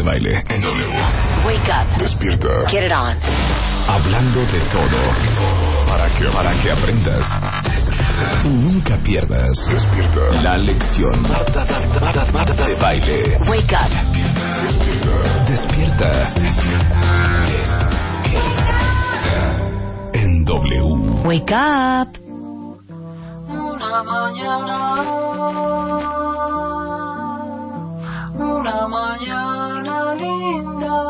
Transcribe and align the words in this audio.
De 0.00 0.06
baile 0.06 0.42
en 0.48 0.60
W. 0.60 0.86
Wake 1.44 1.70
up. 1.70 1.98
Despierta. 1.98 2.48
Get 2.70 2.84
it 2.86 2.92
on. 2.92 3.16
Hablando 3.86 4.40
de 4.40 4.60
todo. 4.72 4.98
Para 5.86 6.08
que, 6.16 6.24
para 6.26 6.52
que 6.62 6.70
aprendas. 6.70 7.26
Y 8.44 8.48
nunca 8.48 8.98
pierdas. 9.02 9.56
Despierta. 9.68 10.42
La 10.42 10.56
lección. 10.56 11.22
Marta, 11.22 11.64
Marta, 11.64 12.00
Marta, 12.00 12.32
Marta 12.32 12.66
de 12.66 12.74
baile. 12.76 13.38
Wake 13.46 13.74
up. 13.74 13.90
Despierta. 15.48 16.32
Despierta. 16.36 17.10
En 20.14 20.44
W. 20.44 20.82
Wake 21.24 21.52
up. 21.52 22.18
Una 23.48 24.02
mañana, 24.04 24.94
una 28.58 28.88
mañana 28.88 30.14
linda, 30.14 31.02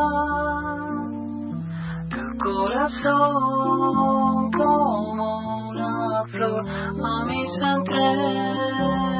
tu 2.09 2.21
corazón 2.43 4.51
como 4.51 5.69
una 5.69 6.23
flor 6.31 6.65
a 6.67 7.25
mí 7.25 7.45
se. 7.47 9.10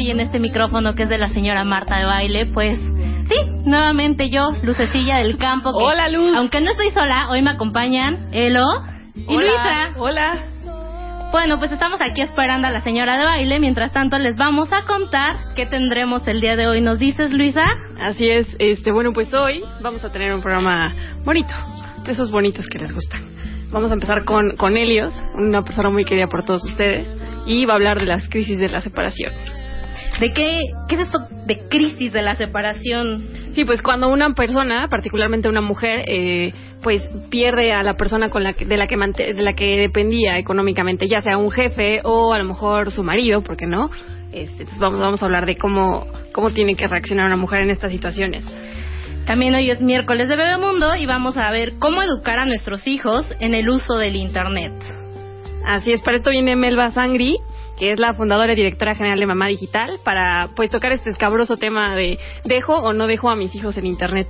Hoy 0.00 0.10
en 0.10 0.20
este 0.20 0.38
micrófono 0.38 0.94
que 0.94 1.02
es 1.04 1.08
de 1.08 1.18
la 1.18 1.28
señora 1.28 1.64
Marta 1.64 1.98
de 1.98 2.04
Baile. 2.06 2.46
Pues 2.46 2.78
sí, 2.78 3.36
nuevamente 3.64 4.30
yo, 4.30 4.50
Lucecilla 4.62 5.18
del 5.18 5.36
Campo. 5.36 5.72
que, 5.76 5.84
Hola, 5.84 6.08
Luz. 6.08 6.34
Aunque 6.36 6.60
no 6.60 6.70
estoy 6.70 6.90
sola, 6.90 7.28
hoy 7.30 7.42
me 7.42 7.50
acompañan 7.50 8.28
Elo 8.32 8.64
y 9.14 9.36
Luisa. 9.36 9.90
Hola. 9.98 10.38
Bueno, 11.32 11.58
pues 11.58 11.70
estamos 11.70 12.00
aquí 12.00 12.22
esperando 12.22 12.66
a 12.66 12.70
la 12.70 12.80
señora 12.80 13.16
de 13.16 13.24
baile. 13.24 13.60
Mientras 13.60 13.92
tanto, 13.92 14.18
les 14.18 14.36
vamos 14.36 14.72
a 14.72 14.84
contar 14.84 15.54
qué 15.54 15.66
tendremos 15.66 16.26
el 16.26 16.40
día 16.40 16.56
de 16.56 16.66
hoy. 16.66 16.80
¿Nos 16.80 16.98
dices, 16.98 17.32
Luisa? 17.32 17.64
Así 18.00 18.28
es. 18.28 18.56
Este, 18.58 18.90
bueno, 18.90 19.12
pues 19.12 19.32
hoy 19.34 19.62
vamos 19.80 20.04
a 20.04 20.10
tener 20.10 20.32
un 20.32 20.40
programa 20.40 20.92
bonito, 21.24 21.52
de 22.04 22.12
esos 22.12 22.32
bonitos 22.32 22.66
que 22.66 22.78
les 22.78 22.92
gustan. 22.92 23.28
Vamos 23.70 23.90
a 23.90 23.94
empezar 23.94 24.24
con, 24.24 24.56
con 24.56 24.76
Helios, 24.76 25.14
una 25.34 25.62
persona 25.62 25.90
muy 25.90 26.04
querida 26.04 26.26
por 26.26 26.44
todos 26.44 26.64
ustedes, 26.64 27.14
y 27.46 27.64
va 27.66 27.74
a 27.74 27.76
hablar 27.76 28.00
de 28.00 28.06
las 28.06 28.28
crisis 28.28 28.58
de 28.58 28.68
la 28.68 28.80
separación. 28.80 29.59
¿De 30.20 30.32
qué, 30.32 30.60
qué 30.88 30.94
es 30.96 31.00
esto 31.02 31.18
de 31.46 31.60
crisis 31.68 32.12
de 32.12 32.22
la 32.22 32.34
separación? 32.36 33.24
Sí, 33.52 33.64
pues 33.64 33.82
cuando 33.82 34.08
una 34.08 34.34
persona, 34.34 34.88
particularmente 34.88 35.48
una 35.48 35.60
mujer, 35.62 36.04
eh, 36.06 36.52
pues 36.82 37.08
pierde 37.30 37.72
a 37.72 37.82
la 37.82 37.94
persona 37.94 38.28
con 38.28 38.42
la 38.44 38.52
que, 38.52 38.64
de 38.64 38.76
la 38.76 38.86
que 38.86 38.96
mante- 38.96 39.34
de 39.34 39.42
la 39.42 39.54
que 39.54 39.76
dependía 39.76 40.38
económicamente, 40.38 41.08
ya 41.08 41.20
sea 41.20 41.36
un 41.38 41.50
jefe 41.50 42.00
o 42.04 42.32
a 42.32 42.38
lo 42.38 42.44
mejor 42.44 42.90
su 42.90 43.02
marido, 43.02 43.42
¿por 43.42 43.56
qué 43.56 43.66
no? 43.66 43.90
Este, 44.32 44.58
entonces 44.62 44.78
vamos 44.78 45.00
vamos 45.00 45.22
a 45.22 45.26
hablar 45.26 45.44
de 45.46 45.56
cómo 45.56 46.06
cómo 46.32 46.50
tiene 46.52 46.76
que 46.76 46.86
reaccionar 46.86 47.26
una 47.26 47.36
mujer 47.36 47.62
en 47.62 47.70
estas 47.70 47.90
situaciones. 47.90 48.44
También 49.26 49.54
hoy 49.54 49.70
es 49.70 49.80
miércoles 49.80 50.28
de 50.28 50.36
Bebemundo 50.36 50.94
y 50.96 51.06
vamos 51.06 51.36
a 51.36 51.50
ver 51.50 51.74
cómo 51.78 52.02
educar 52.02 52.38
a 52.38 52.46
nuestros 52.46 52.86
hijos 52.86 53.26
en 53.40 53.54
el 53.54 53.68
uso 53.68 53.94
del 53.96 54.16
Internet. 54.16 54.72
Así 55.66 55.92
es, 55.92 56.00
para 56.00 56.16
esto 56.16 56.30
viene 56.30 56.56
Melba 56.56 56.90
Sangri, 56.90 57.36
que 57.80 57.92
es 57.92 57.98
la 57.98 58.12
fundadora 58.12 58.52
y 58.52 58.56
directora 58.56 58.94
general 58.94 59.18
de 59.18 59.24
Mamá 59.24 59.48
Digital, 59.48 60.00
para 60.04 60.50
pues 60.54 60.68
tocar 60.68 60.92
este 60.92 61.08
escabroso 61.08 61.56
tema 61.56 61.96
de 61.96 62.18
dejo 62.44 62.74
o 62.74 62.92
no 62.92 63.06
dejo 63.06 63.30
a 63.30 63.36
mis 63.36 63.54
hijos 63.54 63.78
en 63.78 63.86
internet. 63.86 64.28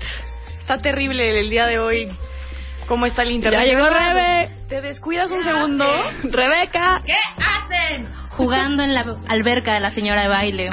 Está 0.61 0.78
terrible 0.78 1.41
el 1.41 1.50
día 1.50 1.66
de 1.66 1.81
hoy. 1.81 2.09
¿Cómo 2.87 3.06
está 3.06 3.22
el 3.22 3.33
internet? 3.33 3.60
Ya 3.60 3.66
llegó. 3.66 3.89
Rebe. 3.89 4.50
Te 4.69 4.81
descuidas 4.81 5.33
un 5.33 5.43
segundo. 5.43 5.84
Rebeca, 6.22 7.00
¿Qué 7.05 7.16
hacen? 7.39 8.06
Jugando 8.31 8.84
en 8.84 8.94
la 8.94 9.16
alberca 9.27 9.75
de 9.75 9.81
la 9.81 9.91
señora 9.91 10.22
de 10.22 10.28
baile. 10.28 10.71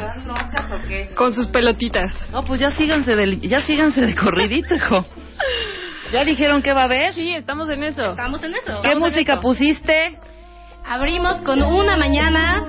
con 1.15 1.33
sus 1.33 1.47
pelotitas. 1.47 2.13
No, 2.31 2.45
pues 2.45 2.59
ya 2.59 2.69
síganse 2.69 3.15
del, 3.15 3.41
ya 3.41 3.61
síganse 3.61 4.01
de 4.01 4.15
corridito, 4.15 4.75
hijo. 4.75 5.03
¿Ya 6.13 6.23
dijeron 6.23 6.61
qué 6.61 6.73
va 6.73 6.81
a 6.81 6.85
haber? 6.85 7.13
Sí, 7.13 7.33
estamos 7.33 7.69
en 7.71 7.83
eso. 7.83 8.11
Estamos 8.11 8.41
en 8.43 8.53
eso. 8.53 8.81
¿Qué 8.83 8.95
música 8.95 9.41
pusiste? 9.41 10.19
Abrimos 10.89 11.41
con 11.41 11.61
una 11.61 11.97
mañana. 11.97 12.63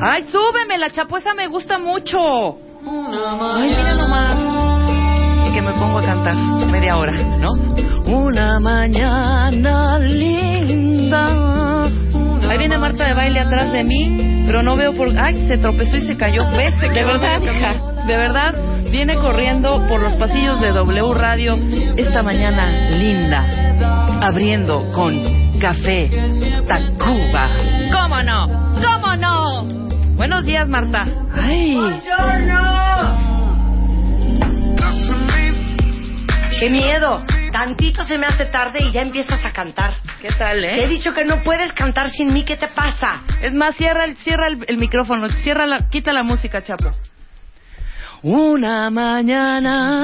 Ay, 0.00 0.24
súbeme, 0.24 0.78
la 0.78 0.90
chapuesa 0.90 1.34
me 1.34 1.46
gusta 1.46 1.78
mucho. 1.78 2.18
Ay, 2.86 3.68
mira 3.68 3.94
nomás. 3.94 5.48
Y 5.48 5.52
que 5.52 5.60
me 5.60 5.72
pongo 5.74 5.98
a 5.98 6.02
cantar 6.02 6.34
media 6.70 6.96
hora, 6.96 7.12
¿no? 7.12 7.50
Una 8.06 8.58
mañana 8.60 9.98
linda. 9.98 11.84
Ahí 12.48 12.58
viene 12.58 12.78
Marta 12.78 13.08
de 13.08 13.14
baile 13.14 13.40
atrás 13.40 13.72
de 13.72 13.84
mí, 13.84 14.44
pero 14.46 14.62
no 14.62 14.76
veo 14.76 14.94
por... 14.94 15.08
Ay, 15.18 15.46
se 15.46 15.58
tropezó 15.58 15.98
y 15.98 16.06
se 16.06 16.16
cayó. 16.16 16.48
¿Ves? 16.50 16.74
De 16.80 17.04
verdad, 17.04 17.42
hija, 17.42 17.74
de 18.06 18.16
verdad, 18.16 18.54
viene 18.90 19.16
corriendo 19.16 19.86
por 19.88 20.02
los 20.02 20.14
pasillos 20.14 20.60
de 20.60 20.68
W 20.72 21.14
Radio 21.14 21.58
esta 21.96 22.22
mañana 22.22 22.90
linda, 22.90 24.03
abriendo 24.24 24.90
con 24.92 25.58
café 25.60 26.08
Tacuba. 26.66 27.50
¿Cómo 27.92 28.22
no? 28.22 28.74
¿Cómo 28.82 29.16
no? 29.16 29.64
Buenos 30.16 30.46
días, 30.46 30.66
Marta. 30.66 31.06
Ay. 31.34 31.78
¡Qué 36.58 36.70
miedo! 36.70 37.22
Tantito 37.52 38.02
se 38.04 38.16
me 38.16 38.26
hace 38.26 38.46
tarde 38.46 38.78
y 38.82 38.92
ya 38.92 39.02
empiezas 39.02 39.44
a 39.44 39.52
cantar. 39.52 39.96
¿Qué 40.22 40.28
tal, 40.38 40.60
Te 40.60 40.72
he 40.72 40.84
eh? 40.84 40.88
dicho 40.88 41.12
que 41.12 41.24
no 41.26 41.42
puedes 41.42 41.72
cantar 41.74 42.08
sin 42.08 42.32
mí. 42.32 42.44
¿Qué 42.44 42.56
te 42.56 42.68
pasa? 42.68 43.20
Es 43.42 43.52
más, 43.52 43.76
cierra 43.76 44.04
el, 44.04 44.16
cierra 44.16 44.46
el, 44.46 44.64
el 44.66 44.78
micrófono, 44.78 45.28
cierra 45.28 45.66
la, 45.66 45.88
quita 45.90 46.14
la 46.14 46.22
música, 46.22 46.62
Chapo. 46.62 46.92
Una 48.26 48.88
mañana 48.88 50.00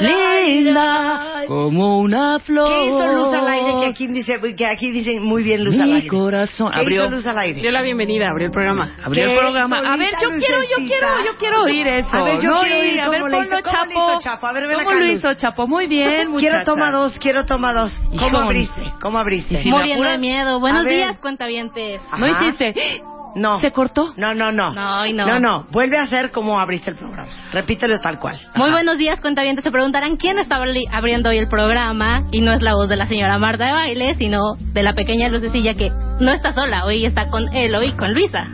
linda 0.00 1.42
como 1.48 1.98
una 1.98 2.38
flor. 2.38 2.68
¿Qué 2.68 2.86
hizo 2.86 3.12
Luz 3.12 3.34
al 3.34 3.48
aire? 3.48 3.72
Que 3.80 3.86
aquí 3.86 4.06
dice, 4.06 4.40
que 4.56 4.64
aquí 4.66 4.92
dicen 4.92 5.24
muy 5.24 5.42
bien 5.42 5.64
Luz 5.64 5.76
al 5.80 5.88
Mi 5.88 5.96
aire. 5.96 6.06
corazón 6.08 6.70
¿Qué 6.72 6.78
abrió, 6.80 7.02
hizo 7.02 7.10
Luz 7.10 7.26
al 7.26 7.36
aire? 7.38 7.60
Dio 7.60 7.70
la 7.72 7.82
bienvenida, 7.82 8.28
abrió 8.30 8.46
el 8.46 8.52
programa. 8.52 8.92
abrió 9.04 9.24
el 9.24 9.30
¿Qué 9.30 9.36
programa. 9.38 9.78
A 9.78 9.96
ver, 9.96 10.10
yo 10.22 10.28
quiero, 10.38 10.62
yo 10.62 10.76
quiero, 10.86 11.08
yo 11.26 11.36
quiero 11.36 11.62
oír 11.64 11.86
eso. 11.88 12.08
A 12.16 12.22
ver, 12.22 12.40
yo 12.40 12.50
No 12.50 12.60
quiero 12.60 12.80
oír 12.80 13.00
A 13.00 13.08
ver, 13.08 13.22
le 13.24 13.38
hizo- 13.38 13.48
ponlo, 13.50 13.62
cómo 13.64 13.76
Chapo. 13.76 13.90
hizo 13.90 14.18
Chapo. 14.20 14.46
A 14.46 14.52
ver, 14.52 14.66
ven 14.68 14.76
¿Cómo 14.78 14.90
acá, 14.90 14.98
lo 15.00 15.04
Luz. 15.06 15.16
hizo 15.16 15.34
Chapo? 15.34 15.66
Muy 15.66 15.86
bien, 15.88 16.28
muchacha. 16.30 16.48
Quiero 16.50 16.64
toma 16.64 16.90
dos, 16.92 17.18
quiero 17.18 17.44
toma 17.44 17.72
dos. 17.72 17.92
¿Cómo 18.08 18.14
Híjole. 18.26 18.38
abriste? 18.44 18.82
¿Cómo 19.02 19.18
abriste? 19.18 19.62
Muriendo 19.64 20.08
de 20.08 20.18
miedo. 20.18 20.60
Buenos 20.60 20.84
días, 20.86 21.18
cuentavientes. 21.18 22.00
¿No 22.16 22.26
hiciste? 22.28 23.02
No. 23.34 23.60
¿Se 23.60 23.70
cortó? 23.70 24.12
No, 24.16 24.34
no, 24.34 24.52
no. 24.52 24.72
No, 24.72 25.06
no. 25.12 25.26
No, 25.26 25.38
no. 25.38 25.66
Vuelve 25.70 25.98
a 25.98 26.02
hacer 26.02 26.30
como 26.30 26.58
abriste 26.60 26.90
el 26.90 26.96
programa. 26.96 27.28
Repítelo 27.52 27.98
tal 28.00 28.18
cual. 28.18 28.38
Muy 28.54 28.64
Ajá. 28.66 28.72
buenos 28.76 28.98
días, 28.98 29.20
cuentavientes. 29.20 29.64
Se 29.64 29.70
preguntarán 29.70 30.16
quién 30.16 30.38
está 30.38 30.56
abri- 30.58 30.88
abriendo 30.92 31.30
hoy 31.30 31.38
el 31.38 31.48
programa. 31.48 32.24
Y 32.30 32.40
no 32.40 32.52
es 32.52 32.62
la 32.62 32.74
voz 32.74 32.88
de 32.88 32.96
la 32.96 33.06
señora 33.06 33.38
Marta 33.38 33.64
de 33.66 33.72
baile, 33.72 34.14
sino 34.16 34.54
de 34.58 34.82
la 34.82 34.92
pequeña 34.94 35.28
lucecilla 35.28 35.74
que 35.74 35.90
no 36.20 36.30
está 36.32 36.52
sola. 36.52 36.84
Hoy 36.84 37.04
está 37.06 37.28
con 37.28 37.52
Elo 37.54 37.82
y 37.82 37.92
con 37.92 38.12
Luisa. 38.14 38.46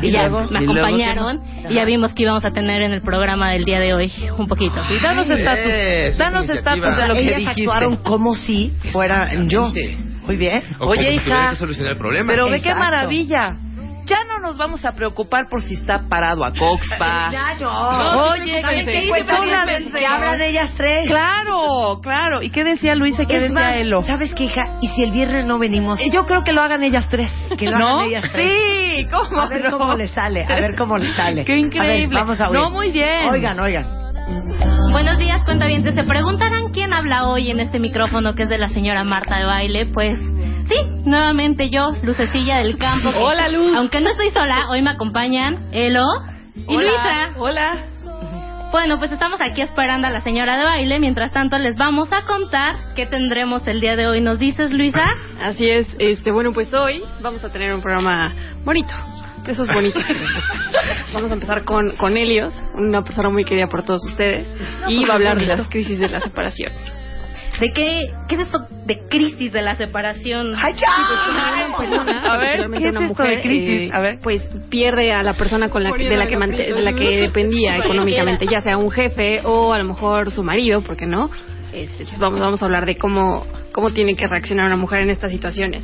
Y 0.00 0.12
ya 0.12 0.28
luego? 0.28 0.48
me 0.50 0.60
¿Y 0.62 0.66
luego 0.66 0.80
acompañaron 0.86 1.42
y 1.68 1.74
ya 1.74 1.84
vimos 1.84 2.12
que 2.14 2.22
íbamos 2.22 2.44
a 2.44 2.52
tener 2.52 2.82
en 2.82 2.92
el 2.92 3.00
programa 3.02 3.50
del 3.50 3.64
día 3.64 3.80
de 3.80 3.94
hoy 3.94 4.12
un 4.38 4.46
poquito. 4.46 4.76
Y 4.90 5.02
danos 5.02 5.28
estatus, 5.28 5.72
es 5.72 6.16
danos 6.18 6.48
estatus 6.48 6.96
de 6.96 7.08
lo 7.08 7.14
que 7.14 7.20
Ellas 7.22 7.38
dijiste. 7.38 7.62
actuaron 7.62 7.96
como 7.96 8.34
si 8.34 8.72
fuera 8.92 9.28
yo. 9.46 9.70
Muy 10.24 10.36
bien. 10.36 10.62
O 10.78 10.86
Oye, 10.90 11.02
si 11.08 11.14
hija, 11.16 11.24
tuviera 11.24 11.50
que 11.50 11.56
solucionar 11.56 11.92
el 11.94 11.98
problema. 11.98 12.30
Pero 12.30 12.48
ve 12.48 12.60
qué 12.62 12.74
maravilla. 12.74 13.56
Ya 14.08 14.24
no 14.24 14.38
nos 14.40 14.56
vamos 14.56 14.84
a 14.84 14.92
preocupar 14.92 15.48
por 15.50 15.60
si 15.62 15.74
está 15.74 16.08
parado 16.08 16.44
a 16.44 16.52
Coxpa. 16.52 17.30
Ya 17.32 17.56
yo. 17.58 17.70
Oye, 17.70 18.62
¿saben 18.62 18.86
¿qué? 18.86 19.06
Pues 19.08 19.26
Son 19.26 19.36
hablan, 19.36 19.66
las- 19.66 19.92
que 19.92 20.06
hablan 20.06 20.40
ellas 20.40 20.70
tres. 20.76 21.06
Claro, 21.08 22.00
claro. 22.02 22.42
¿y 22.42 22.50
qué 22.50 22.64
decía 22.64 22.94
Luisa 22.94 23.24
qué 23.26 23.38
decía 23.40 23.54
más, 23.54 23.74
Elo? 23.76 24.02
¿sabes 24.02 24.34
qué, 24.34 24.44
hija? 24.44 24.78
¿Y 24.80 24.88
si 24.88 25.02
el 25.02 25.12
viernes 25.12 25.44
no 25.46 25.58
venimos? 25.58 26.00
Yo 26.12 26.24
creo 26.26 26.42
que 26.42 26.52
lo 26.52 26.62
hagan 26.62 26.82
ellas 26.82 27.06
tres. 27.10 27.30
Que 27.58 27.66
lo 27.66 27.78
¿No? 27.78 27.88
hagan 27.98 28.08
ellas 28.08 28.24
tres. 28.32 28.48
Sí, 28.48 29.06
¿cómo 29.10 29.42
A 29.42 29.48
ver 29.48 29.64
no? 29.70 29.78
cómo 29.78 29.94
le 29.94 30.08
sale, 30.08 30.44
a 30.44 30.54
ver 30.60 30.74
cómo 30.76 30.96
le 30.96 31.12
sale. 31.14 31.44
Qué 31.46 31.52
A 31.52 31.56
ver, 31.56 31.64
increíble. 31.66 32.14
vamos 32.18 32.40
a 32.40 32.48
oír. 32.48 32.58
No, 32.60 32.70
muy 32.70 32.90
bien. 32.90 33.28
Oigan, 33.30 33.58
oigan. 33.60 33.86
Buenos 34.92 35.18
días, 35.18 35.44
cuentavientes. 35.44 35.94
¿Se 35.94 36.02
preguntarán 36.04 36.70
quién 36.72 36.92
habla 36.92 37.28
hoy 37.28 37.50
en 37.50 37.60
este 37.60 37.78
micrófono 37.78 38.34
que 38.34 38.44
es 38.44 38.48
de 38.48 38.58
la 38.58 38.68
señora 38.70 39.04
Marta 39.04 39.36
de 39.38 39.44
Baile? 39.44 39.86
Pues 39.86 40.18
sí, 40.68 40.76
nuevamente 41.04 41.70
yo, 41.70 41.92
Lucecilla 42.02 42.58
del 42.58 42.78
Campo. 42.78 43.12
que, 43.12 43.18
Hola, 43.18 43.48
Luz. 43.48 43.72
Aunque 43.76 44.00
no 44.00 44.10
estoy 44.10 44.30
sola, 44.30 44.68
hoy 44.70 44.82
me 44.82 44.90
acompañan 44.90 45.68
Elo 45.72 46.04
y 46.54 46.76
Hola. 46.76 46.90
Luisa. 46.90 47.30
Hola. 47.38 47.84
Bueno, 48.70 48.98
pues 48.98 49.10
estamos 49.12 49.40
aquí 49.40 49.62
esperando 49.62 50.08
a 50.08 50.10
la 50.10 50.20
señora 50.20 50.58
de 50.58 50.64
baile. 50.64 50.98
Mientras 50.98 51.32
tanto, 51.32 51.58
les 51.58 51.76
vamos 51.76 52.12
a 52.12 52.26
contar 52.26 52.92
qué 52.94 53.06
tendremos 53.06 53.66
el 53.66 53.80
día 53.80 53.96
de 53.96 54.06
hoy. 54.06 54.20
¿Nos 54.20 54.38
dices, 54.38 54.72
Luisa? 54.72 55.06
Así 55.42 55.70
es, 55.70 55.88
este, 55.98 56.30
bueno, 56.30 56.52
pues 56.52 56.72
hoy 56.74 57.02
vamos 57.22 57.42
a 57.44 57.50
tener 57.50 57.72
un 57.72 57.80
programa 57.80 58.30
bonito, 58.64 58.92
esos 59.46 59.66
bonitos 59.68 60.04
que 60.04 60.12
les 60.12 60.34
gustan. 60.34 60.58
Vamos 61.14 61.30
a 61.30 61.34
empezar 61.34 61.64
con, 61.64 61.96
con 61.96 62.18
Helios, 62.18 62.52
una 62.74 63.02
persona 63.02 63.30
muy 63.30 63.44
querida 63.44 63.66
por 63.68 63.82
todos 63.82 64.04
ustedes, 64.04 64.46
y 64.88 65.02
va 65.06 65.14
a 65.14 65.16
hablar 65.16 65.38
de 65.38 65.46
las 65.46 65.66
crisis 65.68 65.98
de 65.98 66.08
la 66.08 66.20
separación. 66.20 66.70
¿De 67.60 67.72
qué, 67.72 68.10
qué 68.28 68.34
es 68.36 68.40
esto 68.42 68.60
de 68.84 69.00
crisis 69.08 69.52
de 69.52 69.62
la 69.62 69.74
separación? 69.74 70.54
¡Ay, 70.56 70.74
ya! 70.74 71.76
Persona, 71.76 72.32
A 72.32 72.36
ver, 72.38 72.70
¿qué 72.70 72.76
es 72.86 72.90
una 72.94 73.06
esto 73.06 73.22
de 73.22 73.28
mujer, 73.30 73.42
crisis? 73.42 73.80
eh, 73.80 73.90
A 73.92 74.00
ver. 74.00 74.18
pues 74.22 74.48
pierde 74.70 75.12
a 75.12 75.22
la 75.24 75.34
persona 75.34 75.68
con 75.68 75.82
la 75.82 75.92
que- 75.92 76.08
de 76.08 76.16
la 76.16 76.26
que 76.28 76.36
de 76.36 76.80
la 76.82 76.92
que 76.94 77.20
dependía 77.20 77.76
económicamente, 77.78 78.46
ya 78.46 78.60
sea 78.60 78.76
un 78.76 78.90
jefe 78.90 79.40
o 79.44 79.72
a 79.72 79.78
lo 79.78 79.84
mejor 79.84 80.30
su 80.30 80.42
marido, 80.44 80.82
¿por 80.82 80.96
qué 80.96 81.06
no? 81.06 81.30
Este, 81.72 82.04
pues 82.04 82.18
vamos, 82.18 82.40
vamos 82.40 82.62
a 82.62 82.64
hablar 82.64 82.86
de 82.86 82.96
cómo, 82.96 83.44
cómo 83.72 83.90
tiene 83.92 84.14
que 84.14 84.26
reaccionar 84.26 84.66
una 84.66 84.76
mujer 84.76 85.02
en 85.02 85.10
estas 85.10 85.30
situaciones. 85.32 85.82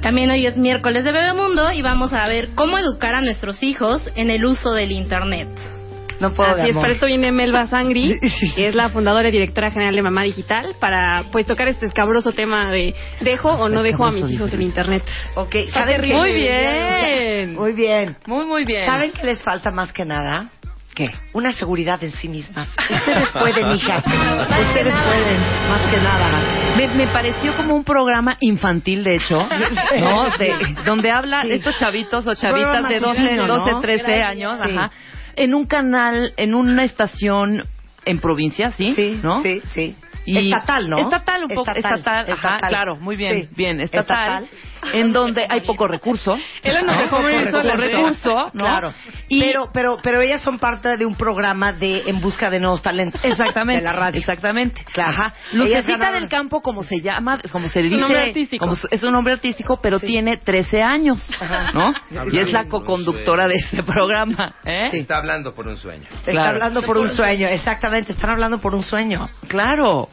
También 0.00 0.30
hoy 0.30 0.46
es 0.46 0.56
miércoles 0.56 1.02
de 1.04 1.12
Bebemundo 1.12 1.72
y 1.72 1.82
vamos 1.82 2.12
a 2.12 2.26
ver 2.28 2.50
cómo 2.54 2.78
educar 2.78 3.14
a 3.14 3.20
nuestros 3.20 3.62
hijos 3.62 4.02
en 4.16 4.30
el 4.30 4.44
uso 4.44 4.72
del 4.72 4.92
Internet. 4.92 5.48
No 6.20 6.30
puedo 6.32 6.50
Así 6.50 6.62
de 6.62 6.68
es, 6.68 6.76
amor. 6.76 6.82
para 6.82 6.94
esto 6.94 7.06
viene 7.06 7.32
Melba 7.32 7.66
Sangri, 7.66 8.18
que 8.54 8.68
es 8.68 8.74
la 8.74 8.88
fundadora 8.88 9.28
y 9.28 9.32
directora 9.32 9.70
general 9.70 9.94
de 9.94 10.02
Mamá 10.02 10.22
Digital, 10.22 10.76
para 10.80 11.24
pues 11.32 11.46
tocar 11.46 11.68
este 11.68 11.86
escabroso 11.86 12.32
tema 12.32 12.70
de 12.70 12.94
dejo 13.20 13.50
o 13.50 13.68
no 13.68 13.82
dejo 13.82 14.06
a 14.06 14.12
mis 14.12 14.30
hijos 14.30 14.52
en 14.52 14.62
internet. 14.62 15.02
Ok, 15.34 15.54
¿saben 15.72 16.00
qué? 16.02 16.14
Muy 16.14 16.32
bien. 16.32 17.54
Muy 17.54 17.72
bien. 17.72 18.16
Muy, 18.26 18.46
muy 18.46 18.64
bien. 18.64 18.86
¿Saben 18.86 19.12
qué 19.12 19.24
les 19.24 19.42
falta 19.42 19.70
más 19.70 19.92
que 19.92 20.04
nada? 20.04 20.48
¿Qué? 20.94 21.08
Una 21.32 21.52
seguridad 21.52 22.02
en 22.04 22.12
sí 22.12 22.28
mismas. 22.28 22.68
Ustedes 22.78 23.28
pueden, 23.30 23.68
hijas. 23.72 24.04
Ustedes 24.06 24.94
pueden, 24.94 25.40
más 25.68 25.90
que 25.92 25.96
nada. 25.96 26.76
Me, 26.76 26.86
me 26.94 27.08
pareció 27.08 27.56
como 27.56 27.74
un 27.74 27.82
programa 27.82 28.36
infantil, 28.38 29.02
de 29.02 29.16
hecho, 29.16 29.36
¿no? 29.98 30.28
De, 30.38 30.54
donde 30.84 31.10
habla 31.10 31.42
Sí. 31.42 31.50
estos 31.54 31.74
chavitos 31.80 32.24
o 32.28 32.34
chavitas 32.36 32.88
de 32.88 33.00
12, 33.00 33.20
matutino, 33.20 33.46
12 33.48 33.72
¿no? 33.72 33.80
13 33.80 34.22
años, 34.22 34.60
Sí. 34.62 34.70
ajá, 34.70 34.90
en 35.36 35.54
un 35.54 35.66
canal, 35.66 36.32
en 36.36 36.54
una 36.54 36.84
estación 36.84 37.64
en 38.04 38.18
provincia, 38.18 38.70
¿sí? 38.72 38.92
Sí, 38.94 39.20
¿no? 39.22 39.42
sí, 39.42 39.60
sí. 39.74 39.96
Y- 40.26 40.38
estatal, 40.50 40.88
¿no? 40.88 40.98
Estatal, 40.98 41.42
un 41.42 41.48
poco, 41.48 41.70
estatal, 41.72 41.98
Estatal, 41.98 42.24
ajá, 42.32 42.48
estatal. 42.48 42.68
claro, 42.70 42.96
muy 42.96 43.16
bien, 43.16 43.42
Sí. 43.42 43.48
bien, 43.56 43.80
estatal, 43.80 44.44
Estatal. 44.44 44.48
En 44.92 45.12
donde 45.12 45.46
hay 45.48 45.62
poco 45.62 45.88
recurso. 45.88 46.36
Él 46.62 46.86
nos 46.86 46.96
¿no? 46.96 47.02
dejó 47.02 47.28
en 47.28 47.66
las 47.66 47.76
recurso, 47.76 48.50
¿no? 48.52 48.64
Claro. 48.64 48.94
Y- 49.28 49.40
Pero, 49.40 49.70
pero, 49.72 49.98
pero 50.02 50.20
ellas 50.20 50.42
son 50.42 50.58
parte 50.58 50.96
de 50.96 51.06
un 51.06 51.16
programa 51.16 51.72
de 51.72 52.02
En 52.06 52.20
busca 52.20 52.50
de 52.50 52.60
nuevos 52.60 52.82
talentos. 52.82 53.24
Exactamente. 53.24 53.80
De 53.82 53.84
la 53.84 53.92
radio. 53.92 54.18
Exactamente. 54.20 54.84
Claro. 54.92 55.10
Ajá. 55.10 55.34
Lucecita 55.52 55.96
ganaron- 55.98 56.12
del 56.20 56.28
campo, 56.28 56.60
como 56.60 56.82
se 56.82 57.00
llama, 57.00 57.38
como 57.50 57.68
se 57.68 57.80
un 57.80 57.84
dice. 57.86 57.96
nombre 58.00 58.22
artístico. 58.28 58.64
como 58.64 58.76
su- 58.76 58.88
es 58.90 59.02
un 59.02 59.12
nombre 59.12 59.32
artístico, 59.32 59.78
pero 59.80 59.98
tiene 60.00 60.36
13 60.36 60.82
años. 60.82 61.18
¿No? 61.74 61.92
Y 62.32 62.38
es 62.38 62.52
la 62.52 62.60
Hablando 62.60 62.60
un 62.64 62.68
co-conductora 62.68 63.46
de 63.48 63.54
este 63.56 63.82
programa. 63.82 64.54
¿eh? 64.64 64.90
Está 64.94 65.18
hablando 65.18 65.54
por 65.54 65.66
un 65.68 65.76
sueño. 65.76 66.04
Está 66.10 66.30
Claro. 66.32 66.50
hablando 66.50 66.82
por 66.82 66.96
un 66.98 67.08
sueño, 67.08 67.48
exactamente, 67.48 68.12
están 68.12 68.30
hablando 68.30 68.60
por 68.60 68.74
un 68.74 68.82
sueño. 68.82 69.24
Claro. 69.48 70.08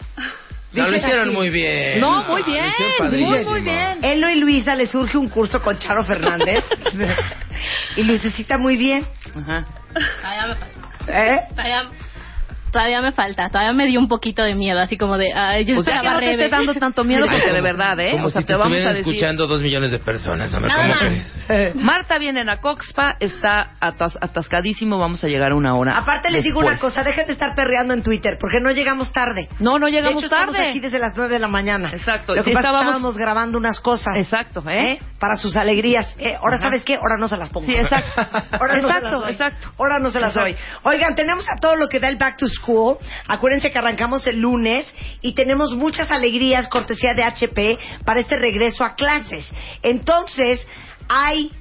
No, 0.73 0.88
lo 0.88 0.95
hicieron 0.97 1.27
así. 1.29 1.38
muy 1.38 1.50
bien. 1.50 2.00
No, 2.00 2.23
muy 2.23 2.44
bien. 2.44 2.63
Lo 2.63 2.69
hicieron 2.69 2.94
Muy, 2.94 3.00
padrísimo. 3.00 3.51
muy 3.51 3.62
bien. 3.62 4.00
Elo 4.03 4.29
y 4.29 4.35
Luisa 4.35 4.75
le 4.75 4.88
surge 4.88 5.18
un 5.18 5.27
curso 5.27 5.62
con 5.62 5.77
Charo 5.79 6.03
Fernández. 6.03 6.63
y 7.97 8.03
Lucecita 8.03 8.57
muy 8.57 8.77
bien. 8.77 9.06
Ajá. 9.35 9.65
¿Eh? 11.07 11.39
Todavía, 12.71 13.01
me 13.01 13.12
falta. 13.12 13.50
Todavía 13.50 13.73
me 13.73 13.85
dio 13.88 14.00
un 14.00 14.07
poquito 14.07 14.44
de 14.44 14.56
miedo, 14.56 14.79
así 14.79 14.97
como 14.97 15.18
de... 15.18 15.33
Ay, 15.33 15.65
yo 15.65 15.79
O 15.79 15.83
sea, 15.83 15.94
que 15.94 15.97
esperaba 16.00 16.13
no 16.13 16.19
te 16.19 16.31
esté 16.31 16.50
dando 16.50 16.73
tanto 16.75 17.03
miedo 17.03 17.25
porque 17.29 17.51
de 17.51 17.62
verdad, 17.62 18.00
¿eh? 18.00 18.12
Como 18.12 18.27
o 18.27 18.29
sea, 18.29 18.41
si 18.41 18.47
te 18.47 18.53
te 18.53 18.59
vamos 18.59 18.73
a 18.73 18.77
estuvieran 18.77 18.95
decir. 18.97 19.13
escuchando 19.13 19.47
dos 19.47 19.62
millones 19.62 19.91
de 19.91 20.00
personas. 20.00 20.53
A 20.53 20.59
ver, 20.59 20.69
Nada 20.69 20.83
¿cómo 20.88 21.00
crees? 21.00 21.75
Marta 21.75 22.18
viene 22.18 22.41
a 22.50 22.57
Coxpa, 22.57 23.15
está 23.19 23.71
atas- 23.79 24.18
atascadísimo, 24.21 24.97
vamos 24.97 25.23
a 25.23 25.27
llegar 25.27 25.51
a 25.51 25.56
una 25.56 25.75
hora. 25.75 25.97
Aparte 25.97 26.31
les 26.31 26.44
digo 26.44 26.59
una 26.59 26.77
cosa, 26.79 27.03
dejen 27.03 27.27
de 27.27 27.33
estar 27.33 27.53
perreando 27.56 27.94
en 27.94 28.01
Twitter, 28.03 28.38
porque 28.39 28.59
no 28.62 28.71
llegamos 28.71 29.12
tarde. 29.12 29.50
No, 29.59 29.77
no 29.77 29.88
llegamos 29.89 30.21
de 30.21 30.27
hecho, 30.27 30.29
tarde. 30.35 30.51
estamos 30.51 30.69
aquí 30.69 30.79
desde 30.79 31.00
las 31.00 31.15
9 31.15 31.33
de 31.33 31.39
la 31.39 31.47
mañana. 31.47 31.89
Exacto. 31.94 32.33
Lo 32.35 32.44
que 32.44 32.51
pasa 32.51 32.59
es 32.59 32.63
que 32.63 32.67
estábamos- 32.69 32.85
estábamos 32.91 33.17
grabando 33.17 33.57
unas 33.57 33.79
cosas. 33.79 34.15
Exacto, 34.17 34.63
¿eh? 34.69 34.94
¿eh? 34.94 35.00
Para 35.19 35.35
sus 35.35 35.56
alegrías. 35.57 36.15
Eh, 36.17 36.35
ahora, 36.39 36.56
Ajá. 36.56 36.65
¿sabes 36.65 36.83
qué? 36.83 36.95
Ahora 36.95 37.17
no 37.17 37.27
se 37.27 37.38
las 37.38 37.50
pongo. 37.50 37.65
Sí, 37.67 37.74
exacto. 37.74 38.21
Ahora 38.51 38.75
no 38.75 38.81
se 38.81 38.88
Exacto, 38.88 39.12
las 39.12 39.21
doy. 39.21 39.31
exacto. 39.31 39.71
Ahora 39.77 40.00
no 40.00 40.09
se 40.09 40.19
las 40.19 40.33
doy. 40.33 40.56
Oigan, 40.83 41.15
tenemos 41.15 41.47
a 41.50 41.57
todo 41.57 41.75
lo 41.75 41.88
que 41.89 42.00
da 42.00 42.07
el 42.07 42.15
Back 42.17 42.38
to 42.38 42.47
School. 42.47 42.61
Acuérdense 43.28 43.72
que 43.72 43.80
arrancamos 43.80 44.25
el 44.28 44.40
lunes 44.40 44.94
y 45.22 45.34
tenemos 45.34 45.75
muchas 45.75 46.12
alegrías, 46.12 46.68
cortesía 46.68 47.13
de 47.13 47.24
HP, 47.24 47.78
para 48.06 48.19
este 48.19 48.38
regreso 48.38 48.84
a 48.84 48.96
clases. 48.96 49.52
Entonces, 49.81 50.66
hay 51.10 51.52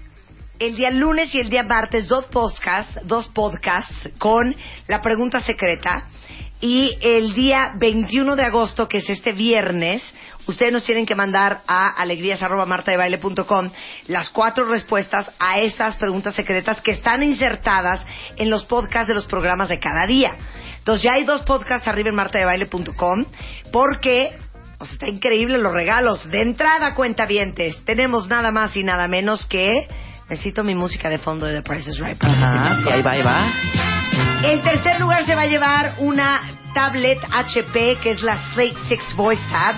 el 0.59 0.77
día 0.77 0.91
lunes 0.91 1.35
y 1.35 1.41
el 1.41 1.49
día 1.49 1.63
martes 1.63 2.07
dos 2.07 2.27
podcasts, 2.27 3.01
dos 3.05 3.29
podcasts 3.29 4.11
con 4.19 4.55
la 4.87 5.01
pregunta 5.01 5.41
secreta. 5.41 6.07
Y 6.61 6.99
el 7.01 7.33
día 7.33 7.73
21 7.79 8.37
de 8.37 8.45
agosto, 8.45 8.87
que 8.87 8.99
es 8.99 9.09
este 9.09 9.33
viernes, 9.33 10.03
ustedes 10.51 10.73
nos 10.73 10.85
tienen 10.85 11.07
que 11.07 11.15
mandar 11.15 11.63
a 11.67 11.87
alegrías.martadebaile.com 11.87 13.71
las 14.09 14.31
cuatro 14.31 14.65
respuestas 14.67 15.31
a 15.39 15.61
esas 15.61 15.97
preguntas 15.97 16.35
secretas 16.35 16.81
que 16.81 16.93
están 16.93 17.23
insertadas 17.23 18.05
en 18.37 18.51
los 18.51 18.65
podcasts 18.65 19.09
de 19.09 19.15
los 19.15 19.27
programas 19.27 19.69
de 19.69 19.79
cada 19.79 20.07
día. 20.07 20.35
Entonces 20.79 21.03
ya 21.05 21.13
hay 21.15 21.25
dos 21.25 21.43
podcasts 21.43 21.87
arriba 21.89 22.09
en 22.09 22.17
martadebaile.com 22.17 23.25
porque 23.73 24.37
pues, 24.79 24.93
está 24.93 25.09
increíble 25.09 25.59
los 25.59 25.73
regalos. 25.73 26.29
De 26.31 26.43
entrada, 26.43 26.95
cuentavientes, 26.95 27.85
tenemos 27.85 28.29
nada 28.29 28.51
más 28.51 28.77
y 28.77 28.85
nada 28.85 29.09
menos 29.09 29.47
que... 29.47 29.89
Necesito 30.31 30.63
mi 30.63 30.77
música 30.77 31.11
de 31.11 31.19
fondo 31.19 31.45
de 31.45 31.57
The 31.57 31.63
Price 31.63 31.91
is 31.91 31.99
Right. 31.99 32.17
para 32.17 32.33
Ajá, 32.33 32.77
sí, 32.77 32.83
ahí 32.89 33.03
va, 33.03 33.11
ahí 33.11 33.23
va. 33.23 33.53
en 34.45 34.63
tercer 34.63 35.01
lugar 35.01 35.27
se 35.27 35.35
va 35.35 35.43
a 35.43 35.47
llevar 35.47 35.95
una 35.99 36.39
tablet 36.73 37.19
HP, 37.33 37.99
que 38.01 38.11
es 38.11 38.23
la 38.23 38.39
Slate 38.53 38.77
6 38.89 39.17
Voice 39.17 39.43
Tab. 39.51 39.75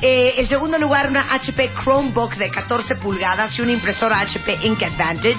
Eh, 0.00 0.34
en 0.38 0.48
segundo 0.48 0.78
lugar, 0.78 1.08
una 1.08 1.34
HP 1.34 1.72
Chromebook 1.82 2.34
de 2.36 2.50
14 2.50 2.96
pulgadas 2.96 3.56
y 3.58 3.62
una 3.62 3.72
impresora 3.72 4.20
HP 4.20 4.58
Ink 4.62 4.82
Advantage. 4.82 5.38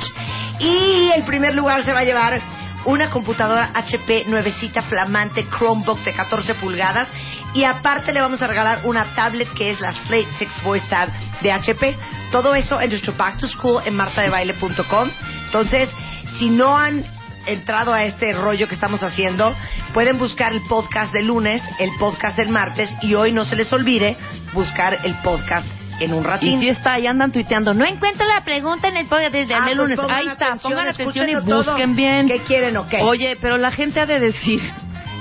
Y 0.60 1.12
el 1.14 1.24
primer 1.24 1.54
lugar 1.54 1.84
se 1.84 1.94
va 1.94 2.00
a 2.00 2.04
llevar 2.04 2.42
una 2.86 3.10
computadora 3.10 3.72
HP 3.74 4.26
nuevecita 4.28 4.84
flamante 4.84 5.48
Chromebook 5.50 6.00
de 6.00 6.14
14 6.14 6.56
pulgadas. 6.56 7.10
Y 7.54 7.64
aparte 7.64 8.12
le 8.12 8.22
vamos 8.22 8.42
a 8.42 8.48
regalar 8.48 8.82
una 8.84 9.06
tablet 9.16 9.48
que 9.54 9.72
es 9.72 9.80
la 9.80 9.94
Slate 9.94 10.28
6 10.40 10.64
Voice 10.64 10.88
Tab 10.88 11.10
de 11.42 11.52
HP. 11.52 11.98
Todo 12.32 12.54
eso 12.56 12.82
en 12.82 12.90
nuestro 12.90 13.14
Back 13.14 13.38
to 13.38 13.48
School 13.48 13.82
en 13.86 13.96
martadebaile.com. 13.96 15.10
Entonces, 15.46 15.90
si 16.38 16.50
no 16.50 16.78
han 16.78 17.06
entrado 17.46 17.94
a 17.94 18.04
este 18.04 18.34
rollo 18.34 18.68
que 18.68 18.76
estamos 18.76 19.04
haciendo, 19.04 19.56
pueden 19.94 20.18
buscar 20.18 20.52
el 20.52 20.62
podcast 20.64 21.14
del 21.14 21.28
lunes, 21.28 21.62
el 21.80 21.92
podcast 22.00 22.38
del 22.38 22.50
martes 22.50 22.94
y 23.02 23.14
hoy 23.14 23.32
no 23.32 23.46
se 23.46 23.56
les 23.56 23.72
olvide 23.72 24.18
buscar 24.56 24.98
el 25.04 25.14
podcast 25.22 25.68
en 26.00 26.14
un 26.14 26.24
Y 26.24 26.28
ratito. 26.28 26.60
si 26.60 26.70
está 26.70 26.94
ahí, 26.94 27.06
andan 27.08 27.32
tuiteando. 27.32 27.74
No 27.74 27.86
encuentro 27.86 28.26
la 28.26 28.42
pregunta 28.44 28.88
en 28.88 28.98
el 28.98 29.06
podcast 29.08 29.32
desde 29.34 29.54
Ah, 29.54 29.60
el 29.70 29.78
pues 29.78 29.90
lunes. 29.90 30.00
ahí 30.10 30.28
está, 30.28 30.46
atención, 30.48 30.72
pongan 30.74 30.88
atención 30.88 31.30
y 31.30 31.32
escúchenlo 31.34 31.64
todo. 31.64 31.72
busquen 31.74 31.96
bien. 31.96 32.28
¿Qué 32.28 32.42
quieren 32.42 32.76
o 32.78 32.90
qué? 32.90 33.02
Oye, 33.02 33.38
pero 33.40 33.58
la 33.58 33.72
gente 33.72 34.00
ha 34.02 34.06
de 34.06 34.20
decir, 34.20 34.60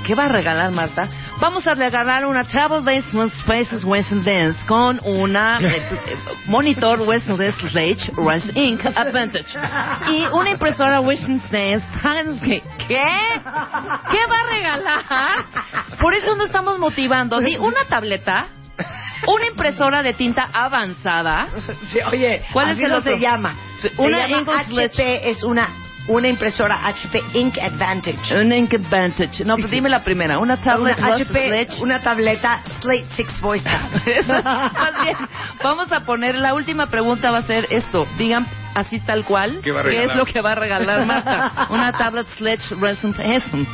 ¿qué 0.06 0.14
va 0.14 0.24
a 0.24 0.28
regalar 0.28 0.70
Marta? 0.72 1.08
Vamos 1.40 1.66
a 1.66 1.74
regalar 1.74 2.24
una 2.26 2.44
Travel 2.44 2.82
Basement 2.82 3.32
Spaces 3.32 3.84
Western 3.84 4.22
Dance 4.24 4.64
con 4.66 5.00
una 5.04 5.58
eh, 5.60 5.82
monitor 6.46 7.00
Western 7.02 7.36
Dance 7.36 7.68
Slate 7.70 8.12
Rush 8.16 8.50
Inc. 8.56 8.84
Advantage 8.86 9.58
y 10.10 10.24
una 10.32 10.50
impresora 10.50 11.00
Western 11.00 11.40
Dance. 11.50 11.84
¿Qué? 12.44 12.62
¿Qué 12.88 14.26
va 14.30 14.38
a 14.40 14.50
regalar? 14.50 15.00
Por 16.00 16.14
eso 16.14 16.34
no 16.36 16.44
estamos 16.44 16.78
motivando. 16.78 17.40
Di 17.40 17.56
una 17.56 17.84
tableta, 17.88 18.46
una 19.26 19.46
impresora 19.46 20.02
de 20.02 20.12
tinta 20.14 20.48
avanzada. 20.52 21.48
Sí, 21.90 21.98
oye, 22.10 22.44
¿Cuál 22.52 22.70
es 22.70 22.78
el 22.80 22.92
otro? 22.92 23.12
se 23.12 23.18
llama. 23.18 23.54
Sí, 23.80 23.88
Se 23.88 24.02
una 24.02 24.26
llama 24.26 24.60
HP, 24.60 25.30
es 25.30 25.42
una 25.44 25.68
una 26.06 26.28
impresora 26.28 26.86
HP 26.86 27.22
Ink 27.34 27.58
Advantage. 27.58 28.34
Un 28.40 28.52
Ink 28.52 28.74
Advantage. 28.74 29.44
No, 29.44 29.56
pues 29.56 29.70
dime 29.70 29.88
la 29.88 30.00
primera. 30.04 30.38
Una 30.38 30.54
Una 30.54 30.62
tablet 30.62 30.98
Rush 30.98 31.22
HP, 31.22 31.48
Sledge. 31.48 31.82
una 31.82 32.00
tableta 32.00 32.62
Slate 32.80 33.06
6 33.16 33.40
Voice 33.40 33.68
Más 34.28 35.02
bien, 35.02 35.16
vamos 35.62 35.90
a 35.92 36.00
poner, 36.00 36.34
la 36.34 36.54
última 36.54 36.86
pregunta 36.86 37.30
va 37.30 37.38
a 37.38 37.42
ser 37.42 37.66
esto. 37.70 38.06
Digan 38.18 38.46
así 38.74 38.98
tal 39.00 39.24
cual, 39.24 39.60
¿Qué 39.62 39.70
va 39.72 39.80
a 39.80 39.84
es 39.90 40.14
lo 40.16 40.24
que 40.26 40.40
va 40.40 40.52
a 40.52 40.54
regalar 40.56 41.06
Marta? 41.06 41.68
Una 41.70 41.92
tablet 41.92 42.26
Sledge 42.36 42.74
Resent. 42.80 43.16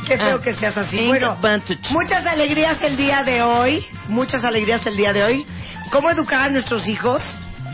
Qué 0.07 0.17
feo 0.17 0.39
que 0.39 0.53
seas 0.53 0.77
así. 0.77 0.99
Ink 0.99 1.09
Bueno, 1.09 1.31
Advantage. 1.31 1.91
muchas 1.91 2.25
alegrías 2.25 2.81
el 2.81 2.95
día 2.97 3.23
de 3.23 3.41
hoy. 3.41 3.85
Muchas 4.07 4.43
alegrías 4.45 4.85
el 4.85 4.95
día 4.95 5.11
de 5.11 5.23
hoy. 5.23 5.45
¿Cómo 5.91 6.09
educar 6.09 6.43
a 6.43 6.49
nuestros 6.49 6.87
hijos 6.87 7.21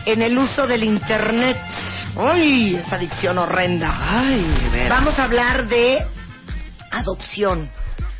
en 0.06 0.22
el 0.22 0.36
uso 0.38 0.66
del 0.66 0.84
Internet? 0.84 1.56
¡Uy! 2.16 2.76
Esa 2.76 2.96
adicción 2.96 3.38
horrenda. 3.38 3.94
Ay. 4.00 4.86
Vamos 4.88 5.18
a 5.18 5.24
hablar 5.24 5.68
de 5.68 6.04
adopción. 6.90 7.68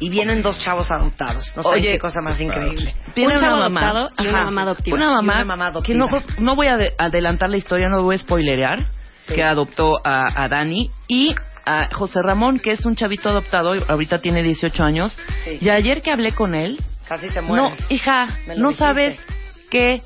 Y 0.00 0.11
vienen 0.11 0.42
dos 0.42 0.61
chavos 0.61 0.92
adoptados. 0.92 1.52
No 1.56 1.62
saben 1.64 1.80
Oye, 1.80 1.92
qué 1.94 1.99
cosa 1.99 2.20
más 2.23 2.40
increíble. 2.40 2.94
Tiene 3.14 3.37
Un 3.37 3.44
una 3.44 3.56
mamá. 3.56 3.80
adoptado 3.90 4.25
y 4.25 4.28
una 4.28 4.44
mamá 4.44 4.62
adoptiva. 4.62 4.97
Una 4.97 5.11
mamá, 5.11 5.32
Y 5.32 5.37
una 5.37 5.44
mamá 5.44 5.82
que 5.82 5.94
no, 5.94 6.04
adoptiva. 6.04 6.35
no 6.38 6.54
voy 6.54 6.66
a 6.68 6.75
ade- 6.76 6.94
adelantar 6.99 7.50
la 7.50 7.56
historia, 7.56 7.88
no 7.88 8.00
voy 8.02 8.14
a 8.14 8.18
spoilerear, 8.18 8.87
Sí. 9.26 9.35
que 9.35 9.42
adoptó 9.42 10.00
a, 10.04 10.23
a 10.44 10.49
Dani 10.49 10.92
y 11.08 11.35
a 11.66 11.88
José 11.92 12.23
Ramón, 12.23 12.61
que 12.61 12.70
es 12.70 12.87
un 12.87 12.94
chavito 12.94 13.28
adoptado, 13.28 13.73
ahorita 13.88 14.20
tiene 14.20 14.40
18 14.44 14.85
años. 14.85 15.18
Sí. 15.44 15.58
Y 15.61 15.68
ayer 15.68 16.00
que 16.00 16.12
hablé 16.12 16.30
con 16.30 16.54
él, 16.54 16.78
Casi 17.08 17.28
te 17.28 17.42
no, 17.42 17.49
mueres. 17.49 17.85
hija, 17.90 18.28
Me 18.47 18.54
lo 18.54 18.62
no 18.62 18.68
dijiste. 18.68 18.85
sabes 18.87 19.18
qué 19.68 20.00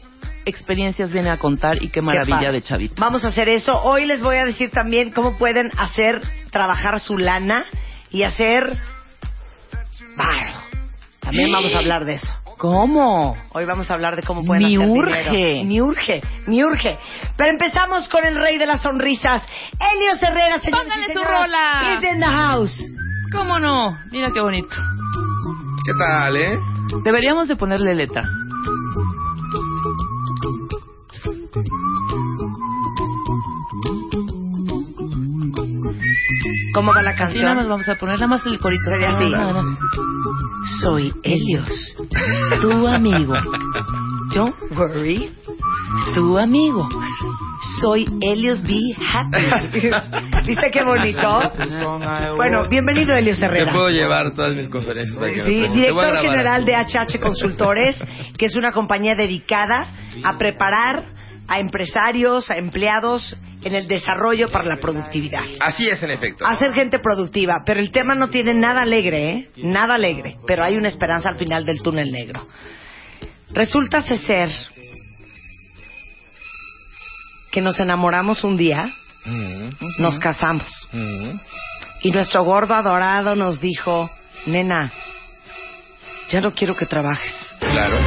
experiencias 0.44 1.12
viene 1.12 1.30
a 1.30 1.36
contar 1.36 1.82
y 1.82 1.88
qué 1.88 2.00
maravilla 2.02 2.36
padre. 2.38 2.52
de 2.52 2.62
chavito. 2.62 2.94
Vamos 2.98 3.24
a 3.24 3.28
hacer 3.28 3.48
eso. 3.48 3.74
Hoy 3.82 4.06
les 4.06 4.22
voy 4.22 4.36
a 4.36 4.44
decir 4.44 4.70
también 4.70 5.10
cómo 5.10 5.36
pueden 5.38 5.70
hacer 5.78 6.20
trabajar 6.50 7.00
su 7.00 7.16
lana 7.18 7.64
y 8.10 8.22
hacer 8.24 8.78
varo. 10.16 10.52
También 11.20 11.46
Sí. 11.48 11.52
vamos 11.52 11.74
a 11.74 11.78
hablar 11.78 12.04
de 12.04 12.14
eso. 12.14 12.34
¿Cómo? 12.58 13.36
Hoy 13.54 13.64
vamos 13.64 13.90
a 13.90 13.94
hablar 13.94 14.14
de 14.14 14.22
cómo 14.22 14.44
pueden 14.44 14.62
Me 14.62 14.76
hacer 14.76 14.88
urge. 14.88 15.32
dinero. 15.32 15.64
Me 15.64 15.82
urge, 15.82 16.20
me 16.46 16.64
urge. 16.64 16.98
Pero 17.36 17.50
empezamos 17.50 18.08
con 18.08 18.24
el 18.24 18.36
rey 18.36 18.56
de 18.58 18.66
las 18.66 18.82
sonrisas, 18.82 19.42
Elio 19.72 20.12
Herrera, 20.20 20.60
señores 20.60 20.84
Póngale 20.84 21.02
y 21.02 21.06
su 21.06 21.18
señoras. 21.18 21.40
rola. 21.40 21.94
Is 21.98 22.04
in 22.12 22.20
the 22.20 22.26
house. 22.26 22.84
¿Cómo 23.32 23.58
no? 23.58 23.98
Mira 24.12 24.30
qué 24.32 24.40
bonito. 24.40 24.68
¿Qué 25.84 25.92
tal, 25.98 26.36
eh? 26.36 26.58
Deberíamos 27.02 27.48
de 27.48 27.56
ponerle 27.56 27.94
letra. 27.96 28.22
¿Cómo 36.74 36.92
va 36.94 37.02
la 37.02 37.14
canción? 37.14 37.44
nada 37.44 37.56
más 37.56 37.68
vamos 37.68 37.88
a 37.88 37.94
poner 37.96 38.16
nada 38.16 38.26
más 38.28 38.46
el 38.46 38.58
corito. 38.58 38.84
Sería 38.90 39.10
así. 39.10 39.30
Soy 40.80 41.12
Helios, 41.22 41.96
tu 42.60 42.86
amigo. 42.88 43.34
Don't 44.34 44.56
worry. 44.76 45.30
Tu 46.14 46.38
amigo. 46.38 46.88
Soy 47.80 48.06
Helios 48.22 48.62
Be 48.62 48.78
Happy. 49.12 49.90
¿Viste 50.46 50.70
qué 50.70 50.82
bonito? 50.82 51.52
Bueno, 52.36 52.66
bienvenido 52.68 53.14
Helios 53.14 53.38
Te 53.38 53.46
Herrera. 53.46 53.72
puedo 53.72 53.90
llevar 53.90 54.30
todas 54.34 54.54
mis 54.54 54.68
conferencias 54.68 55.18
que 55.18 55.42
Sí. 55.44 55.54
Te 55.66 55.68
director 55.72 56.16
general 56.18 56.64
de 56.64 56.74
HH 56.74 57.20
Consultores, 57.20 58.02
que 58.38 58.46
es 58.46 58.56
una 58.56 58.72
compañía 58.72 59.14
dedicada 59.14 59.86
a 60.24 60.38
preparar 60.38 61.04
a 61.48 61.58
empresarios, 61.58 62.50
a 62.50 62.56
empleados 62.56 63.36
en 63.64 63.74
el 63.74 63.86
desarrollo 63.86 64.50
para 64.50 64.64
la 64.64 64.76
productividad. 64.76 65.42
Así 65.60 65.88
es, 65.88 66.02
en 66.02 66.10
efecto. 66.10 66.46
A 66.46 66.56
ser 66.56 66.72
gente 66.72 66.98
productiva, 66.98 67.62
pero 67.64 67.80
el 67.80 67.90
tema 67.90 68.14
no 68.14 68.28
tiene 68.28 68.54
nada 68.54 68.82
alegre, 68.82 69.30
¿eh? 69.30 69.50
Nada 69.56 69.94
alegre, 69.94 70.36
pero 70.46 70.64
hay 70.64 70.76
una 70.76 70.88
esperanza 70.88 71.28
al 71.28 71.38
final 71.38 71.64
del 71.64 71.82
túnel 71.82 72.10
negro. 72.10 72.46
Resulta 73.50 74.02
ser 74.02 74.50
que 77.50 77.60
nos 77.60 77.78
enamoramos 77.80 78.44
un 78.44 78.56
día, 78.56 78.90
Mm, 79.24 79.68
nos 79.98 80.18
casamos, 80.18 80.66
mm. 80.92 81.30
y 82.02 82.10
nuestro 82.10 82.42
gordo 82.42 82.74
adorado 82.74 83.36
nos 83.36 83.60
dijo, 83.60 84.10
nena, 84.46 84.90
ya 86.28 86.40
no 86.40 86.50
quiero 86.52 86.74
que 86.74 86.86
trabajes, 86.86 87.54
Claro. 87.60 87.98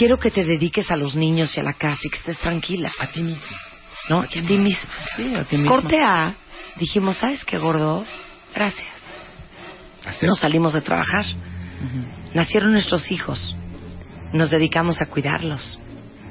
Quiero 0.00 0.16
que 0.16 0.30
te 0.30 0.44
dediques 0.44 0.90
a 0.90 0.96
los 0.96 1.14
niños 1.14 1.54
y 1.54 1.60
a 1.60 1.62
la 1.62 1.74
casa 1.74 2.00
y 2.04 2.08
que 2.08 2.16
estés 2.16 2.38
tranquila, 2.38 2.90
A 2.98 3.08
ti 3.08 3.22
mismo. 3.22 3.56
¿no? 4.08 4.20
A 4.20 4.26
ti 4.26 4.40
misma. 4.40 4.90
Sí, 5.14 5.34
a 5.38 5.44
ti 5.44 5.58
mismo. 5.58 5.70
Corte 5.70 6.00
A, 6.00 6.34
dijimos, 6.76 7.18
¿sabes 7.18 7.44
qué, 7.44 7.58
gordo? 7.58 8.06
Gracias. 8.54 8.88
Hacer. 10.06 10.26
Nos 10.26 10.38
salimos 10.38 10.72
de 10.72 10.80
trabajar. 10.80 11.26
Nacieron 12.32 12.72
nuestros 12.72 13.12
hijos. 13.12 13.54
Nos 14.32 14.50
dedicamos 14.50 15.02
a 15.02 15.06
cuidarlos. 15.06 15.78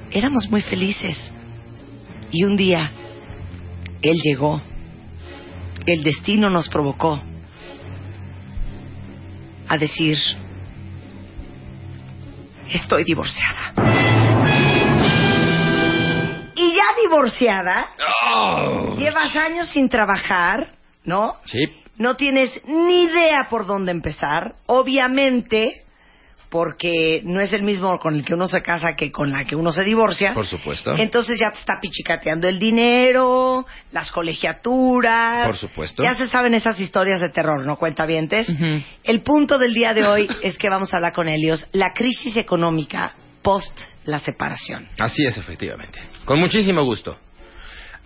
Éramos 0.09 0.49
muy 0.49 0.61
felices. 0.61 1.31
Y 2.31 2.45
un 2.45 2.55
día, 2.55 2.91
él 4.01 4.17
llegó. 4.23 4.63
El 5.85 6.01
destino 6.01 6.49
nos 6.49 6.69
provocó 6.69 7.21
a 9.67 9.77
decir, 9.77 10.17
estoy 12.71 13.03
divorciada. 13.03 13.73
Y 16.55 16.75
ya 16.75 17.01
divorciada, 17.01 17.88
Oh. 18.33 18.95
llevas 18.97 19.35
años 19.35 19.69
sin 19.69 19.89
trabajar, 19.89 20.67
¿no? 21.03 21.35
Sí. 21.45 21.59
no 21.97 22.15
tienes 22.15 22.61
ni 22.65 23.03
idea 23.03 23.47
por 23.49 23.65
dónde 23.65 23.91
empezar, 23.91 24.55
obviamente, 24.67 25.83
porque 26.50 27.22
no 27.25 27.39
es 27.39 27.53
el 27.53 27.63
mismo 27.63 28.00
con 28.00 28.15
el 28.15 28.25
que 28.25 28.34
uno 28.34 28.48
se 28.48 28.62
casa 28.62 28.96
que 28.96 29.12
con 29.12 29.32
la 29.32 29.46
que 29.46 29.56
uno 29.56 29.72
se 29.72 29.84
divorcia. 29.84 30.34
Por 30.34 30.48
supuesto. 30.48 30.96
Entonces 30.98 31.39
ya 31.39 31.51
te 31.51 31.60
está 31.60 31.79
pichicateando 31.79 32.48
el 32.48 32.58
dinero, 32.58 33.65
las 33.91 34.12
colegiaturas. 34.12 35.48
Por 35.48 35.58
supuesto. 35.58 36.03
Ya 36.03 36.15
se 36.15 36.27
saben 36.27 36.56
esas 36.56 36.79
historias 36.79 37.22
de 37.22 37.29
terror, 37.29 37.65
¿no? 37.65 37.77
Cuentavientes. 37.77 38.50
Ujú. 38.50 38.82
El 39.03 39.22
punto 39.22 39.58
del 39.58 39.74
día 39.74 39.94
de 39.94 40.06
hoy 40.06 40.27
es 40.41 40.58
que 40.58 40.70
vamos 40.70 40.94
a 40.94 40.98
hablar 40.98 41.13
con 41.13 41.27
Helios, 41.27 41.68
la 41.72 41.94
crisis 41.94 42.36
económica 42.36 43.13
post 43.41 43.77
la 44.06 44.20
separación. 44.20 44.88
Así 44.98 45.25
es, 45.25 45.38
efectivamente. 45.38 46.00
Con 46.25 46.39
muchísimo 46.39 46.84
gusto. 46.84 47.18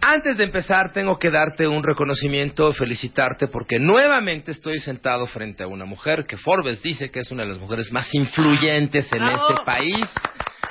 Antes 0.05 0.38
de 0.38 0.43
empezar, 0.43 0.91
tengo 0.91 1.17
que 1.17 1.29
darte 1.31 1.65
un 1.65 1.81
reconocimiento, 1.81 2.74
felicitarte, 2.74 3.48
porque 3.48 3.79
nuevamente 3.79 4.51
estoy 4.51 4.79
sentado 4.81 5.27
frente 5.27 5.63
a 5.63 5.67
una 5.67 5.86
mujer 5.86 6.25
que 6.25 6.36
Forbes 6.38 6.81
dice 6.81 7.10
que 7.10 7.22
es 7.22 7.31
una 7.31 7.43
de 7.43 7.50
las 7.50 7.60
mujeres 7.60 7.89
más 7.93 8.13
influyentes 8.13 9.07
en 9.13 9.24
¡Bravo! 9.24 9.48
este 9.50 9.63
país. 9.63 10.05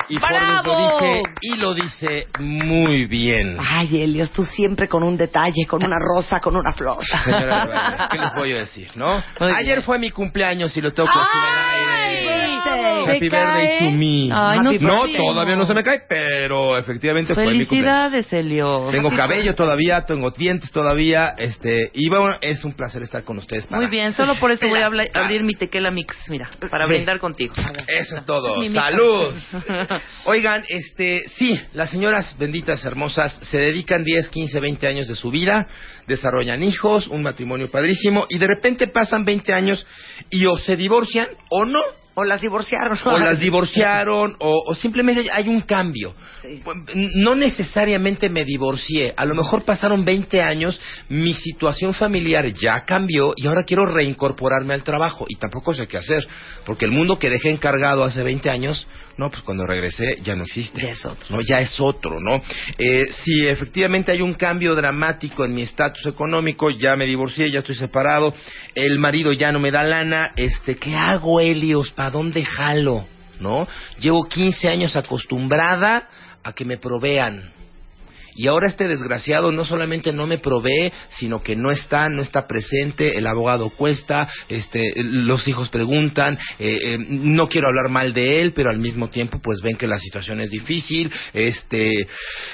Y. 0.09 0.19
Forbes 0.19 0.65
lo 0.65 0.77
dice 0.77 1.23
y 1.41 1.55
lo 1.55 1.73
dice 1.73 2.27
muy 2.39 3.05
bien. 3.05 3.57
Ay, 3.59 4.03
Helios, 4.03 4.31
tú 4.31 4.43
siempre 4.43 4.87
con 4.87 5.01
un 5.01 5.17
detalle, 5.17 5.65
con 5.67 5.83
una 5.83 5.97
rosa, 5.97 6.39
con 6.39 6.55
una 6.55 6.71
flor. 6.71 7.03
Señora 7.23 8.09
¿qué 8.11 8.17
les 8.19 8.33
voy 8.35 8.51
a 8.51 8.57
decir, 8.57 8.89
no? 8.95 9.23
Muy 9.39 9.51
Ayer 9.51 9.77
bien. 9.77 9.83
fue 9.83 9.97
mi 9.97 10.11
cumpleaños 10.11 10.75
y 10.77 10.81
lo 10.81 10.93
tengo 10.93 11.09
que 11.09 11.17
decir 11.19 11.41
al 11.41 11.75
aire. 11.75 12.02
Birthday! 12.75 13.15
Happy 13.15 13.29
birthday 13.29 13.79
to 13.79 13.91
me. 13.97 14.29
Ay, 14.33 14.59
no, 14.81 15.07
todavía 15.07 15.55
no 15.55 15.65
se 15.65 15.73
me 15.73 15.83
cae, 15.83 16.01
pero 16.07 16.77
efectivamente 16.77 17.33
fue 17.33 17.43
mi 17.53 17.65
cumpleaños. 17.65 18.11
Felicidades, 18.11 18.33
Helio. 18.33 18.85
Tengo 18.91 19.11
cabello 19.11 19.55
todavía, 19.55 20.05
tengo 20.05 20.31
dientes 20.31 20.71
todavía, 20.71 21.35
este, 21.37 21.91
y 21.93 22.09
bueno, 22.09 22.35
es 22.41 22.63
un 22.63 22.73
placer 22.73 23.01
estar 23.03 23.23
con 23.23 23.37
ustedes. 23.37 23.67
para- 23.67 23.81
Muy 23.81 23.89
bien, 23.89 24.13
solo 24.13 24.35
por 24.35 24.51
eso 24.51 24.67
voy 24.67 24.79
a 24.79 24.87
abrir 25.13 25.43
mi 25.43 25.53
tequila 25.53 25.91
mix, 25.91 26.15
mira, 26.29 26.49
para 26.69 26.85
Sí. 26.87 26.93
brindar 26.93 27.19
contigo. 27.19 27.53
Eso 27.87 28.17
es 28.17 28.25
todo. 28.25 28.57
Mi. 28.57 28.69
¡Salud! 28.69 29.33
Oigan, 30.25 30.63
este, 30.69 31.23
sí, 31.37 31.59
las 31.73 31.89
señoras 31.89 32.35
benditas, 32.37 32.83
hermosas, 32.85 33.39
se 33.43 33.57
dedican 33.57 34.03
10, 34.03 34.29
15, 34.29 34.59
20 34.59 34.87
años 34.87 35.07
de 35.07 35.15
su 35.15 35.29
vida, 35.31 35.67
desarrollan 36.07 36.63
hijos, 36.63 37.07
un 37.07 37.23
matrimonio 37.23 37.69
padrísimo, 37.69 38.25
y 38.29 38.37
de 38.37 38.47
repente 38.47 38.87
pasan 38.87 39.25
20 39.25 39.53
años 39.53 39.85
y 40.29 40.45
o 40.45 40.57
se 40.57 40.75
divorcian 40.75 41.27
o 41.49 41.65
no. 41.65 41.81
O 42.15 42.23
las 42.23 42.41
divorciaron. 42.41 42.97
o 43.05 43.17
las 43.17 43.39
divorciaron 43.39 44.35
o, 44.39 44.63
o 44.67 44.75
simplemente 44.75 45.29
hay 45.31 45.47
un 45.47 45.61
cambio. 45.61 46.13
Sí. 46.41 46.61
No 47.15 47.35
necesariamente 47.35 48.29
me 48.29 48.45
divorcié, 48.45 49.13
a 49.15 49.25
lo 49.25 49.33
mejor 49.33 49.63
pasaron 49.63 50.05
20 50.05 50.41
años, 50.41 50.79
mi 51.09 51.33
situación 51.33 51.93
familiar 51.93 52.45
ya 52.53 52.83
cambió 52.85 53.33
y 53.35 53.47
ahora 53.47 53.63
quiero 53.63 53.85
reincorporarme 53.85 54.73
al 54.73 54.83
trabajo 54.83 55.25
y 55.27 55.35
tampoco 55.35 55.73
sé 55.73 55.87
qué 55.87 55.97
hacer, 55.97 56.27
porque 56.65 56.85
el 56.85 56.91
mundo 56.91 57.17
que 57.17 57.29
dejé 57.29 57.49
encargado 57.49 58.03
hace 58.03 58.23
20 58.23 58.49
años, 58.49 58.87
no, 59.17 59.29
pues 59.29 59.43
cuando 59.43 59.65
regresé 59.65 60.17
ya 60.23 60.35
no 60.35 60.43
existe. 60.43 60.81
Ya 60.81 60.89
es 60.89 61.05
otro. 61.05 61.25
No, 61.29 61.41
ya 61.41 61.57
es 61.57 61.79
otro, 61.79 62.19
¿no? 62.19 62.41
Eh, 62.77 63.05
si 63.23 63.47
efectivamente 63.47 64.11
hay 64.11 64.21
un 64.21 64.33
cambio 64.33 64.75
dramático 64.75 65.45
en 65.45 65.53
mi 65.53 65.61
estatus 65.61 66.05
económico, 66.07 66.69
ya 66.71 66.95
me 66.95 67.05
divorcié, 67.05 67.51
ya 67.51 67.59
estoy 67.59 67.75
separado, 67.75 68.33
el 68.75 68.99
marido 68.99 69.31
ya 69.31 69.51
no 69.51 69.59
me 69.59 69.71
da 69.71 69.83
lana, 69.83 70.33
este, 70.35 70.77
¿qué 70.77 70.95
hago, 70.95 71.39
Helios? 71.39 71.91
¿Para 71.91 72.02
dónde 72.09 72.43
jalo? 72.45 73.07
¿No? 73.39 73.67
Llevo 73.99 74.27
15 74.27 74.69
años 74.69 74.95
acostumbrada 74.95 76.07
a 76.43 76.53
que 76.53 76.65
me 76.65 76.77
provean. 76.77 77.51
Y 78.35 78.47
ahora 78.47 78.67
este 78.67 78.87
desgraciado 78.87 79.51
no 79.51 79.63
solamente 79.63 80.11
no 80.11 80.25
me 80.27 80.39
provee, 80.39 80.91
sino 81.09 81.43
que 81.43 81.55
no 81.55 81.71
está, 81.71 82.09
no 82.09 82.21
está 82.21 82.47
presente, 82.47 83.17
el 83.17 83.27
abogado 83.27 83.69
cuesta, 83.69 84.27
este, 84.49 84.91
los 84.95 85.47
hijos 85.47 85.69
preguntan, 85.69 86.37
eh, 86.57 86.79
eh, 86.83 86.97
no 86.99 87.47
quiero 87.47 87.67
hablar 87.67 87.91
mal 87.91 88.13
de 88.13 88.37
él, 88.37 88.53
pero 88.53 88.69
al 88.71 88.79
mismo 88.79 89.09
tiempo 89.09 89.39
pues 89.41 89.59
ven 89.61 89.77
que 89.77 89.87
la 89.87 89.99
situación 89.99 90.39
es 90.39 90.49
difícil, 90.49 91.11
este, 91.33 92.07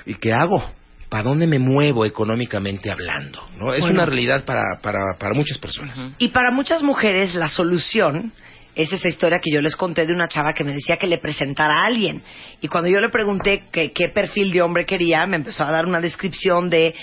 ¿y 0.06 0.16
qué 0.16 0.34
hago? 0.34 0.70
¿Para 1.08 1.24
dónde 1.24 1.48
me 1.48 1.60
muevo 1.60 2.06
económicamente 2.06 2.92
hablando? 2.92 3.42
¿no? 3.58 3.74
Es 3.74 3.80
Bueno. 3.82 3.96
una 3.96 4.06
realidad 4.06 4.44
para, 4.44 4.80
para, 4.82 5.00
para 5.18 5.34
muchas 5.34 5.58
personas. 5.58 6.10
Y 6.20 6.28
para 6.28 6.52
muchas 6.52 6.84
mujeres 6.84 7.36
la 7.36 7.48
solución 7.48 8.34
es 8.82 8.94
esa 8.94 9.08
historia 9.08 9.40
que 9.40 9.52
yo 9.54 9.62
les 9.62 9.76
conté 9.76 10.06
de 10.06 10.14
una 10.14 10.28
chava 10.28 10.54
que 10.54 10.64
me 10.64 10.72
decía 10.74 10.98
que 10.98 11.08
le 11.08 11.18
presentara 11.18 11.84
a 11.84 11.88
alguien. 11.88 12.22
Y 12.62 12.68
cuando 12.68 12.90
yo 12.90 13.00
le 13.00 13.10
pregunté 13.10 13.64
que- 13.72 13.92
qué 13.92 14.10
perfil 14.10 14.52
de 14.52 14.62
hombre 14.62 14.86
quería, 14.86 15.26
me 15.26 15.36
empezó 15.38 15.64
a 15.64 15.72
dar 15.72 15.86
una 15.86 16.00
descripción 16.00 16.70
de, 16.70 16.96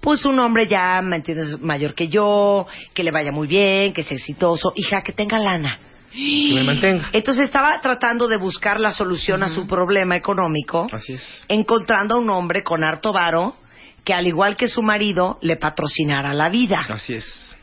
pues 0.00 0.24
un 0.24 0.38
hombre 0.38 0.66
ya, 0.66 1.00
¿me 1.02 1.16
entiendes?, 1.16 1.58
mayor 1.60 1.94
que 1.94 2.08
yo, 2.08 2.66
que 2.92 3.02
le 3.02 3.10
vaya 3.10 3.32
muy 3.32 3.46
bien, 3.46 3.92
que 3.92 4.02
sea 4.02 4.16
exitoso, 4.16 4.72
hija, 4.76 5.02
que 5.02 5.12
tenga 5.12 5.38
lana. 5.38 5.78
Que 6.12 6.52
me 6.54 6.62
mantenga. 6.62 7.08
Entonces 7.12 7.44
estaba 7.46 7.80
tratando 7.80 8.28
de 8.28 8.36
buscar 8.36 8.78
la 8.78 8.92
solución 8.92 9.42
a 9.42 9.48
su 9.48 9.66
problema 9.66 10.14
económico, 10.14 10.86
Así 10.92 11.14
es. 11.14 11.44
encontrando 11.48 12.14
a 12.14 12.18
un 12.18 12.30
hombre 12.30 12.62
con 12.62 12.84
harto 12.84 13.12
varo 13.12 13.56
que 14.04 14.12
al 14.14 14.26
igual 14.26 14.54
que 14.54 14.68
su 14.68 14.82
marido 14.82 15.38
le 15.40 15.56
patrocinara 15.56 16.34
la 16.34 16.50
vida. 16.50 16.84
Así 16.88 17.14
es. 17.14 17.53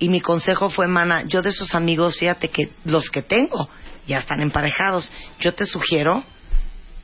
Y 0.00 0.08
mi 0.08 0.20
consejo 0.20 0.68
fue, 0.70 0.88
mana, 0.88 1.22
yo 1.28 1.42
de 1.42 1.50
esos 1.50 1.74
amigos, 1.74 2.16
fíjate 2.18 2.48
que 2.48 2.70
los 2.84 3.08
que 3.10 3.22
tengo 3.22 3.68
ya 4.06 4.18
están 4.18 4.40
emparejados. 4.40 5.12
Yo 5.38 5.54
te 5.54 5.64
sugiero 5.66 6.24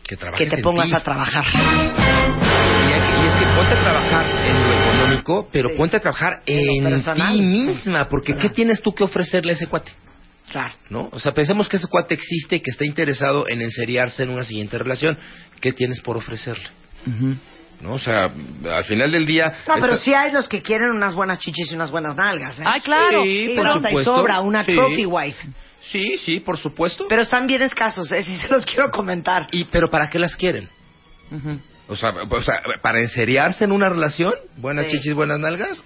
Que, 0.03 0.17
te 0.17 0.59
pongas 0.63 0.89
ti. 0.89 0.95
a 0.95 1.01
trabajar. 1.01 1.45
Y, 1.47 2.93
hay 2.93 3.01
que- 3.01 3.23
y 3.23 3.27
es 3.27 3.35
que 3.35 3.45
ponte 3.55 3.73
a 3.75 3.81
trabajar 3.85 4.27
en 4.47 4.63
lo 4.65 4.73
económico, 4.73 5.49
pero 5.53 5.69
Sí. 5.69 5.75
ponte 5.77 5.97
a 5.97 6.01
trabajar 6.01 6.43
En 6.47 7.05
ti 7.05 7.41
misma, 7.43 8.09
porque 8.09 8.33
Claro. 8.33 8.49
¿qué 8.49 8.55
tienes 8.55 8.81
tú 8.83 8.95
que 8.95 9.05
ofrecerle 9.05 9.53
a 9.53 9.55
ese 9.55 9.67
cuate? 9.67 9.93
Claro. 10.51 10.73
¿No? 10.91 11.09
O 11.13 11.19
sea, 11.19 11.33
pensemos 11.35 11.69
que 11.69 11.77
ese 11.77 11.89
cuate 11.89 12.15
existe 12.15 12.57
y 12.57 12.61
que 12.61 12.71
está 12.71 12.85
interesado 12.87 13.47
en 13.49 13.61
enseriarse 13.63 14.23
en 14.23 14.31
una 14.31 14.45
siguiente 14.45 14.79
relación. 14.79 15.19
¿Qué 15.61 15.73
tienes 15.73 16.01
por 16.01 16.17
ofrecerle? 16.17 16.69
¿No? 17.81 17.93
O 17.95 17.99
sea, 17.99 18.31
al 18.73 18.85
final 18.85 19.13
del 19.13 19.27
día... 19.27 19.53
No, 19.69 19.75
pero 19.75 19.93
esta- 19.95 20.05
sí 20.05 20.15
hay 20.15 20.33
los 20.33 20.49
que 20.49 20.63
quieren 20.63 20.91
unas 20.91 21.15
buenas 21.15 21.39
chichis 21.39 21.71
y 21.71 21.75
unas 21.75 21.91
buenas 21.91 22.17
nalgas. 22.17 22.59
¿eh? 22.59 22.65
Ay, 22.67 22.81
claro. 22.81 23.23
Sí, 23.23 23.51
Y 23.53 23.55
por 23.57 23.65
basta 23.65 23.81
y 23.81 23.91
supuesto. 23.91 24.17
sobra 24.17 24.41
una 24.41 24.65
Sí. 24.65 24.75
trophy 24.75 25.05
wife. 25.07 25.47
Sí, 25.81 26.17
sí, 26.17 26.41
por 26.41 26.57
supuesto. 26.59 27.07
Pero 27.09 27.23
están 27.23 27.47
bien 27.47 27.63
escasos, 27.63 28.11
¿eh? 28.13 28.23
sí 28.25 28.37
se 28.39 28.49
los 28.49 28.65
quiero 28.65 28.91
comentar. 28.91 29.47
Y, 29.53 29.65
pero 29.67 29.91
¿para 29.91 30.09
qué 30.09 30.19
las 30.19 30.35
quieren? 30.37 30.69
Ujú. 31.31 31.61
O 31.89 31.95
sea, 31.95 32.11
o 32.29 32.43
sea, 32.43 32.61
para 32.83 33.01
enseriarse 33.01 33.63
en 33.65 33.71
una 33.71 33.89
relación, 33.89 34.35
buenas 34.57 34.87
Sí. 34.87 34.93
chichis, 34.97 35.15
buenas 35.15 35.39
nalgas, 35.39 35.85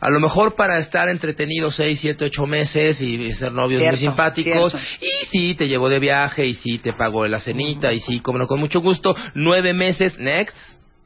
a 0.00 0.10
lo 0.10 0.20
mejor 0.20 0.54
para 0.54 0.78
estar 0.80 1.08
entretenidos 1.08 1.76
seis, 1.76 1.98
siete, 2.00 2.26
ocho 2.26 2.44
meses 2.46 3.00
y 3.00 3.32
ser 3.34 3.52
novios 3.52 3.80
Cierto, 3.80 3.96
muy 3.98 4.06
simpáticos, 4.06 4.72
cierto. 4.72 5.06
y 5.22 5.26
sí, 5.26 5.54
te 5.54 5.66
llevo 5.68 5.88
de 5.88 5.98
viaje, 5.98 6.44
y 6.46 6.54
sí, 6.54 6.78
te 6.78 6.92
pago 6.92 7.26
la 7.26 7.40
cenita, 7.40 7.92
y 7.92 8.00
sí, 8.00 8.20
como 8.20 8.36
no, 8.38 8.46
con 8.46 8.60
mucho 8.60 8.80
gusto, 8.80 9.16
nueve 9.34 9.72
meses, 9.72 10.18
next, 10.18 10.56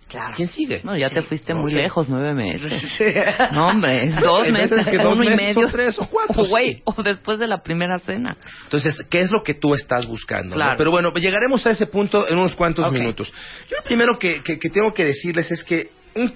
Claro. 0.08 0.34
¿quién 0.36 0.46
sigue? 0.48 0.82
No, 0.84 0.96
ya 0.96 1.10
te 1.10 1.20
fuiste 1.20 1.52
No 1.52 1.60
muy 1.62 1.72
lejos, 1.72 2.08
nueve 2.08 2.32
meses. 2.32 2.80
No, 3.52 3.68
hombre, 3.68 4.08
dos 4.22 4.50
meses, 4.52 4.86
que 4.86 4.98
dos 4.98 5.14
uno 5.14 5.24
y 5.24 5.28
meses 5.30 5.56
medio. 5.56 5.66
o 5.68 5.70
tres 5.72 5.98
o 5.98 6.06
cuatro, 6.08 6.42
O, 6.42 6.46
güey, 6.46 6.80
o 6.84 7.02
después 7.02 7.38
de 7.40 7.48
la 7.48 7.60
primera 7.62 7.98
cena. 7.98 8.36
Entonces, 8.64 9.04
¿qué 9.10 9.18
es 9.20 9.32
lo 9.32 9.42
que 9.42 9.54
tú 9.54 9.74
estás 9.74 10.06
buscando? 10.06 10.50
no? 10.50 10.54
Claro. 10.62 10.76
Pero 10.78 10.90
bueno, 10.92 11.12
llegaremos 11.14 11.66
a 11.66 11.72
ese 11.72 11.86
punto 11.86 12.26
en 12.28 12.38
unos 12.38 12.54
cuantos 12.54 12.90
minutos. 12.92 13.32
Yo 13.68 13.76
lo 13.78 13.82
primero 13.82 14.16
que, 14.18 14.42
que- 14.44 14.58
que 14.60 14.70
tengo 14.70 14.92
que 14.94 15.04
decirles 15.04 15.50
es 15.50 15.64
que 15.64 15.90
un 16.14 16.32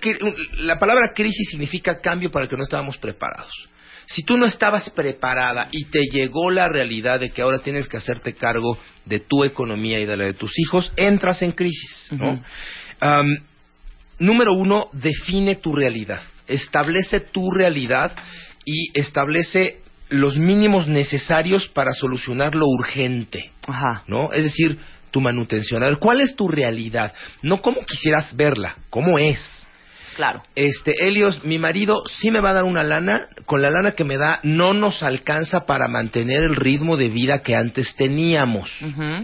la 0.59 0.79
palabra 0.79 1.13
crisis 1.15 1.49
significa 1.51 2.01
cambio 2.01 2.31
para 2.31 2.45
el 2.45 2.51
que 2.51 2.57
no 2.57 2.65
estábamos 2.65 2.99
preparados. 2.99 3.53
Si 4.07 4.25
tú 4.25 4.37
no 4.37 4.47
estabas 4.47 4.91
preparada 4.91 5.69
y 5.71 5.85
te 5.85 6.01
llegó 6.11 6.51
la 6.51 6.69
realidad 6.69 7.21
de 7.21 7.31
que 7.31 7.41
ahora 7.43 7.61
tienes 7.61 7.87
que 7.89 7.97
hacerte 7.99 8.35
cargo 8.35 8.77
de 9.05 9.21
tu 9.21 9.45
economía 9.45 10.01
y 10.01 10.07
de 10.07 10.17
la 10.17 10.25
de 10.25 10.35
tus 10.35 10.59
hijos, 10.59 10.93
entras 10.97 11.41
en 11.43 11.53
crisis, 11.53 12.09
¿no? 12.11 12.43
Número 14.21 14.53
uno, 14.53 14.89
define 14.93 15.57
tu 15.57 15.75
realidad. 15.75 16.23
Establece 16.47 17.21
tu 17.21 17.51
realidad 17.51 18.13
y 18.65 18.97
establece 18.99 19.81
los 20.09 20.37
mínimos 20.37 20.87
necesarios 20.87 21.69
para 21.69 21.93
solucionar 21.93 22.55
lo 22.55 22.67
urgente, 22.67 23.51
Ajá. 23.67 24.05
¿no? 24.07 24.33
Es 24.33 24.45
decir, 24.45 24.79
tu 25.11 25.21
manutención. 25.21 25.83
A 25.83 25.87
ver, 25.87 25.99
¿cuál 25.99 26.21
es 26.21 26.37
tu 26.37 26.49
realidad? 26.49 27.13
No 27.43 27.61
cómo 27.63 27.81
quisieras 27.85 28.35
verla, 28.37 28.77
cómo 28.91 29.19
es. 29.19 29.41
Claro. 30.17 30.43
Este, 30.55 30.95
Helios, 31.01 31.45
mi 31.45 31.59
marido 31.59 32.03
sí 32.21 32.31
me 32.31 32.41
va 32.41 32.51
a 32.51 32.55
dar 32.55 32.65
una 32.65 32.83
lana, 32.83 33.29
con 33.47 33.63
la 33.63 33.71
lana 33.71 33.93
que 33.93 34.05
me 34.05 34.17
da 34.17 34.41
no 34.43 34.75
nos 34.75 35.03
alcanza 35.03 35.67
para 35.67 35.89
mantener 35.89 36.43
el 36.43 36.57
ritmo 36.57 36.97
de 36.97 37.09
vida 37.09 37.43
que 37.43 37.57
antes 37.57 37.95
teníamos. 37.97 38.71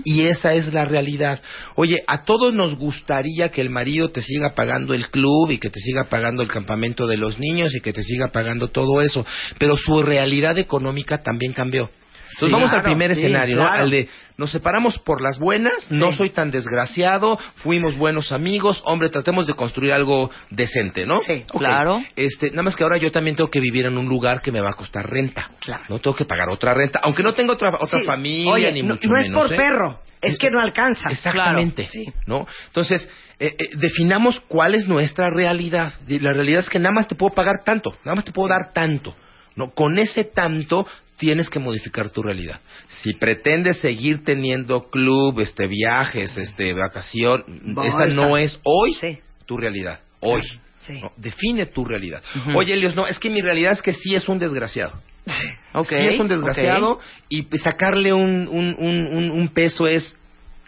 Y 0.04 0.26
esa 0.26 0.54
es 0.54 0.72
la 0.72 0.84
realidad. 0.84 1.40
Oye, 1.74 2.02
a 2.06 2.24
todos 2.24 2.54
nos 2.54 2.76
gustaría 2.76 3.50
que 3.50 3.60
el 3.60 3.70
marido 3.70 4.10
te 4.10 4.22
siga 4.22 4.54
pagando 4.54 4.94
el 4.94 5.10
club 5.10 5.50
y 5.50 5.58
que 5.58 5.70
te 5.70 5.80
siga 5.80 6.04
pagando 6.04 6.42
el 6.42 6.48
campamento 6.48 7.06
de 7.06 7.16
los 7.16 7.38
niños 7.38 7.74
y 7.74 7.80
que 7.80 7.92
te 7.92 8.02
siga 8.02 8.28
pagando 8.28 8.68
todo 8.68 9.02
eso, 9.02 9.26
pero 9.58 9.76
su 9.76 10.02
realidad 10.02 10.58
económica 10.58 11.22
también 11.22 11.52
cambió. 11.52 11.90
Entonces 12.26 12.48
Sí, 12.48 12.52
vamos 12.52 12.72
al 12.72 12.82
primer 12.82 13.14
sí, 13.14 13.20
escenario, 13.20 13.56
¿no? 13.56 13.66
Al 13.66 13.90
de 13.90 14.08
nos 14.36 14.50
separamos 14.50 14.98
por 14.98 15.22
las 15.22 15.38
buenas, 15.38 15.90
no 15.90 16.12
soy 16.12 16.30
tan 16.30 16.50
desgraciado, 16.50 17.38
fuimos 17.56 17.96
buenos 17.96 18.32
amigos, 18.32 18.82
hombre, 18.84 19.08
tratemos 19.08 19.46
de 19.46 19.54
construir 19.54 19.92
algo 19.92 20.30
decente, 20.50 21.06
¿no? 21.06 21.20
Sí, 21.20 21.44
claro. 21.48 22.02
Este, 22.16 22.50
nada 22.50 22.64
más 22.64 22.76
que 22.76 22.82
ahora 22.82 22.98
yo 22.98 23.10
también 23.10 23.36
tengo 23.36 23.48
que 23.50 23.60
vivir 23.60 23.86
en 23.86 23.96
un 23.96 24.06
lugar 24.08 24.42
que 24.42 24.52
me 24.52 24.60
va 24.60 24.70
a 24.70 24.74
costar 24.74 25.08
renta. 25.08 25.50
Claro. 25.60 25.84
No 25.88 25.98
tengo 26.00 26.14
que 26.14 26.26
pagar 26.26 26.48
otra 26.50 26.74
renta, 26.74 27.00
aunque 27.02 27.22
no 27.22 27.32
tengo 27.32 27.54
otra 27.54 27.76
otra 27.80 28.02
familia 28.04 28.52
Oye, 28.52 28.72
ni 28.72 28.82
no, 28.82 28.94
mucho 28.94 29.08
no 29.08 29.18
es 29.18 29.28
menos. 29.28 29.42
por 29.42 29.52
¿eh? 29.52 29.56
perro, 29.56 30.00
es 30.20 30.36
que 30.36 30.50
no 30.50 30.60
alcanza. 30.60 31.08
Exactamente. 31.10 31.86
Claro. 31.86 32.12
¿no? 32.26 32.46
Entonces, 32.66 33.08
eh, 33.38 33.54
eh, 33.58 33.68
definamos 33.76 34.40
cuál 34.48 34.74
es 34.74 34.86
nuestra 34.88 35.30
realidad. 35.30 35.94
La 36.08 36.32
realidad 36.32 36.60
es 36.60 36.68
que 36.68 36.78
nada 36.78 36.92
más 36.94 37.08
te 37.08 37.14
puedo 37.14 37.34
pagar 37.34 37.64
tanto, 37.64 37.96
nada 38.04 38.16
más 38.16 38.24
te 38.24 38.32
puedo 38.32 38.48
dar 38.48 38.72
tanto. 38.72 39.14
¿no? 39.54 39.70
Con 39.70 39.98
ese 39.98 40.24
tanto 40.24 40.86
tienes 41.16 41.48
que 41.50 41.58
modificar 41.58 42.10
tu 42.10 42.22
realidad. 42.22 42.60
Si 43.02 43.14
pretendes 43.14 43.78
seguir 43.78 44.24
teniendo 44.24 44.88
club, 44.90 45.40
este 45.40 45.66
viajes, 45.66 46.36
este 46.36 46.72
vacación, 46.74 47.44
Bolsa. 47.74 48.04
esa 48.04 48.14
no 48.14 48.36
es 48.36 48.58
hoy 48.64 48.94
Sí. 48.94 49.18
tu 49.46 49.56
realidad. 49.56 50.00
Hoy. 50.20 50.42
Sí. 50.86 51.00
¿no? 51.00 51.12
Define 51.16 51.66
tu 51.66 51.84
realidad. 51.84 52.22
Oye, 52.54 52.74
Elios, 52.74 52.94
no, 52.94 53.06
es 53.06 53.18
que 53.18 53.28
mi 53.30 53.40
realidad 53.40 53.72
es 53.72 53.82
que 53.82 53.92
sí 53.92 54.14
es 54.14 54.28
un 54.28 54.38
desgraciado. 54.38 55.00
Ok. 55.72 55.88
Sí 55.88 56.06
es 56.06 56.18
un 56.20 56.28
desgraciado 56.28 56.92
ok. 56.92 57.02
y 57.28 57.42
sacarle 57.58 58.10
un, 58.12 58.48
un, 58.48 58.74
un, 58.78 59.06
un- 59.14 59.30
un 59.30 59.48
peso 59.48 59.86
es 59.86 60.16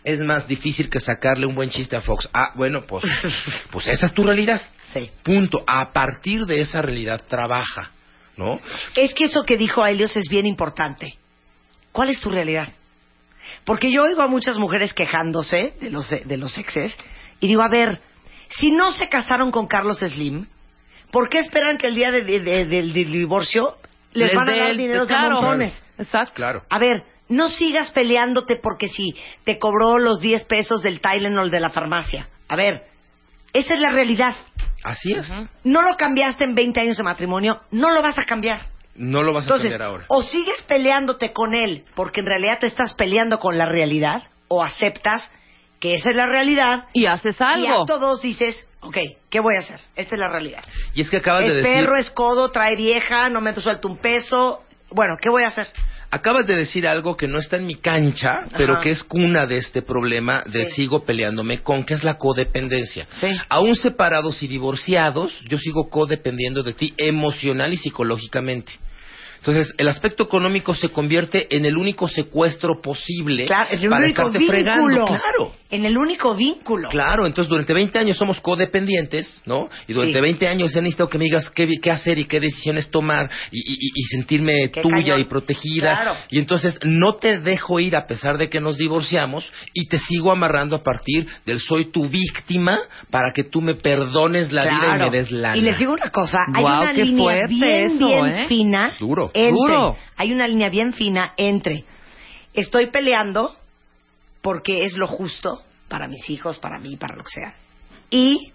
es 0.04 0.20
más 0.20 0.46
difícil 0.46 0.88
que 0.90 1.00
sacarle 1.00 1.44
un 1.46 1.54
buen 1.54 1.70
chiste 1.70 1.96
a 1.96 2.00
Fox. 2.02 2.28
Ah, 2.32 2.52
bueno, 2.54 2.84
pues, 2.87 3.04
pues 3.70 3.87
esa 3.88 4.06
es 4.06 4.12
tu 4.14 4.22
realidad. 4.22 4.61
Sí. 4.92 5.11
Punto. 5.22 5.64
A 5.66 5.92
partir 5.92 6.44
de 6.46 6.61
esa 6.61 6.80
realidad 6.82 7.22
trabaja, 7.28 7.90
¿no? 8.38 8.59
Es 8.96 9.12
que 9.12 9.24
eso 9.24 9.42
que 9.44 9.59
dijo 9.59 9.85
Helios 9.85 10.16
es 10.16 10.29
bien 10.31 10.46
importante. 10.46 11.18
¿Cuál 11.92 12.09
es 12.11 12.20
tu 12.20 12.31
realidad? 12.31 12.68
Porque 13.64 13.90
yo 13.90 14.05
oigo 14.05 14.22
a 14.22 14.29
muchas 14.29 14.57
mujeres 14.59 14.94
quejándose 14.94 15.74
de 15.81 15.90
los, 15.90 16.09
de 16.09 16.37
los 16.37 16.57
exes 16.57 16.96
y 17.40 17.48
digo, 17.48 17.62
a 17.62 17.68
ver, 17.68 18.01
si 18.48 18.70
no 18.70 18.92
se 18.92 19.09
casaron 19.09 19.51
con 19.51 19.66
Carlos 19.66 19.98
Slim, 19.98 20.46
¿por 21.11 21.29
qué 21.29 21.38
esperan 21.38 21.77
que 21.79 21.88
el 21.88 21.94
día 21.94 22.11
de- 22.11 22.22
de- 22.22 22.40
de- 22.40 22.64
del, 22.66 22.92
divorcio 22.92 23.77
les, 24.14 24.29
Les 24.29 24.35
van 24.37 24.48
a 24.48 24.57
dar 24.57 24.68
el- 24.70 24.77
dinero 24.79 25.07
claro. 25.07 25.27
a 25.38 25.40
montones? 25.40 25.83
Exacto. 25.98 26.33
Claro. 26.35 26.62
A 26.70 26.79
ver, 26.79 27.05
no 27.29 27.48
sigas 27.48 27.90
peleándote 27.90 28.57
porque 28.57 28.88
si 28.88 29.14
te 29.44 29.59
cobró 29.59 29.98
los 29.98 30.20
10 30.20 30.44
pesos 30.44 30.81
del 30.83 31.01
Tylenol 31.01 31.51
de 31.51 31.61
la 31.61 31.70
farmacia. 31.70 32.29
A 32.48 32.57
ver, 32.57 32.85
esa 33.53 33.74
es 33.74 33.81
la 33.81 33.90
realidad. 33.90 34.35
Así 34.84 35.12
es. 35.12 35.30
No 35.64 35.82
lo 35.82 35.96
cambiaste 35.96 36.44
en 36.44 36.54
20 36.54 36.80
años 36.80 36.96
de 36.96 37.02
matrimonio, 37.02 37.60
no 37.70 37.90
lo 37.90 38.02
vas 38.02 38.18
a 38.18 38.24
cambiar. 38.24 38.66
No 38.94 39.22
lo 39.22 39.32
vas 39.32 39.44
a 39.44 39.46
Entonces, 39.46 39.70
cambiar 39.70 39.88
ahora. 39.88 40.04
o 40.08 40.22
sigues 40.22 40.62
peleándote 40.62 41.32
con 41.32 41.54
él 41.54 41.84
porque 41.94 42.20
en 42.20 42.26
realidad 42.26 42.58
te 42.58 42.66
estás 42.66 42.94
peleando 42.94 43.38
con 43.38 43.56
la 43.56 43.66
realidad, 43.66 44.24
o 44.48 44.62
aceptas 44.62 45.30
que 45.78 45.94
esa 45.94 46.10
es 46.10 46.16
la 46.16 46.26
realidad 46.26 46.86
Y 46.92 47.06
haces 47.06 47.36
y 47.40 47.44
algo. 47.44 47.82
acto 47.82 47.98
dos 48.00 48.20
dices, 48.22 48.66
ok, 48.80 48.96
¿qué 49.30 49.38
voy 49.40 49.54
a 49.56 49.60
hacer? 49.60 49.80
Esta 49.94 50.16
es 50.16 50.18
la 50.18 50.28
realidad. 50.28 50.62
Y 50.94 51.02
es 51.02 51.10
que 51.10 51.18
acabas 51.18 51.44
de 51.44 51.54
decir... 51.54 51.72
perro, 51.72 51.96
es 51.96 52.10
codo, 52.10 52.50
trae 52.50 52.74
vieja, 52.74 53.28
no 53.28 53.40
me 53.40 53.54
suelto 53.54 53.86
un 53.86 53.98
peso. 53.98 54.64
Bueno, 54.90 55.14
¿qué 55.20 55.28
voy 55.30 55.44
a 55.44 55.48
hacer? 55.48 55.68
Acabas 56.10 56.46
de 56.46 56.56
decir 56.56 56.86
algo 56.86 57.16
que 57.18 57.28
no 57.28 57.38
está 57.38 57.56
en 57.58 57.66
mi 57.66 57.74
cancha, 57.74 58.46
pero 58.56 58.74
Ajá. 58.74 58.82
que 58.82 58.90
es 58.92 59.02
cuna 59.04 59.46
de 59.46 59.58
este 59.58 59.82
problema 59.82 60.42
de 60.46 60.64
Sí. 60.66 60.72
sigo 60.76 61.04
peleándome 61.04 61.58
con, 61.60 61.84
que 61.84 61.92
es 61.92 62.02
la 62.02 62.14
codependencia. 62.16 63.06
Sí. 63.10 63.26
Aún 63.50 63.76
separados 63.76 64.42
y 64.42 64.48
divorciados, 64.48 65.38
yo 65.48 65.58
sigo 65.58 65.90
codependiendo 65.90 66.62
de 66.62 66.72
ti 66.72 66.94
emocional 66.96 67.74
y 67.74 67.76
psicológicamente. 67.76 68.72
Entonces, 69.36 69.72
el 69.76 69.86
aspecto 69.86 70.24
económico 70.24 70.74
se 70.74 70.88
convierte 70.88 71.54
en 71.54 71.64
el 71.66 71.76
único 71.76 72.08
secuestro 72.08 72.80
posible 72.80 73.44
Claro, 73.46 73.68
un 73.82 73.90
para 73.90 74.04
único 74.06 74.22
estarte 74.22 74.38
vínculo. 74.38 74.52
fregando. 74.58 75.04
Claro. 75.04 75.54
En 75.70 75.85
el 75.85 75.98
único 75.98 76.35
vínculo. 76.35 76.88
Claro, 76.88 77.26
entonces 77.26 77.50
durante 77.50 77.74
20 77.74 77.98
años 77.98 78.16
somos 78.16 78.40
codependientes, 78.40 79.42
¿no? 79.44 79.68
Y 79.87 79.92
durante 79.92 80.14
Sí. 80.16 80.20
20 80.22 80.48
años 80.48 80.74
he 80.74 80.81
necesitado 80.81 81.11
que 81.11 81.18
me 81.18 81.24
digas 81.24 81.50
qué, 81.50 81.68
qué 81.83 81.90
hacer 81.90 82.18
y 82.18 82.24
qué 82.24 82.40
decisiones 82.40 82.90
tomar 82.90 83.31
y, 83.52 83.59
y- 83.59 83.90
y 83.94 84.02
sentirme 84.04 84.70
Qué 84.70 84.81
tuya 84.81 84.96
cañón. 85.14 85.20
y 85.20 85.24
protegida. 85.24 85.94
Claro. 86.00 86.16
Y 86.31 86.38
entonces 86.38 86.78
no 86.85 87.16
te 87.16 87.38
dejo 87.40 87.81
ir 87.81 87.96
a 87.96 88.07
pesar 88.07 88.38
de 88.38 88.48
que 88.48 88.61
nos 88.61 88.78
divorciamos 88.78 89.50
y 89.74 89.88
te 89.88 89.98
sigo 89.98 90.33
amarrando 90.33 90.76
a 90.76 90.83
partir 90.83 91.26
del 91.44 91.61
soy 91.61 91.87
tu 91.92 92.09
víctima 92.09 92.78
para 93.11 93.33
que 93.35 93.44
tú 93.44 93.61
me 93.61 93.74
perdones 93.74 94.52
la 94.52 94.64
vida 94.64 94.96
y 94.96 94.98
me 95.00 95.11
des 95.11 95.31
lana. 95.31 95.57
Y 95.57 95.61
les 95.61 95.78
digo 95.78 95.92
una 95.92 96.11
cosa, 96.11 96.38
hay 96.54 96.64
una 96.64 96.92
qué 96.94 97.04
línea 97.04 97.46
bien, 97.46 97.92
eso, 97.92 98.07
bien 98.09 98.24
¿eh? 98.38 98.46
fina 98.46 98.92
Duro. 98.98 99.31
entre, 99.35 99.50
Duro. 99.52 99.96
hay 100.16 100.33
una 100.33 100.48
línea 100.48 100.70
bien 100.70 100.94
fina 100.94 101.33
entre 101.37 101.85
estoy 102.54 102.87
peleando 102.90 103.54
porque 104.48 104.82
es 104.82 104.96
lo 104.96 105.06
justo 105.06 105.62
para 105.88 106.08
mis 106.08 106.30
hijos, 106.30 106.56
para 106.58 106.78
mí, 106.78 106.96
para 106.96 107.14
lo 107.16 107.22
que 107.22 107.30
sea, 107.40 107.54
y 108.08 108.52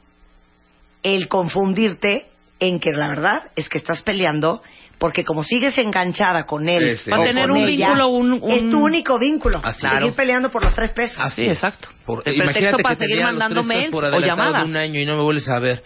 el 1.04 1.28
confundirte 1.28 2.28
en 2.60 2.80
que 2.80 2.92
la 2.94 3.08
verdad 3.10 3.52
es 3.56 3.70
que 3.70 3.78
estás 3.78 4.02
peleando 4.02 4.64
porque 4.98 5.24
como 5.24 5.44
sigues 5.44 5.78
enganchada 5.78 6.46
con 6.46 6.68
él 6.68 6.82
Ese. 6.84 7.12
Va 7.12 7.18
a 7.18 7.24
tener 7.26 7.52
un 7.52 7.58
ella, 7.68 7.88
vínculo, 7.90 8.08
un- 8.08 8.32
un- 8.42 8.52
es 8.52 8.70
tu 8.72 8.80
único 8.86 9.20
vínculo. 9.20 9.60
Así 9.64 9.82
Seguir 9.82 10.04
es. 10.08 10.16
peleando 10.16 10.50
por 10.50 10.64
los 10.64 10.74
tres 10.74 10.92
pesos. 10.92 11.20
Así 11.20 11.44
Sí, 11.44 11.48
es. 11.50 11.56
exacto. 11.58 11.90
Por- 12.06 12.24
El 12.26 12.36
imagínate 12.36 12.54
pretexto 12.54 12.78
que 12.78 12.84
para 12.84 12.96
te 12.96 13.06
seguir 13.08 13.24
mandando 13.24 13.64
mails 13.64 13.92
por 13.92 14.06
o 14.06 14.20
llamadas. 14.20 14.64
de 14.64 14.70
un 14.70 14.78
año 14.78 15.00
y 15.00 15.06
no 15.06 15.18
me 15.18 15.24
vuelves 15.24 15.48
a 15.50 15.60
ver. 15.60 15.84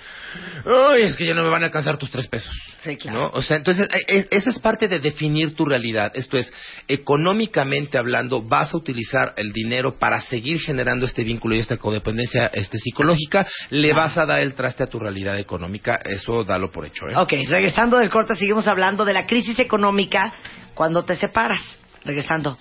Ay, 0.66 1.02
es 1.04 1.16
que 1.18 1.26
ya 1.26 1.34
no 1.34 1.44
me 1.44 1.50
van 1.50 1.64
a 1.64 1.66
alcanzar 1.68 1.98
tus 1.98 2.12
tres 2.12 2.28
pesos. 2.28 2.52
Sí, 2.88 2.96
claro. 2.96 3.20
¿no? 3.20 3.30
O 3.34 3.42
sea, 3.42 3.58
entonces, 3.58 3.90
eh, 3.92 4.04
eh, 4.08 4.28
esa 4.32 4.50
es 4.50 4.60
parte 4.60 4.88
de 4.88 5.00
definir 5.00 5.56
tu 5.56 5.66
realidad. 5.66 6.12
Esto 6.16 6.38
es, 6.38 6.54
económicamente 6.88 7.98
hablando, 7.98 8.42
vas 8.42 8.74
a 8.74 8.78
utilizar 8.78 9.34
el 9.36 9.52
dinero 9.52 10.00
para 10.00 10.22
seguir 10.22 10.62
generando 10.62 11.06
este 11.06 11.26
vínculo 11.26 11.56
y 11.56 11.60
esta 11.60 11.78
codependencia 11.78 12.48
este, 12.54 12.78
psicológica, 12.78 13.46
le 13.72 13.92
vas 13.94 14.18
a 14.18 14.26
dar 14.26 14.40
el 14.40 14.54
traste 14.54 14.84
a 14.84 14.88
tu 14.88 15.00
realidad 15.00 15.38
económica, 15.38 16.00
eso 16.06 16.44
dalo 16.44 16.72
por 16.72 16.86
hecho. 16.86 17.08
¿eh? 17.10 17.16
Ok, 17.18 17.34
regresando 17.50 17.98
del 17.98 18.10
corte, 18.10 18.36
seguimos 18.36 18.68
hablando 18.68 19.04
de 19.04 19.14
la 19.14 19.26
crisis 19.26 19.60
económica 19.60 20.34
cuando 20.74 21.04
te 21.04 21.16
separas. 21.16 21.62
Regresando 22.06 22.58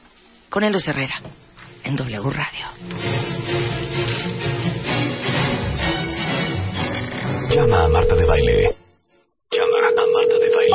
con 0.48 0.64
Elos 0.64 0.88
Herrera 0.88 1.20
en 1.84 1.94
W 1.94 2.30
Radio. 2.30 2.66
Llama 7.48 7.84
a 7.84 7.88
Marta 7.88 8.16
de 8.16 8.24
Baile. 8.24 8.76
Llama 9.50 9.88
a 9.88 9.92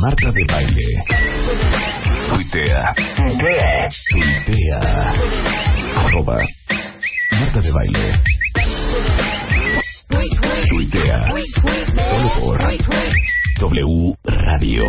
Marta 0.00 0.32
de 0.32 0.44
Baile. 0.44 1.04
Tuitea. 2.30 2.94
Tuitea. 4.10 5.12
Arroba 5.96 6.38
Marta 7.32 7.60
de 7.60 7.72
Baile. 7.72 8.22
Tuitea. 10.68 11.34
Solo 12.08 12.28
por 12.40 12.58
W 13.60 14.14
Radio. 14.24 14.86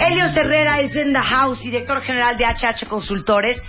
Helios 0.00 0.36
Herrera 0.36 0.80
es 0.80 0.94
en 0.96 1.12
the 1.12 1.18
house, 1.20 1.60
director 1.60 2.00
general 2.02 2.36
de 2.38 2.44
HH 2.44 2.86
Consultores, 2.88 3.60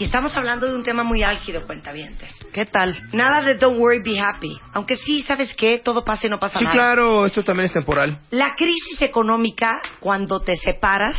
y 0.00 0.04
estamos 0.04 0.36
hablando 0.36 0.66
de 0.66 0.74
un 0.74 0.82
tema 0.82 1.04
muy 1.04 1.22
álgido, 1.22 1.64
cuentavientes. 1.66 2.30
¿Qué 2.52 2.66
tal? 2.66 3.00
Nada 3.12 3.40
de 3.42 3.54
don't 3.54 3.78
worry, 3.78 4.00
be 4.02 4.18
happy. 4.18 4.58
Aunque 4.72 4.96
sí, 4.96 5.22
¿sabes 5.22 5.54
qué? 5.54 5.78
Todo 5.78 6.04
pasa 6.04 6.26
y 6.26 6.30
no 6.30 6.38
pasa 6.38 6.58
Sí, 6.58 6.64
nada. 6.64 6.74
claro, 6.74 7.24
esto 7.24 7.42
también 7.44 7.66
es 7.66 7.72
temporal. 7.72 8.18
La 8.30 8.54
crisis 8.56 9.00
económica 9.00 9.80
cuando 10.00 10.40
te 10.40 10.56
separas 10.56 11.16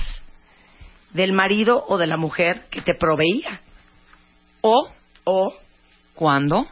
del 1.14 1.34
marido 1.34 1.84
o 1.88 1.98
de 1.98 2.08
la 2.08 2.18
mujer 2.18 2.66
que 2.70 2.82
te 2.82 2.94
proveía. 2.94 3.62
O 4.62 4.90
O 5.24 5.54
¿Cuándo? 6.14 6.68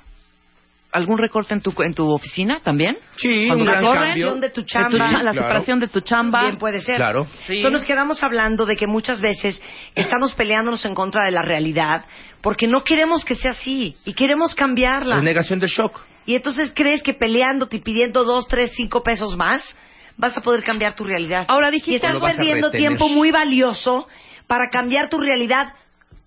¿Algún 0.96 1.18
recorte 1.18 1.54
en 1.54 1.62
tu, 1.62 1.74
en 1.84 1.94
tu 1.94 2.10
oficina 2.10 2.60
también? 2.64 2.98
Sí, 3.18 3.46
Cuando 3.48 3.64
un 3.66 3.70
te 3.70 3.72
gran 3.74 3.86
corren, 3.86 4.04
cambio. 4.10 4.36
de 4.36 4.50
tu 4.50 4.62
de 4.62 4.68
chamba. 4.68 4.90
tu 4.90 4.98
cha- 4.98 5.12
la 5.24 5.32
Claro. 5.32 5.34
separación 5.42 5.80
de 5.80 5.88
tu 5.88 6.02
chamba. 6.02 6.42
Bien 6.42 6.58
puede 6.58 6.80
ser. 6.82 6.96
Claro. 6.96 7.26
Sí. 7.48 7.58
Entonces 7.58 7.72
nos 7.82 7.86
quedamos 7.86 8.24
hablando 8.24 8.66
de 8.66 8.76
que 8.78 8.88
muchas 8.88 9.20
veces 9.22 9.62
estamos 9.94 10.34
peleándonos 10.34 10.84
en 10.86 10.96
contra 10.96 11.26
de 11.26 11.32
la 11.32 11.42
realidad 11.42 12.06
porque 12.42 12.68
no 12.68 12.84
queremos 12.84 13.26
que 13.26 13.36
sea 13.36 13.52
así 13.52 13.96
y 14.06 14.14
queremos 14.14 14.56
cambiarla. 14.56 15.18
Es 15.18 15.24
negación 15.24 15.60
del 15.60 15.70
shock. 15.70 16.00
Y 16.26 16.36
entonces 16.36 16.72
crees 16.76 17.04
que 17.04 17.14
peleándote 17.14 17.76
y 17.78 17.80
pidiendo 17.80 18.24
dos, 18.24 18.48
tres, 18.48 18.72
cinco 18.76 19.04
pesos 19.04 19.36
más 19.38 19.76
vas 20.18 20.38
a 20.38 20.42
poder 20.42 20.64
cambiar 20.64 20.96
tu 20.96 21.04
realidad. 21.04 21.46
Ahora 21.50 21.70
dijiste 21.70 21.92
y 21.92 21.96
estás 22.10 22.18
perdiendo 22.20 22.72
tiempo 22.72 23.10
muy 23.10 23.32
valioso 23.32 24.08
para 24.48 24.70
cambiar 24.70 25.10
tu 25.10 25.20
realidad 25.20 25.74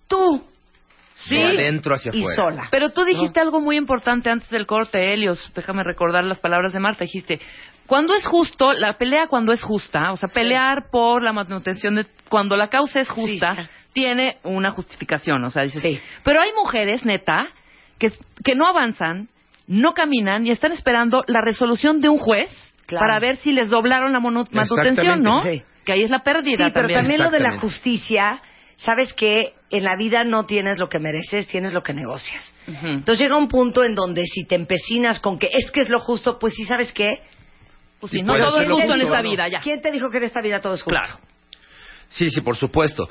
tú 0.07 0.43
Sí. 1.27 1.35
De 1.35 1.45
adentro 1.49 1.95
hacia 1.95 2.11
y 2.13 2.19
afuera. 2.21 2.35
sola. 2.35 2.67
Pero 2.71 2.89
tú 2.91 3.03
dijiste 3.03 3.39
algo 3.39 3.59
muy 3.61 3.75
importante 3.77 4.29
antes 4.29 4.49
del 4.49 4.65
corte, 4.65 5.13
Helios. 5.13 5.39
Déjame 5.55 5.83
recordar 5.83 6.23
las 6.23 6.39
palabras 6.39 6.73
de 6.73 6.79
Marta. 6.79 7.03
Dijiste, 7.03 7.39
cuando 7.87 8.13
es 8.15 8.25
justo, 8.25 8.71
la 8.73 8.93
pelea 8.97 9.27
cuando 9.27 9.51
es 9.51 9.61
justa, 9.61 10.11
o 10.11 10.17
sea, 10.17 10.29
pelear 10.29 10.89
por 10.91 11.21
la 11.23 11.33
manutención 11.33 11.95
de... 11.95 12.05
Cuando 12.29 12.55
la 12.55 12.69
causa 12.69 12.99
es 12.99 13.09
justa, 13.09 13.55
Sí. 13.55 13.61
tiene 13.93 14.37
una 14.43 14.71
justificación. 14.71 15.43
O 15.43 15.49
sea, 15.51 15.63
dices... 15.63 15.81
Sí. 15.81 15.99
Pero 16.23 16.41
hay 16.41 16.51
mujeres, 16.53 17.03
neta, 17.03 17.47
que, 17.97 18.11
que 18.43 18.55
no 18.55 18.67
avanzan, 18.67 19.27
no 19.67 19.93
caminan 19.93 20.45
y 20.47 20.51
están 20.51 20.71
esperando 20.71 21.23
la 21.27 21.41
resolución 21.41 21.99
de 22.01 22.09
un 22.09 22.17
juez 22.17 22.49
Claro. 22.85 23.05
para 23.05 23.19
ver 23.19 23.37
si 23.37 23.51
les 23.51 23.69
doblaron 23.69 24.11
la 24.13 24.19
manutención, 24.19 25.21
¿no? 25.21 25.43
Sí. 25.43 25.61
Que 25.85 25.93
ahí 25.93 26.01
es 26.01 26.09
la 26.09 26.23
pérdida 26.23 26.65
Sí, 26.67 26.71
pero 26.73 26.87
también. 26.87 26.99
también 27.01 27.21
lo 27.23 27.29
de 27.29 27.39
la 27.39 27.59
justicia, 27.59 28.41
sabes 28.77 29.13
que 29.13 29.53
en 29.71 29.83
la 29.83 29.95
vida 29.95 30.23
no 30.23 30.45
tienes 30.45 30.79
lo 30.79 30.89
que 30.89 30.99
mereces, 30.99 31.47
tienes 31.47 31.73
lo 31.73 31.81
que 31.81 31.93
negocias. 31.93 32.53
Entonces 32.67 33.19
llega 33.19 33.37
un 33.37 33.47
punto 33.47 33.83
en 33.83 33.95
donde 33.95 34.25
si 34.25 34.45
te 34.45 34.55
empecinas 34.55 35.19
con 35.19 35.37
que 35.37 35.47
es 35.51 35.71
que 35.71 35.81
es 35.81 35.89
lo 35.89 35.99
justo, 35.99 36.39
pues 36.39 36.53
sí 36.53 36.65
sabes 36.65 36.91
qué. 36.91 37.21
Pues 37.99 38.13
no 38.23 38.37
todo 38.37 38.61
es 38.61 38.69
justo 38.69 38.95
en 38.95 39.01
esta 39.01 39.21
vida, 39.21 39.47
ya. 39.47 39.59
¿Quién 39.59 39.81
te 39.81 39.91
dijo 39.91 40.09
que 40.09 40.17
en 40.17 40.23
esta 40.23 40.41
vida 40.41 40.61
todo 40.61 40.73
es 40.73 40.81
justo? 40.81 40.99
Claro. 40.99 41.19
Sí, 42.07 42.31
sí, 42.31 42.41
por 42.41 42.57
supuesto. 42.57 43.07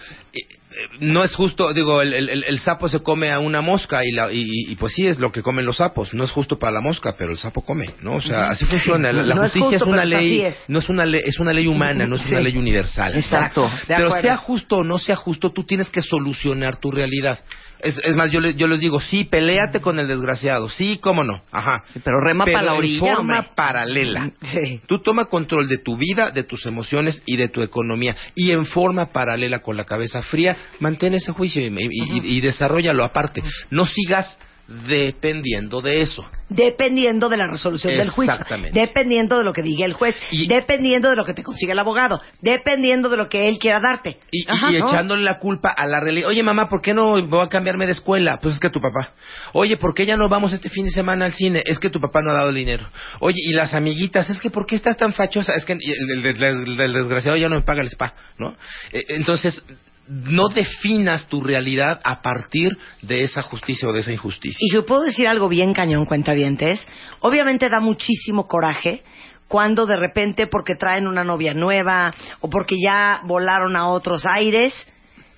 Eh, 0.70 0.88
No 1.00 1.24
es 1.24 1.34
justo, 1.34 1.72
digo, 1.72 2.02
el, 2.02 2.12
el- 2.44 2.58
sapo 2.60 2.88
se 2.88 3.00
come 3.02 3.30
a 3.30 3.38
una 3.38 3.60
mosca 3.62 4.04
y, 4.04 4.10
la, 4.12 4.30
y, 4.32 4.74
pues 4.76 4.92
sí 4.94 5.06
es 5.06 5.18
lo 5.18 5.32
que 5.32 5.42
comen 5.42 5.64
los 5.64 5.78
sapos. 5.78 6.12
No 6.12 6.24
es 6.24 6.30
justo 6.30 6.58
para 6.58 6.72
la 6.72 6.80
mosca, 6.80 7.14
pero 7.16 7.32
el 7.32 7.38
sapo 7.38 7.62
come, 7.62 7.94
¿no? 8.02 8.16
O 8.16 8.20
sea, 8.20 8.48
así 8.50 8.66
funciona. 8.66 9.12
La, 9.12 9.22
la 9.22 9.34
No 9.34 9.44
es 9.44 9.52
justicia 9.52 9.78
justo, 9.78 9.84
es 9.86 9.92
una 9.92 10.04
ley, 10.04 10.40
es. 10.42 10.56
no 10.68 10.78
es 10.80 10.88
una 10.88 11.06
ley, 11.06 11.22
es 11.24 11.38
una 11.38 11.52
ley 11.52 11.66
humana, 11.66 12.06
no 12.06 12.16
es 12.16 12.26
una 12.26 12.40
ley 12.40 12.56
universal. 12.56 13.16
Exacto. 13.16 13.70
Pero 13.86 14.10
sea 14.20 14.36
justo 14.36 14.78
o 14.78 14.84
no 14.84 14.98
sea 14.98 15.16
justo, 15.16 15.52
tú 15.52 15.64
tienes 15.64 15.88
que 15.90 16.02
solucionar 16.02 16.76
tu 16.76 16.90
realidad. 16.90 17.38
Es, 17.80 17.96
es 18.02 18.16
más, 18.16 18.32
yo, 18.32 18.40
le- 18.40 18.54
yo 18.56 18.66
les 18.66 18.80
digo, 18.80 19.00
sí, 19.00 19.22
peléate 19.24 19.80
con 19.80 20.00
el 20.00 20.08
desgraciado, 20.08 20.68
sí, 20.68 20.98
cómo 21.00 21.22
no, 21.22 21.44
ajá. 21.52 21.84
Sí, 21.92 22.00
pero 22.02 22.18
rema 22.20 22.44
Pero 22.44 22.58
para 22.58 22.72
la 22.72 22.74
orilla, 22.74 22.98
forma 22.98 23.38
hombre. 23.38 23.52
paralela. 23.54 24.32
Sí. 24.52 24.80
Tú 24.88 24.98
toma 24.98 25.26
control 25.26 25.68
de 25.68 25.78
tu 25.78 25.96
vida, 25.96 26.32
de 26.32 26.42
tus 26.42 26.66
emociones 26.66 27.22
y 27.24 27.36
de 27.36 27.48
tu 27.48 27.62
economía. 27.62 28.16
Y 28.34 28.50
en 28.50 28.64
forma 28.64 29.06
paralela, 29.12 29.60
con 29.60 29.76
la 29.76 29.84
cabeza 29.84 30.22
fría, 30.22 30.56
mantén 30.80 31.14
ese 31.14 31.32
juicio 31.32 31.62
y, 31.62 31.66
y- 31.66 31.88
y- 31.90 32.36
y 32.36 32.40
desarrollalo 32.40 33.04
aparte. 33.04 33.42
No 33.70 33.86
sigas 33.86 34.38
dependiendo 34.86 35.80
de 35.80 36.00
eso. 36.00 36.26
Dependiendo 36.50 37.30
de 37.30 37.38
la 37.38 37.46
resolución 37.46 37.96
del 37.96 38.10
juicio. 38.10 38.32
Exactamente. 38.34 38.78
Dependiendo 38.78 39.38
de 39.38 39.44
lo 39.44 39.52
que 39.54 39.62
diga 39.62 39.86
el 39.86 39.94
juez. 39.94 40.14
Y- 40.30 40.46
dependiendo 40.46 41.08
de 41.08 41.16
lo 41.16 41.24
que 41.24 41.32
te 41.32 41.42
consiga 41.42 41.72
el 41.72 41.78
abogado. 41.78 42.20
Dependiendo 42.42 43.08
de 43.08 43.16
lo 43.16 43.28
que 43.30 43.48
él 43.48 43.58
quiera 43.58 43.80
darte. 43.80 44.18
Y, 44.30 44.42
y- 44.42 44.46
Ajá, 44.46 44.70
y 44.72 44.78
¿no? 44.78 44.88
echándole 44.88 45.22
la 45.22 45.38
culpa 45.38 45.70
a 45.70 45.86
la 45.86 46.00
realidad. 46.00 46.28
Oye, 46.28 46.42
mamá, 46.42 46.68
¿por 46.68 46.82
qué 46.82 46.92
no 46.92 47.20
voy 47.26 47.44
a 47.44 47.48
cambiarme 47.48 47.86
de 47.86 47.92
escuela? 47.92 48.38
Pues 48.42 48.54
es 48.54 48.60
que 48.60 48.68
tu 48.70 48.80
papá. 48.80 49.12
Oye, 49.54 49.78
¿por 49.78 49.94
qué 49.94 50.04
ya 50.04 50.18
no 50.18 50.28
vamos 50.28 50.52
este 50.52 50.68
fin 50.68 50.84
de 50.84 50.90
semana 50.90 51.24
al 51.24 51.32
cine? 51.32 51.62
Es 51.64 51.78
que 51.78 51.88
tu 51.90 51.98
papá 52.00 52.20
no 52.22 52.30
ha 52.30 52.34
dado 52.34 52.50
el 52.50 52.56
dinero. 52.56 52.86
Oye, 53.20 53.38
y 53.42 53.54
las 53.54 53.72
amiguitas, 53.72 54.28
es 54.28 54.38
que 54.38 54.50
¿por 54.50 54.66
qué 54.66 54.76
estás 54.76 54.96
tan 54.98 55.12
fachosa? 55.14 55.54
Es 55.54 55.64
que 55.64 55.72
el, 55.74 55.80
el- 55.82 56.26
el- 56.26 56.42
el- 56.42 56.80
el 56.80 56.92
desgraciado 56.92 57.36
ya 57.38 57.48
no 57.48 57.56
me 57.56 57.62
paga 57.62 57.80
el 57.80 57.88
spa, 57.88 58.14
¿no? 58.38 58.54
Eh, 58.92 59.04
entonces, 59.08 59.62
no 60.08 60.48
definas 60.48 61.28
tu 61.28 61.42
realidad 61.42 62.00
a 62.02 62.22
partir 62.22 62.78
de 63.02 63.24
esa 63.24 63.42
justicia 63.42 63.88
o 63.88 63.92
de 63.92 64.00
esa 64.00 64.12
injusticia. 64.12 64.58
Y 64.60 64.74
yo 64.74 64.86
puedo 64.86 65.02
decir 65.02 65.28
algo 65.28 65.48
bien 65.48 65.74
cañón, 65.74 66.06
cuentavientes. 66.06 66.86
Obviamente 67.20 67.68
da 67.68 67.80
muchísimo 67.80 68.46
coraje 68.46 69.02
cuando 69.48 69.86
de 69.86 69.96
repente 69.96 70.46
porque 70.46 70.74
traen 70.76 71.06
una 71.06 71.24
novia 71.24 71.54
nueva 71.54 72.14
o 72.40 72.48
porque 72.48 72.76
ya 72.82 73.20
volaron 73.24 73.76
a 73.76 73.88
otros 73.88 74.24
aires, 74.26 74.74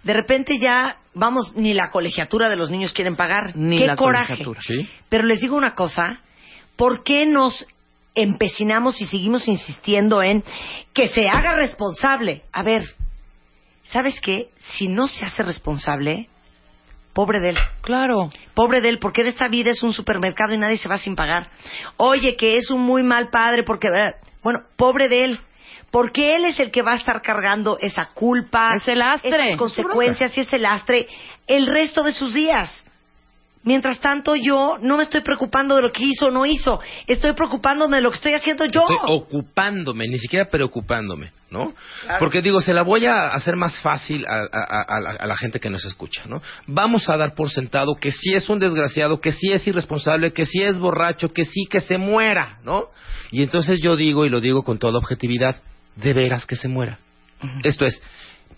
de 0.03 0.13
repente 0.13 0.59
ya, 0.59 0.99
vamos, 1.15 1.53
ni 1.57 1.75
la 1.75 1.91
colegiatura 1.91 2.49
de 2.49 2.57
los 2.57 2.71
niños 2.71 2.93
quieren 2.93 3.17
pagar. 3.17 3.57
Ni 3.57 3.79
¡Qué 3.79 3.87
la 3.87 3.97
coraje! 3.97 4.45
colegiatura. 4.45 4.61
Sí. 4.63 4.89
Pero 5.09 5.25
les 5.25 5.41
digo 5.41 5.57
una 5.57 5.75
cosa, 5.75 6.21
¿por 6.77 7.03
qué 7.05 7.27
nos 7.27 7.67
empecinamos 8.15 9.01
y 9.01 9.07
seguimos 9.07 9.47
insistiendo 9.47 10.23
en 10.23 10.43
que 10.93 11.09
se 11.09 11.29
haga 11.29 11.55
responsable? 11.55 12.43
A 12.53 12.63
ver, 12.63 12.83
¿sabes 13.93 14.21
qué? 14.21 14.49
Si 14.59 14.89
no 14.89 15.07
se 15.09 15.25
hace 15.25 15.43
responsable, 15.43 16.29
pobre 17.13 17.41
de 17.41 17.51
él. 17.51 17.59
Claro. 17.83 18.31
Pobre 18.55 18.81
de 18.81 18.89
él, 18.89 18.99
porque 18.99 19.23
en 19.23 19.29
esta 19.29 19.49
vida 19.49 19.71
es 19.71 19.83
un 19.83 19.93
supermercado 19.93 20.55
y 20.55 20.59
nadie 20.59 20.77
se 20.77 20.89
va 20.89 20.99
sin 20.99 21.17
pagar. 21.17 21.51
Oye, 21.97 22.37
que 22.37 22.57
es 22.57 22.71
un 22.71 22.81
muy 22.81 23.03
mal 23.03 23.29
padre 23.31 23.63
porque... 23.65 23.89
Bueno, 24.43 24.61
pobre 24.77 25.09
de 25.09 25.25
él. 25.25 25.41
Porque 25.91 26.37
él 26.37 26.45
es 26.45 26.61
el 26.61 26.71
que 26.71 26.83
va 26.83 26.93
a 26.93 26.97
estar 26.97 27.21
cargando 27.21 27.77
esa 27.81 28.11
culpa, 28.15 28.75
Ese 28.77 28.95
lastre. 28.95 29.31
esas 29.31 29.57
consecuencias 29.57 30.37
y 30.39 30.41
ese 30.43 30.59
lastre 30.59 31.09
el 31.49 31.67
resto 31.67 32.03
de 32.05 32.13
sus 32.13 32.33
días. 32.33 32.87
Mientras 33.63 34.01
tanto, 34.01 34.35
yo 34.37 34.79
no 34.81 34.97
me 34.97 35.03
estoy 35.03 35.21
preocupando 35.21 35.77
de 35.77 35.83
lo 35.83 35.93
que 35.93 36.03
hizo 36.03 36.27
o 36.27 36.31
no 36.31 36.47
hizo. 36.47 36.81
Estoy 37.07 37.35
preocupándome 37.35 37.97
de 37.97 38.03
lo 38.03 38.11
que 38.11 38.17
estoy 38.17 38.33
haciendo 38.33 38.65
yo. 38.65 38.81
Estoy 38.89 38.97
ocupándome, 39.07 40.09
ni 40.09 40.19
siquiera 40.19 40.47
preocupándome, 40.49 41.31
¿no? 41.51 41.75
Porque 42.19 42.41
digo, 42.41 42.63
se 42.63 42.73
la 42.73 42.81
voy 42.81 43.05
a 43.05 43.29
hacer 43.29 43.57
más 43.57 43.79
fácil 43.81 44.25
a, 44.27 44.41
a- 44.41 44.47
a- 44.51 44.83
a 44.97 45.01
la, 45.01 45.11
a 45.11 45.27
la 45.27 45.37
gente 45.37 45.61
que 45.61 45.69
nos 45.69 45.85
escucha, 45.85 46.23
¿no? 46.27 46.41
Vamos 46.67 47.09
a 47.11 47.19
dar 47.19 47.35
por 47.35 47.51
sentado 47.51 47.97
que 48.01 48.13
sí 48.13 48.33
es 48.33 48.49
un 48.49 48.59
desgraciado, 48.61 49.21
que 49.21 49.33
sí 49.33 49.53
es 49.53 49.67
irresponsable, 49.67 50.33
que 50.33 50.47
sí 50.47 50.63
es 50.63 50.79
borracho, 50.79 51.29
que 51.29 51.45
sí 51.45 51.67
que 51.69 51.81
se 51.83 51.99
muera, 51.99 52.61
¿no? 52.65 52.87
Y 53.31 53.43
entonces 53.43 53.81
yo 53.83 53.95
digo, 53.95 54.25
y 54.25 54.31
lo 54.31 54.41
digo 54.41 54.63
con 54.63 54.79
toda 54.79 54.97
objetividad, 54.99 55.57
de 55.97 56.15
veras 56.15 56.47
que 56.47 56.57
se 56.57 56.69
muera. 56.69 56.99
Esto 57.63 57.85
es, 57.87 58.03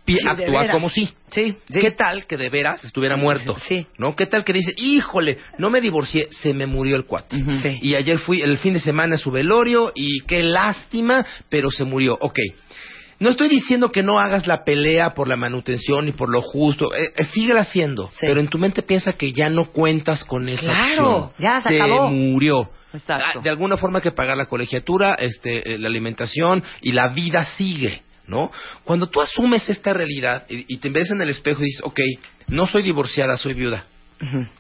Sí, 0.07 0.19
actúa 0.27 0.69
como 0.69 0.91
si. 0.91 1.07
Sí, 1.31 1.57
sí. 1.71 1.81
¿Qué 1.81 1.91
tal 1.93 2.27
que 2.27 2.37
de 2.37 2.51
veras 2.51 2.85
estuviera 2.85 3.17
muerto? 3.17 3.57
Sí. 3.69 3.87
¿No? 3.99 4.15
¿Qué 4.17 4.27
tal 4.27 4.45
que 4.45 4.53
dice, 4.53 4.75
híjole, 4.77 5.39
no 5.59 5.71
me 5.71 5.81
divorcié, 5.81 6.29
se 6.33 6.53
me 6.53 6.67
murió 6.67 6.97
el 6.97 7.05
cuate? 7.07 7.37
Sí. 7.63 7.79
Y 7.83 7.95
ayer 7.95 8.19
fui 8.19 8.43
el 8.43 8.59
fin 8.59 8.75
de 8.75 8.81
semana 8.81 9.15
a 9.15 9.19
su 9.19 9.31
velorio 9.31 9.93
y 9.95 10.21
qué 10.23 10.43
lástima, 10.43 11.25
pero 11.49 11.71
se 11.71 11.85
murió. 11.85 12.19
Ok. 12.21 12.39
No 13.21 13.31
estoy 13.31 13.49
diciendo 13.49 13.93
que 13.93 14.03
no 14.03 14.19
hagas 14.19 14.49
la 14.49 14.65
pelea 14.65 15.15
por 15.15 15.29
la 15.29 15.37
manutención 15.37 16.09
y 16.09 16.13
por 16.13 16.29
lo 16.29 16.43
justo. 16.43 16.93
Eh, 16.93 17.13
eh, 17.17 17.25
síguela 17.25 17.61
haciendo. 17.61 18.09
Sí. 18.09 18.17
Pero 18.27 18.41
en 18.41 18.49
tu 18.49 18.59
mente 18.59 18.83
piensa 18.83 19.13
que 19.13 19.33
ya 19.33 19.49
no 19.49 19.67
cuentas 19.67 20.25
con 20.25 20.49
esa 20.49 20.67
Claro, 20.67 21.17
opción. 21.17 21.33
ya 21.39 21.63
se 21.63 21.69
Se 21.69 21.81
acabó. 21.81 22.09
murió. 22.11 22.69
Exacto. 22.93 23.39
Ah, 23.39 23.41
De 23.43 23.49
alguna 23.49 23.77
forma 23.77 23.99
hay 23.99 24.03
que 24.03 24.11
pagar 24.11 24.37
la 24.37 24.47
colegiatura, 24.47 25.15
este, 25.15 25.75
eh, 25.75 25.79
la 25.79 25.87
alimentación 25.89 26.63
y 26.83 26.91
la 26.93 27.09
vida 27.09 27.45
sigue, 27.57 28.03
¿no? 28.33 28.51
Cuando 28.85 29.07
tú 29.09 29.21
asumes 29.21 29.69
esta 29.69 29.93
realidad 29.93 30.45
y, 30.49 30.65
y 30.75 30.79
te 30.79 30.89
ves 30.91 31.11
en 31.11 31.21
el 31.21 31.29
espejo 31.29 31.61
y 31.63 31.67
dices, 31.67 31.83
ok, 31.85 32.01
no 32.49 32.67
soy 32.67 32.83
divorciada, 32.83 33.37
soy 33.37 33.55
viuda. 33.55 33.85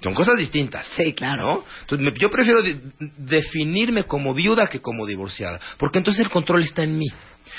Son 0.02 0.12
cosas 0.14 0.36
distintas. 0.38 0.88
Sí, 0.96 1.12
claro. 1.12 1.42
¿no? 1.44 1.64
Entonces, 1.82 2.04
me- 2.12 2.18
yo 2.18 2.28
prefiero 2.30 2.62
de- 2.62 2.80
definirme 3.16 4.04
como 4.04 4.34
viuda 4.34 4.66
que 4.66 4.80
como 4.80 5.06
divorciada, 5.06 5.60
porque 5.78 5.98
entonces 5.98 6.24
el 6.24 6.30
control 6.30 6.62
está 6.64 6.82
en 6.82 6.98
mí. 6.98 7.06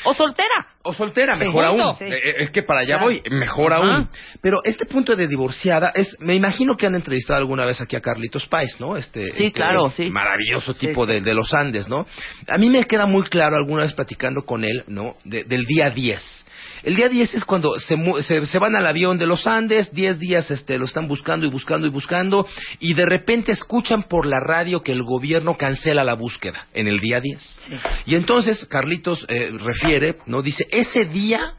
O 0.05 0.13
soltera. 0.13 0.67
O 0.83 0.93
soltera, 0.93 1.35
mejor 1.35 1.63
aún. 1.63 1.95
Sí. 1.97 2.05
Eh, 2.05 2.35
Es 2.39 2.51
que 2.51 2.63
para 2.63 2.81
allá 2.81 2.95
Claro. 2.97 3.05
voy, 3.05 3.21
mejor 3.31 3.73
Ajá. 3.73 3.81
aún. 3.83 4.09
Pero 4.41 4.59
este 4.63 4.85
punto 4.85 5.15
de 5.15 5.27
divorciada 5.27 5.91
es, 5.95 6.17
me 6.19 6.33
imagino 6.35 6.75
que 6.75 6.85
han 6.87 6.95
entrevistado 6.95 7.39
alguna 7.39 7.65
vez 7.65 7.79
aquí 7.79 7.95
a 7.95 8.01
Carlitos 8.01 8.47
Páez, 8.47 8.79
¿no? 8.79 8.97
Este, 8.97 9.25
Sí, 9.33 9.45
este 9.45 9.51
claro, 9.53 9.89
sí. 9.91 10.09
Maravilloso 10.09 10.73
Sí, 10.73 10.87
tipo 10.87 11.05
sí. 11.05 11.13
De, 11.13 11.21
de 11.21 11.33
los 11.33 11.53
Andes, 11.53 11.87
¿no? 11.87 12.05
A 12.49 12.57
mí 12.57 12.69
me 12.69 12.83
queda 12.85 13.05
muy 13.05 13.23
claro 13.23 13.55
alguna 13.55 13.83
vez 13.83 13.93
platicando 13.93 14.43
con 14.45 14.63
él, 14.65 14.83
¿no? 14.87 15.15
De- 15.23 15.45
del 15.45 15.65
día 15.65 15.89
10. 15.89 16.45
El 16.83 16.95
día 16.95 17.07
10 17.07 17.35
es 17.35 17.45
cuando 17.45 17.79
se, 17.79 17.97
se, 18.23 18.45
se 18.45 18.59
van 18.59 18.75
al 18.75 18.85
avión 18.85 19.17
de 19.17 19.25
los 19.25 19.47
Andes, 19.47 19.93
10 19.93 20.19
días 20.19 20.51
este, 20.51 20.77
lo 20.77 20.85
están 20.85 21.07
buscando 21.07 21.45
y 21.45 21.49
buscando 21.49 21.87
y 21.87 21.89
buscando, 21.89 22.45
y 22.79 22.93
de 22.93 23.05
repente 23.05 23.53
escuchan 23.53 24.03
por 24.03 24.25
la 24.25 24.41
radio 24.41 24.83
que 24.83 24.91
el 24.91 25.03
gobierno 25.03 25.57
cancela 25.57 26.03
la 26.03 26.15
búsqueda 26.15 26.67
en 26.73 26.87
el 26.87 26.99
día 26.99 27.21
10. 27.21 27.61
Y 28.05 28.15
entonces 28.15 28.65
Carlitos 28.65 29.25
eh, 29.29 29.51
refiere, 29.57 30.17
¿no? 30.25 30.41
Dice, 30.41 30.67
ese 30.71 31.05
día 31.05 31.53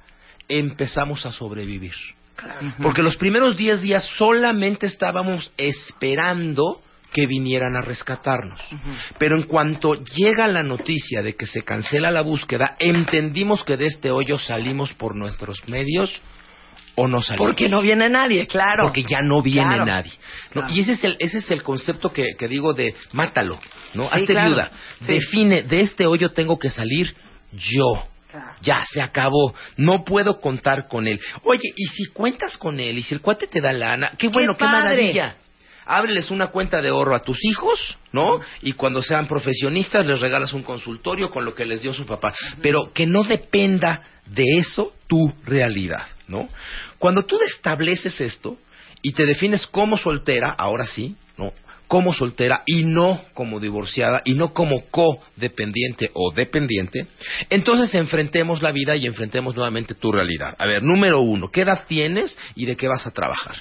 empezamos 0.47 1.25
a 1.25 1.33
sobrevivir. 1.33 1.95
Porque 2.83 3.03
los 3.03 3.17
primeros 3.17 3.57
10 3.57 3.81
días 3.81 4.05
solamente 4.19 4.87
estábamos 4.87 5.51
esperando 5.57 6.83
que 7.15 7.27
vinieran 7.27 7.77
a 7.77 7.81
rescatarnos. 7.81 8.61
Pero 9.19 9.37
en 9.37 9.45
cuanto 9.45 9.95
llega 10.05 10.47
la 10.49 10.63
noticia 10.63 11.23
de 11.23 11.37
que 11.37 11.47
se 11.47 11.63
cancela 11.63 12.11
la 12.11 12.21
búsqueda, 12.23 12.77
entendimos 12.81 13.65
que 13.65 13.77
de 13.79 13.87
este 13.87 14.11
hoyo 14.11 14.39
salimos 14.39 14.93
por 14.95 15.15
nuestros 15.17 15.67
medios 15.69 16.21
o 16.97 17.09
no 17.09 17.23
salimos. 17.23 17.47
Porque 17.47 17.69
no 17.69 17.81
viene 17.81 18.09
nadie, 18.09 18.47
claro. 18.49 18.85
Porque 18.85 19.05
ya 19.05 19.23
no 19.23 19.41
viene 19.43 19.69
Claro. 19.69 19.87
nadie. 19.87 20.13
¿no? 20.55 20.63
Claro. 20.63 20.75
Y 20.75 20.81
ese 20.81 20.93
es 20.93 21.05
el, 21.05 21.17
ese 21.21 21.39
es 21.39 21.51
el 21.51 21.63
concepto 21.63 22.13
que, 22.13 22.35
que 22.37 22.49
digo 22.49 22.75
de 22.75 22.95
mátalo, 23.13 23.59
¿no? 23.95 24.05
Sí, 24.05 24.09
Hazte 24.13 24.27
claro. 24.33 24.49
viuda. 24.51 24.71
Sí. 24.99 25.05
Define, 25.07 25.63
de 25.63 25.81
este 25.81 26.07
hoyo 26.07 26.33
tengo 26.33 26.59
que 26.59 26.69
salir 26.71 27.15
yo. 27.53 28.09
Ya 28.63 28.81
se 28.93 29.01
acabó. 29.01 29.55
No 29.77 30.03
puedo 30.03 30.41
contar 30.41 30.89
con 30.89 31.07
él. 31.07 31.21
Oye, 31.45 31.61
y 31.77 31.85
si 31.87 32.07
cuentas 32.07 32.57
con 32.59 32.81
él 32.81 32.99
y 32.99 33.03
si 33.05 33.15
el 33.15 33.21
cuate 33.21 33.47
te 33.47 33.61
da 33.61 33.73
lana, 33.73 34.11
qué 34.19 34.27
bueno, 34.27 34.55
qué, 34.57 34.65
padre! 34.65 34.83
maravilla. 34.83 35.37
Ábreles 35.87 36.31
una 36.31 36.49
cuenta 36.49 36.81
de 36.81 36.89
ahorro 36.89 37.15
a 37.15 37.23
tus 37.23 37.45
hijos, 37.45 37.99
¿no? 38.13 38.41
Y 38.63 38.73
cuando 38.73 39.03
sean 39.03 39.27
profesionistas 39.27 40.07
les 40.07 40.21
regalas 40.21 40.53
un 40.53 40.63
consultorio 40.63 41.31
con 41.31 41.45
lo 41.45 41.55
que 41.55 41.67
les 41.67 41.83
dio 41.83 41.93
su 41.93 42.07
papá. 42.07 42.35
Pero 42.63 42.93
que 42.93 43.07
no 43.07 43.25
dependa 43.25 44.03
de 44.27 44.45
eso 44.59 44.95
tu 45.07 45.33
realidad, 45.45 46.07
¿no? 46.29 46.49
Cuando 46.99 47.25
tú 47.25 47.39
estableces 47.47 48.21
esto 48.21 48.57
y 49.03 49.13
te 49.13 49.27
defines 49.27 49.67
como 49.67 49.99
soltera, 49.99 50.55
ahora 50.57 50.87
sí, 50.87 51.17
¿no? 51.37 51.53
Como 51.87 52.15
soltera 52.15 52.63
y 52.65 52.85
no 52.85 53.23
como 53.35 53.61
divorciada 53.61 54.23
y 54.25 54.33
no 54.33 54.55
como 54.55 54.87
codependiente 54.87 56.11
o 56.15 56.33
dependiente, 56.33 57.07
entonces 57.51 57.95
enfrentemos 57.95 58.63
la 58.63 58.73
vida 58.73 58.97
y 58.97 59.07
enfrentemos 59.07 59.55
nuevamente 59.55 59.95
tu 59.95 60.11
realidad. 60.11 60.55
A 60.59 60.67
ver, 60.67 60.83
número 60.83 61.21
uno, 61.21 61.51
¿qué 61.51 61.61
edad 61.61 61.85
tienes 61.87 62.39
y 62.55 62.65
de 62.65 62.77
qué 62.77 62.89
vas 62.89 63.07
a 63.07 63.11
trabajar? 63.11 63.57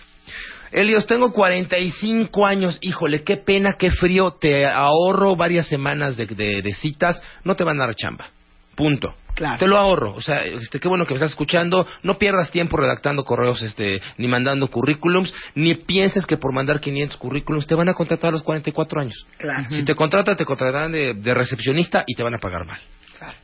Elios, 0.73 1.05
tengo 1.07 1.31
45 1.31 2.45
años. 2.45 2.77
Híjole, 2.81 3.23
qué 3.23 3.37
pena, 3.37 3.73
qué 3.77 3.91
frío. 3.91 4.31
Te 4.31 4.65
ahorro 4.65 5.35
varias 5.35 5.67
semanas 5.67 6.17
de, 6.17 6.25
de- 6.27 6.61
de 6.61 6.73
citas. 6.73 7.21
No 7.43 7.55
te 7.55 7.63
van 7.63 7.79
a 7.79 7.85
dar 7.85 7.95
chamba. 7.95 8.27
Punto. 8.75 9.15
Claro. 9.35 9.57
Te 9.57 9.67
lo 9.67 9.77
ahorro. 9.77 10.13
O 10.15 10.21
sea, 10.21 10.43
este, 10.45 10.79
qué 10.79 10.87
bueno 10.87 11.05
que 11.05 11.13
me 11.13 11.15
estás 11.17 11.31
escuchando. 11.31 11.87
No 12.03 12.17
pierdas 12.19 12.51
tiempo 12.51 12.77
redactando 12.77 13.23
correos, 13.25 13.61
este, 13.63 13.99
ni 14.17 14.27
mandando 14.27 14.67
currículums, 14.67 15.33
ni 15.55 15.73
pienses 15.75 16.25
que 16.27 16.37
por 16.37 16.53
mandar 16.53 16.79
500 16.79 17.17
currículums 17.17 17.65
te 17.65 17.73
van 17.75 17.89
a 17.89 17.93
contratar 17.95 18.29
a 18.29 18.31
los 18.33 18.43
44 18.43 19.01
años. 19.01 19.25
Claro. 19.37 19.65
Si 19.69 19.83
te 19.83 19.95
contratan, 19.95 20.35
te 20.37 20.45
contratarán 20.45 20.91
de, 20.91 21.13
de 21.15 21.33
recepcionista 21.33 22.03
y 22.05 22.13
te 22.15 22.21
van 22.23 22.35
a 22.35 22.39
pagar 22.39 22.65
mal. 22.65 22.79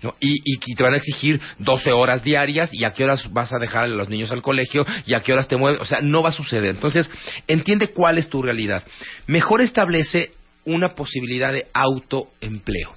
¿No? 0.01 0.15
Y, 0.19 0.35
y, 0.43 0.75
te 0.75 0.83
van 0.83 0.93
a 0.93 0.97
exigir 0.97 1.39
12 1.59 1.91
horas 1.91 2.23
diarias 2.23 2.69
y 2.73 2.83
a 2.85 2.91
qué 2.93 3.03
horas 3.03 3.31
vas 3.31 3.51
a 3.53 3.59
dejar 3.59 3.85
a 3.85 3.87
los 3.87 4.09
niños 4.09 4.31
al 4.31 4.41
colegio 4.41 4.85
y 5.05 5.13
a 5.13 5.21
qué 5.21 5.33
horas 5.33 5.47
te 5.47 5.57
mueves. 5.57 5.81
O 5.81 5.85
sea, 5.85 5.99
no 6.01 6.21
va 6.23 6.29
a 6.29 6.33
suceder. 6.33 6.75
Entonces, 6.75 7.09
entiende 7.47 7.91
cuál 7.93 8.17
es 8.17 8.29
tu 8.29 8.41
realidad. 8.41 8.83
Mejor 9.27 9.61
establece 9.61 10.31
una 10.65 10.95
posibilidad 10.95 11.51
de 11.53 11.67
autoempleo. 11.73 12.93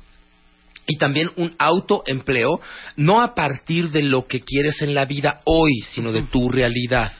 Y 0.86 0.96
también 0.98 1.30
un 1.36 1.54
autoempleo, 1.58 2.60
no 2.96 3.20
a 3.22 3.34
partir 3.34 3.90
de 3.90 4.02
lo 4.02 4.26
que 4.26 4.40
quieres 4.40 4.82
en 4.82 4.94
la 4.94 5.04
vida 5.04 5.40
hoy, 5.44 5.72
sino 5.92 6.10
de 6.12 6.22
tu 6.22 6.48
realidad. 6.50 7.12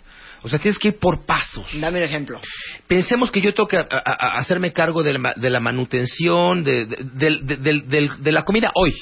O 0.42 0.48
sea, 0.48 0.59
tienes 0.59 0.79
que 0.81 0.88
ir 0.88 0.98
por 0.98 1.25
pasos. 1.25 1.66
Dame 1.75 1.98
un 2.01 2.05
ejemplo. 2.05 2.40
Pensemos 2.88 3.31
que 3.31 3.40
yo 3.40 3.55
tengo 3.55 3.68
que 3.68 3.77
a- 3.77 3.87
a- 3.88 3.98
a- 3.98 4.38
hacerme 4.40 4.72
cargo 4.72 5.05
de 5.05 5.16
la, 5.16 5.35
de 5.37 5.51
la 5.51 5.61
manutención, 5.61 6.64
de 6.64 8.33
la 8.33 8.42
comida 8.44 8.72
hoy. 8.75 8.92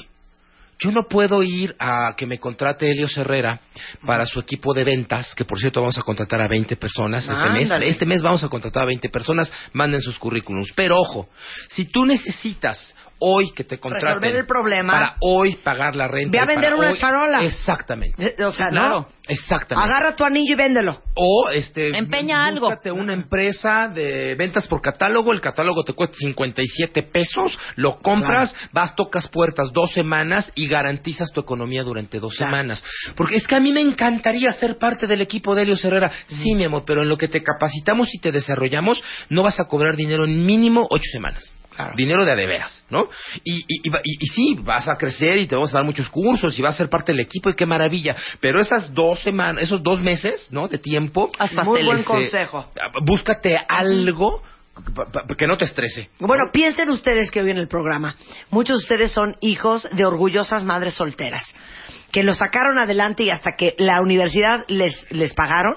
Yo 0.81 0.91
no 0.91 1.07
puedo 1.07 1.43
ir 1.43 1.77
a 1.79 2.15
que 2.17 2.27
me 2.27 2.39
contrate 2.39 2.91
Helios 2.91 3.17
Herrera 3.17 3.61
para 4.07 4.25
su 4.25 4.41
equipo 4.41 4.73
de 4.73 4.85
ventas, 4.85 5.35
que 5.35 5.45
por 5.45 5.59
cierto 5.59 5.81
vamos 5.81 5.99
a 5.99 6.03
contratar 6.03 6.41
a 6.41 6.49
20 6.49 6.77
personas 6.77 7.29
este 7.29 7.51
mes. 7.51 7.71
Este 7.83 8.07
mes 8.07 8.23
vamos 8.23 8.43
a 8.43 8.49
contratar 8.49 8.85
a 8.85 8.87
20 8.87 9.11
personas, 9.11 9.53
manden 9.75 10.01
sus 10.01 10.19
currículums. 10.19 10.73
Pero 10.75 10.99
ojo, 10.99 11.29
si 11.69 11.85
tú 11.85 12.07
necesitas 12.07 12.95
hoy 13.21 13.53
que 13.55 13.65
te 13.65 13.79
contraten 13.79 14.09
Resolver 14.21 14.37
el 14.41 14.47
problema. 14.47 14.93
para 14.93 15.15
hoy 15.21 15.57
pagar 15.57 15.95
la 15.97 16.09
renta. 16.09 16.31
Ve 16.33 16.41
a 16.43 16.47
vender 16.47 16.75
una 16.75 16.91
hoy- 16.91 16.99
charola. 16.99 17.45
Exactamente. 17.45 18.35
Eh, 18.39 18.45
O 18.45 18.53
sea, 18.53 18.67
Claro. 18.69 18.89
¿no? 19.01 19.09
Exactamente. 19.29 19.89
Agarra 19.93 20.17
tu 20.17 20.25
anillo 20.25 20.53
y 20.55 20.57
véndelo. 20.57 21.03
O 21.15 21.49
este 21.51 21.97
Empeña 21.97 22.45
algo. 22.47 22.67
búscate 22.67 22.91
una 22.91 23.13
empresa 23.13 23.89
de 23.89 24.35
ventas 24.35 24.67
por 24.67 24.81
catálogo, 24.83 25.33
el 25.33 25.41
catálogo 25.41 25.85
te 25.85 25.93
cuesta 25.93 26.17
57 26.19 27.03
pesos, 27.05 27.57
lo 27.77 28.01
compras, 28.01 28.55
vas, 28.73 28.97
tocas 28.97 29.29
puertas 29.29 29.73
dos 29.73 29.93
semanas 29.93 30.51
y 30.55 30.67
garantizas 30.67 31.31
tu 31.33 31.41
economía 31.41 31.83
durante 31.85 32.19
dos 32.19 32.35
Claro. 32.35 32.51
semanas. 32.53 32.83
Porque 33.15 33.37
es 33.37 33.47
que 33.47 33.55
a 33.55 33.61
mí 33.61 33.73
me 33.73 33.81
encantaría 33.81 34.53
ser 34.55 34.79
parte 34.79 35.07
del 35.07 35.21
equipo 35.21 35.55
de 35.55 35.63
Helios 35.63 35.85
Herrera. 35.85 36.11
Sí, 36.27 36.55
mi 36.55 36.65
amor, 36.65 36.85
pero 36.87 37.03
en 37.03 37.09
lo 37.09 37.17
que 37.19 37.29
te 37.29 37.43
capacitamos 37.43 38.09
y 38.15 38.19
te 38.19 38.33
desarrollamos 38.33 39.03
no 39.29 39.43
vas 39.43 39.61
a 39.61 39.67
cobrar 39.67 39.95
dinero 39.95 40.25
en 40.25 40.45
mínimo 40.45 40.87
ocho 40.91 41.09
semanas. 41.13 41.55
Dinero 41.97 42.25
de 42.25 42.33
a 42.33 42.37
de 42.37 42.47
veras, 42.47 42.85
¿no? 42.91 43.09
Y, 43.45 43.65
y, 43.69 43.89
y, 43.89 44.27
sí, 44.29 44.57
vas 44.63 44.89
a 44.89 44.97
crecer 44.97 45.39
y 45.39 45.47
te 45.47 45.55
vamos 45.55 45.71
a 45.75 45.79
dar 45.79 45.85
muchos 45.85 46.09
cursos 46.09 46.59
y 46.59 46.63
vas 46.63 46.75
a 46.75 46.79
ser 46.79 46.89
parte 46.89 47.13
del 47.13 47.21
equipo 47.21 47.51
y 47.51 47.55
qué 47.55 47.67
maravilla. 47.67 48.17
Pero 48.41 48.61
esas 48.61 48.95
dos 48.95 49.21
semanas, 49.21 49.63
esos 49.63 49.83
dos 49.83 50.01
meses, 50.01 50.49
¿no? 50.51 50.69
De 50.69 50.79
tiempo, 50.79 51.31
Muy 51.65 51.85
buen 51.85 52.05
consejo. 52.05 52.71
búscate 53.05 53.57
algo 53.69 54.43
que 55.37 55.47
no 55.47 55.57
te 55.57 55.65
estrese. 55.65 56.11
Bueno, 56.19 56.51
piensen 56.53 56.91
ustedes 56.91 57.31
que 57.31 57.41
hoy 57.41 57.51
en 57.51 57.59
el 57.59 57.69
programa, 57.69 58.17
muchos 58.51 58.79
de 58.79 58.83
ustedes 58.83 59.13
son 59.13 59.37
hijos 59.41 59.89
de 59.93 60.05
orgullosas 60.05 60.65
madres 60.65 60.95
solteras, 60.95 61.55
que 62.13 62.23
lo 62.23 62.33
sacaron 62.33 62.79
adelante 62.79 63.25
y 63.25 63.31
hasta 63.31 63.53
que 63.57 63.75
la 63.79 64.01
universidad 64.01 64.65
les, 64.69 65.07
les 65.11 65.35
pagaron, 65.35 65.77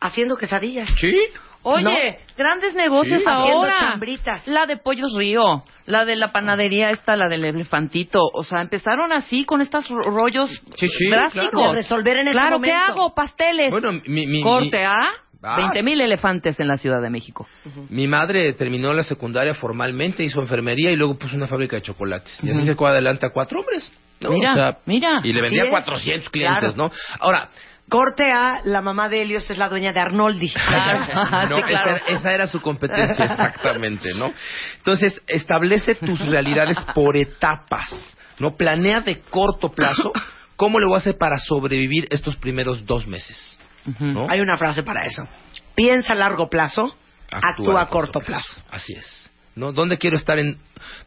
haciendo 0.00 0.36
quesadillas. 0.36 0.88
Sí. 0.98 1.16
Oye, 1.64 2.18
grandes 2.36 2.74
negocios 2.74 3.20
Sí. 3.20 3.24
Ahora. 3.28 3.74
chambritas. 3.78 4.46
La 4.48 4.66
de 4.66 4.76
Pollos 4.78 5.14
Río, 5.16 5.62
la 5.86 6.04
de 6.04 6.16
la 6.16 6.32
panadería 6.32 6.90
esta, 6.90 7.14
la 7.16 7.28
del 7.28 7.44
elefantito. 7.44 8.20
O 8.34 8.42
sea, 8.44 8.60
empezaron 8.60 9.12
así 9.12 9.44
con 9.44 9.60
estos 9.60 9.88
ro- 9.88 10.02
rollos 10.02 10.50
Sí, 10.76 10.88
sí, 10.88 11.08
drásticos. 11.10 11.50
claro. 11.50 11.70
De 11.70 11.76
resolver 11.76 12.16
en 12.18 12.28
ese 12.28 12.32
Claro, 12.32 12.60
¿qué 12.60 12.72
momento. 12.72 12.92
hago? 12.92 13.14
Pasteles. 13.14 13.70
Bueno, 13.70 13.92
mi, 14.06 14.26
mi, 14.26 14.42
Corte 14.42 14.78
mi- 14.78 14.84
A, 14.84 14.96
Vas. 15.40 15.56
20 15.56 15.82
mil 15.82 16.00
elefantes 16.00 16.58
en 16.60 16.68
la 16.68 16.76
Ciudad 16.76 17.00
de 17.02 17.10
México. 17.10 17.46
Mi 17.90 18.06
madre 18.06 18.52
terminó 18.52 18.92
la 18.92 19.02
secundaria 19.04 19.54
formalmente, 19.54 20.22
hizo 20.24 20.40
enfermería 20.40 20.90
y 20.92 20.96
luego 20.96 21.16
puso 21.18 21.36
una 21.36 21.46
fábrica 21.48 21.76
de 21.76 21.82
chocolates. 21.82 22.38
Y 22.42 22.50
así 22.50 22.64
se 22.64 22.74
fue 22.76 22.88
adelante 22.88 23.26
a 23.26 23.30
cuatro 23.30 23.60
hombres. 23.60 23.92
¿no? 24.20 24.30
Mira, 24.30 24.52
O 24.52 24.54
sea, 24.54 24.78
mira. 24.86 25.20
Y 25.24 25.32
le 25.32 25.42
vendía 25.42 25.64
es. 25.64 25.70
400 25.70 26.30
clientes, 26.30 26.74
Claro. 26.76 26.92
¿no? 26.92 26.92
Ahora, 27.18 27.48
Corte 27.92 28.32
A, 28.32 28.62
la 28.64 28.80
mamá 28.80 29.10
de 29.10 29.20
Helios 29.20 29.50
es 29.50 29.58
la 29.58 29.68
dueña 29.68 29.92
de 29.92 30.00
Arnoldi. 30.00 30.50
no, 31.50 31.56
Sí, 31.58 31.62
claro. 31.64 31.96
esa, 31.96 32.06
esa 32.06 32.32
era 32.32 32.46
su 32.46 32.62
competencia 32.62 33.26
exactamente, 33.26 34.14
¿no? 34.14 34.32
Entonces, 34.78 35.20
establece 35.26 35.96
tus 35.96 36.18
realidades 36.20 36.78
por 36.94 37.18
etapas, 37.18 37.92
¿no? 38.38 38.56
Planea 38.56 39.02
de 39.02 39.20
corto 39.20 39.68
plazo 39.68 40.10
cómo 40.56 40.80
le 40.80 40.86
voy 40.86 40.94
a 40.94 40.98
hacer 40.98 41.18
para 41.18 41.38
sobrevivir 41.38 42.06
estos 42.08 42.38
primeros 42.38 42.86
dos 42.86 43.06
meses, 43.06 43.60
¿no? 43.98 44.26
Hay 44.30 44.40
una 44.40 44.56
frase 44.56 44.82
para 44.82 45.04
eso. 45.04 45.28
Piensa 45.74 46.14
a 46.14 46.16
largo 46.16 46.48
plazo, 46.48 46.96
actúa, 47.30 47.82
a 47.82 47.88
corto 47.90 48.20
plazo. 48.20 48.58
Así 48.70 48.94
es. 48.94 49.30
¿No? 49.54 49.70
¿Dónde 49.72 49.98
quiero 49.98 50.16
estar 50.16 50.38
en...? 50.38 50.56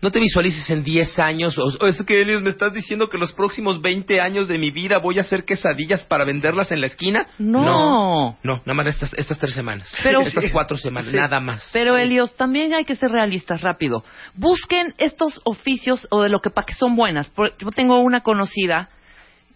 No 0.01 0.11
te 0.11 0.19
visualices 0.19 0.69
en 0.69 0.83
10 0.83 1.17
años. 1.19 1.57
O, 1.57 1.63
o 1.65 1.87
es 1.87 2.01
que, 2.03 2.21
Elios, 2.21 2.41
me 2.43 2.51
estás 2.51 2.73
diciendo 2.73 3.09
que 3.09 3.17
los 3.17 3.33
próximos 3.33 3.81
20 3.81 4.21
años 4.21 4.47
de 4.47 4.59
mi 4.59 4.69
vida 4.71 4.99
voy 4.99 5.17
a 5.17 5.21
hacer 5.21 5.45
quesadillas 5.45 6.03
para 6.03 6.25
venderlas 6.25 6.71
en 6.71 6.79
la 6.79 6.87
esquina. 6.87 7.27
No. 7.39 7.63
No, 7.63 8.37
no, 8.43 8.61
nada 8.65 8.73
más 8.75 8.85
estas, 8.87 9.13
estas 9.13 9.39
tres 9.39 9.53
semanas. 9.55 9.91
Pero- 10.03 10.21
estas 10.21 10.45
cuatro 10.51 10.77
semanas, 10.77 11.11
nada 11.11 11.39
más. 11.39 11.69
Pero 11.73 11.97
Elios, 11.97 12.35
también 12.35 12.73
hay 12.73 12.85
que 12.85 12.95
ser 12.95 13.09
realistas 13.11 13.61
rápido. 13.61 14.03
Busquen 14.35 14.93
estos 14.99 15.41
oficios 15.43 16.07
o 16.11 16.21
de 16.21 16.29
lo 16.29 16.39
que 16.39 16.51
para 16.51 16.65
que 16.67 16.75
son 16.75 16.95
buenas. 16.95 17.31
Yo 17.59 17.71
tengo 17.71 17.99
una 17.99 18.21
conocida 18.21 18.89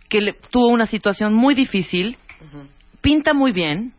que 0.09 0.21
le- 0.21 0.33
tuvo 0.49 0.67
una 0.69 0.87
situación 0.87 1.35
muy 1.35 1.53
difícil, 1.53 2.17
pinta 3.01 3.33
muy 3.33 3.51
bien 3.51 3.93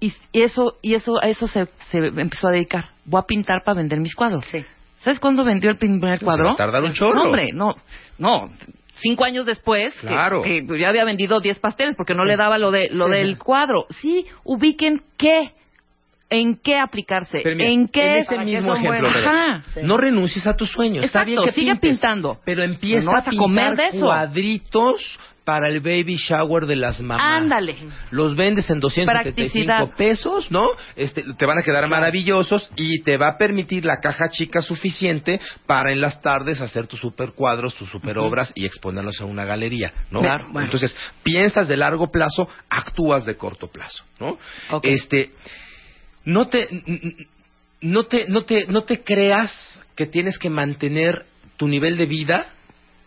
y, 0.00 0.12
eso 0.32 0.76
y 0.82 0.94
eso 0.94 1.22
a 1.22 1.28
eso 1.28 1.48
se, 1.48 1.68
se 1.90 1.98
empezó 1.98 2.48
a 2.48 2.52
dedicar. 2.52 2.90
Voy 3.04 3.20
a 3.20 3.22
pintar 3.26 3.62
para 3.64 3.78
vender 3.78 3.98
mis 4.00 4.14
cuadros. 4.14 4.44
Sí. 4.46 4.64
¿Sabes 5.00 5.20
cuándo 5.20 5.44
vendió 5.44 5.70
el 5.70 5.78
primer 5.78 6.18
Se 6.18 6.24
cuadro? 6.24 6.46
va 6.46 6.52
a 6.52 6.56
tardar 6.56 6.82
un 6.82 6.92
chorro. 6.92 7.14
No, 7.14 7.22
hombre, 7.24 7.50
no, 7.52 7.76
no. 8.18 8.50
Cinco 9.00 9.24
años 9.24 9.46
después, 9.46 9.94
que- 10.00 10.08
Claro. 10.08 10.42
que, 10.42 10.66
ya 10.78 10.88
había 10.88 11.04
vendido 11.04 11.38
10 11.40 11.60
pasteles 11.60 11.94
porque 11.96 12.14
no 12.14 12.24
le 12.24 12.36
daba 12.36 12.58
lo 12.58 12.72
de 12.72 12.88
lo 12.90 13.06
Sí. 13.06 13.12
del 13.12 13.38
cuadro. 13.38 13.86
Sí, 14.00 14.26
ubiquen 14.42 15.02
qué, 15.16 15.52
en 16.30 16.56
qué 16.56 16.76
aplicarse, 16.78 17.42
mira, 17.44 17.64
en 17.66 17.88
qué 17.88 18.06
en 18.12 18.16
ese 18.18 18.26
¿Para 18.34 18.44
qué 18.44 18.50
mismo 18.56 18.74
ejemplo, 18.74 19.08
Ajá. 19.08 19.62
Sí. 19.72 19.80
no 19.82 19.96
renuncies 19.96 20.46
a 20.46 20.54
tus 20.54 20.70
sueños. 20.70 21.04
Está 21.04 21.22
Exacto, 21.22 21.42
bien 21.42 21.44
que 21.44 21.52
sigue 21.60 21.72
pintes, 21.76 21.90
pintando. 21.98 22.38
Pero 22.44 22.62
empieza 22.62 23.04
No 23.04 23.12
a 23.12 23.18
a 23.18 23.24
comer 23.36 23.76
de 23.76 23.86
eso. 23.88 24.00
cuadritos 24.06 25.18
para 25.44 25.68
el 25.68 25.80
baby 25.80 26.16
shower 26.16 26.66
de 26.66 26.76
las 26.76 27.00
mamás. 27.00 27.42
Ándale. 27.42 27.74
Los 28.10 28.36
vendes 28.36 28.68
en 28.68 28.80
275 28.80 29.06
Practicidad. 29.86 29.96
pesos, 29.96 30.50
¿no? 30.50 30.68
Este, 30.94 31.24
te 31.38 31.46
van 31.46 31.56
a 31.58 31.62
quedar 31.62 31.88
maravillosos 31.88 32.70
y 32.76 33.00
te 33.02 33.16
va 33.16 33.28
a 33.28 33.38
permitir 33.38 33.86
la 33.86 33.96
caja 33.96 34.28
chica 34.28 34.60
suficiente 34.60 35.40
para 35.66 35.90
en 35.90 36.02
las 36.02 36.20
tardes 36.20 36.60
hacer 36.60 36.86
tus 36.86 37.00
super 37.00 37.32
cuadros, 37.32 37.74
tus 37.76 37.88
super 37.88 38.18
obras 38.18 38.52
y 38.54 38.66
exponerlos 38.66 39.18
a 39.22 39.24
una 39.24 39.46
galería, 39.46 39.94
¿no? 40.10 40.20
Claro, 40.20 40.48
bueno. 40.50 40.66
Entonces, 40.66 40.94
piensas 41.22 41.66
de 41.66 41.78
largo 41.78 42.10
plazo, 42.10 42.46
actúas 42.68 43.24
de 43.24 43.38
corto 43.38 43.68
plazo, 43.68 44.04
¿no? 44.20 44.36
Ok. 44.70 44.84
Este, 44.84 45.30
no 46.28 46.48
te, 46.48 46.68
no 47.80 48.04
te, 48.04 48.28
no 48.28 48.44
te, 48.44 48.66
no 48.66 48.82
te 48.82 49.02
creas 49.02 49.50
que 49.96 50.06
tienes 50.06 50.38
que 50.38 50.50
mantener 50.50 51.24
tu 51.56 51.66
nivel 51.66 51.96
de 51.96 52.04
vida 52.04 52.52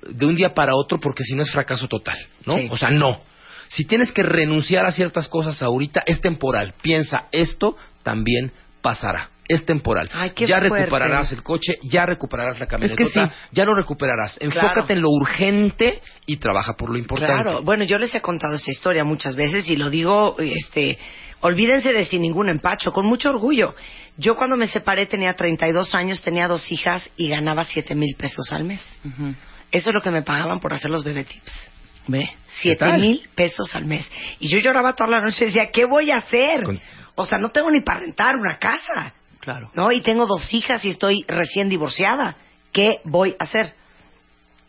de 0.01 0.25
un 0.25 0.35
día 0.35 0.55
para 0.55 0.75
otro 0.75 0.99
porque 0.99 1.23
si 1.23 1.35
no 1.35 1.43
es 1.43 1.51
fracaso 1.51 1.87
total, 1.87 2.17
¿no? 2.47 2.57
Sí. 2.57 2.67
O 2.71 2.77
sea, 2.77 2.89
no. 2.89 3.21
Si 3.67 3.85
tienes 3.85 4.11
que 4.11 4.23
renunciar 4.23 4.85
a 4.85 4.91
ciertas 4.91 5.27
cosas 5.27 5.61
ahorita, 5.61 6.03
es 6.07 6.19
temporal. 6.19 6.73
Piensa, 6.81 7.27
esto 7.31 7.77
también 8.01 8.51
pasará. 8.81 9.29
Es 9.47 9.65
temporal. 9.65 10.09
Ay, 10.13 10.31
ya 10.35 10.57
fuerte. 10.57 10.79
recuperarás 10.79 11.31
el 11.31 11.43
coche, 11.43 11.77
ya 11.83 12.05
recuperarás 12.07 12.59
la 12.59 12.65
camioneta, 12.65 13.03
sí. 13.05 13.19
ya 13.51 13.65
lo 13.65 13.75
recuperarás. 13.75 14.37
Enfócate 14.41 14.93
en 14.93 15.01
lo 15.01 15.09
urgente 15.09 16.01
y 16.25 16.37
trabaja 16.37 16.73
por 16.73 16.89
lo 16.89 16.97
importante. 16.97 17.43
Claro, 17.43 17.61
bueno, 17.61 17.83
yo 17.83 17.99
les 17.99 18.15
he 18.15 18.21
contado 18.21 18.55
esta 18.55 18.71
historia 18.71 19.03
muchas 19.03 19.35
veces 19.35 19.69
y 19.69 19.75
lo 19.75 19.89
digo, 19.89 20.37
este, 20.39 20.97
olvídense 21.41 21.93
de 21.93 22.05
sin 22.05 22.21
ningún 22.21 22.49
empacho, 22.49 22.91
con 22.91 23.05
mucho 23.05 23.29
orgullo. 23.29 23.75
Yo 24.17 24.35
cuando 24.35 24.55
me 24.57 24.67
separé 24.67 25.05
tenía 25.05 25.33
32 25.35 25.93
años, 25.95 26.21
tenía 26.21 26.47
dos 26.47 26.71
hijas 26.71 27.09
y 27.17 27.29
ganaba 27.29 27.63
7 27.63 27.95
mil 27.95 28.15
pesos 28.15 28.51
al 28.51 28.63
mes. 28.63 28.81
Ujú. 29.05 29.33
Eso 29.71 29.89
es 29.89 29.93
lo 29.93 30.01
que 30.01 30.11
me 30.11 30.21
pagaban 30.21 30.59
por 30.59 30.73
hacer 30.73 30.89
los 30.91 31.03
bebé 31.03 31.23
tips. 31.23 31.53
Ve. 32.07 32.29
Siete 32.59 32.77
tal? 32.79 32.99
mil 32.99 33.27
pesos 33.35 33.73
al 33.75 33.85
mes. 33.85 34.09
Y 34.39 34.47
yo 34.49 34.59
lloraba 34.59 34.93
toda 34.95 35.09
la 35.09 35.19
noche 35.21 35.45
y 35.45 35.47
decía, 35.47 35.71
¿qué 35.71 35.85
voy 35.85 36.11
a 36.11 36.17
hacer? 36.17 36.63
Con- 36.63 36.79
O 37.15 37.25
sea, 37.25 37.37
no 37.37 37.49
tengo 37.49 37.69
ni 37.71 37.81
para 37.81 37.99
rentar 38.01 38.35
una 38.37 38.57
casa. 38.57 39.13
Claro. 39.39 39.71
¿no? 39.73 39.91
Y 39.91 40.01
tengo 40.01 40.25
dos 40.27 40.53
hijas 40.53 40.83
y 40.85 40.89
estoy 40.89 41.23
recién 41.27 41.69
divorciada. 41.69 42.35
¿Qué 42.71 42.99
voy 43.05 43.35
a 43.39 43.43
hacer? 43.43 43.73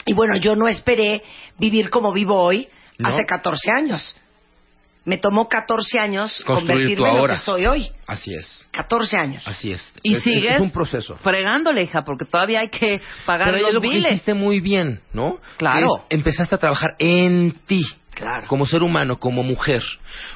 Y 0.07 0.15
bueno, 0.15 0.37
yo 0.37 0.57
no 0.57 0.67
esperé 0.69 1.23
vivir 1.59 1.91
como 1.91 2.13
vivo 2.13 2.41
hoy 2.41 2.69
No. 2.99 3.09
hace 3.09 3.25
14 3.27 3.71
años. 3.71 4.17
Me 5.05 5.19
tomó 5.19 5.49
14 5.49 5.99
años 5.99 6.43
Construir 6.47 6.69
convertirme 6.97 7.11
en 7.11 7.17
lo 7.19 7.27
que 7.27 7.37
soy 7.39 7.67
hoy. 7.67 7.91
Así 8.07 8.33
es. 8.35 8.67
14 8.71 9.17
años. 9.17 9.43
Así 9.49 9.73
es. 9.73 9.93
Y 10.03 10.13
Es- 10.15 10.19
es- 10.19 10.25
sigues 10.25 10.53
Es 10.53 10.61
un 10.61 10.71
proceso. 10.71 11.17
fregándole, 11.17 11.83
hija, 11.83 12.03
porque 12.05 12.25
todavía 12.25 12.61
hay 12.61 12.69
que 12.69 13.01
pagar 13.27 13.51
Pero 13.51 13.63
los 13.65 13.75
lo 13.75 13.81
que 13.81 13.89
hiciste 13.89 14.35
muy 14.35 14.61
bien, 14.61 15.01
¿no? 15.13 15.39
Claro. 15.57 15.87
Es- 15.97 16.03
empezaste 16.11 16.55
a 16.55 16.59
trabajar 16.59 16.95
en 17.01 17.53
ti. 17.67 17.85
Claro. 18.15 18.47
Como 18.47 18.67
ser 18.67 18.83
humano, 18.83 19.19
como 19.19 19.43
mujer. 19.43 19.83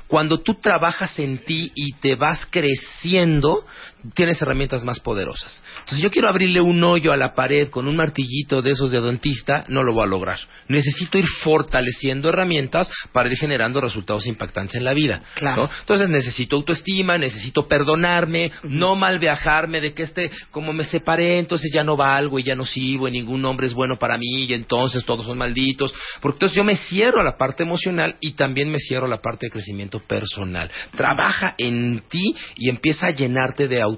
Cuando 0.09 0.41
tú 0.41 0.55
trabajas 0.55 1.19
en 1.19 1.39
ti 1.45 1.71
y 1.75 1.93
te 2.01 2.15
vas 2.17 2.47
creciendo, 2.51 3.67
tienes 4.15 4.41
herramientas 4.43 4.85
más 4.85 5.01
poderosas. 5.01 5.63
Entonces, 5.81 6.03
yo 6.03 6.11
quiero 6.11 6.29
abrirle 6.29 6.61
un 6.61 6.83
hoyo 6.83 7.13
a 7.13 7.17
la 7.17 7.35
pared 7.35 7.69
con 7.69 7.89
un 7.89 7.97
martillito 7.97 8.63
de 8.63 8.71
esos 8.73 8.91
de 8.91 9.01
dentista, 9.01 9.65
no 9.69 9.83
lo 9.83 9.93
voy 9.93 10.05
a 10.05 10.07
lograr. 10.07 10.39
Necesito 10.69 11.19
ir 11.19 11.27
fortaleciendo 11.43 12.29
herramientas 12.29 12.91
para 13.13 13.31
ir 13.31 13.39
generando 13.39 13.81
resultados 13.81 14.27
impactantes 14.27 14.77
en 14.77 14.85
la 14.85 14.95
vida. 14.95 15.23
Claro. 15.35 15.65
¿no? 15.65 15.71
Entonces, 15.81 16.09
necesito 16.09 16.57
autoestima, 16.57 17.19
necesito 17.19 17.67
perdonarme, 17.69 18.53
no 18.65 18.97
mal 18.97 19.19
viajarme 19.19 19.81
de 19.81 19.95
que 19.95 20.03
este, 20.03 20.31
como 20.51 20.73
me 20.73 20.85
separé, 20.85 21.39
entonces 21.39 21.71
ya 21.73 21.85
no 21.85 21.97
valgo 21.97 22.39
y 22.39 22.43
ya 22.43 22.55
no 22.55 22.65
sirvo 22.65 23.09
y 23.09 23.13
ningún 23.13 23.45
hombre 23.45 23.67
es 23.67 23.75
bueno 23.75 23.97
para 23.97 24.19
mí 24.19 24.45
y 24.45 24.55
entonces 24.55 25.05
todos 25.05 25.27
son 25.27 25.39
malditos. 25.39 25.95
Porque 26.21 26.37
entonces 26.37 26.57
yo 26.57 26.65
me 26.65 26.77
cierro 26.77 27.21
a 27.21 27.25
la 27.25 27.37
parte 27.37 27.63
emocional 27.63 28.17
y 28.21 28.33
también 28.33 28.71
me 28.71 28.79
cierro 28.79 29.07
a 29.07 29.11
la 29.11 29.21
parte 29.21 29.47
de 29.47 29.51
crecimiento 29.51 30.01
personal. 30.01 30.71
Trabaja 30.97 31.55
en 31.59 32.03
ti 32.09 32.35
y 32.57 32.69
empieza 32.69 33.07
a 33.07 33.11
llenarte 33.11 33.69
de 33.69 33.81
autoestima. 33.81 33.96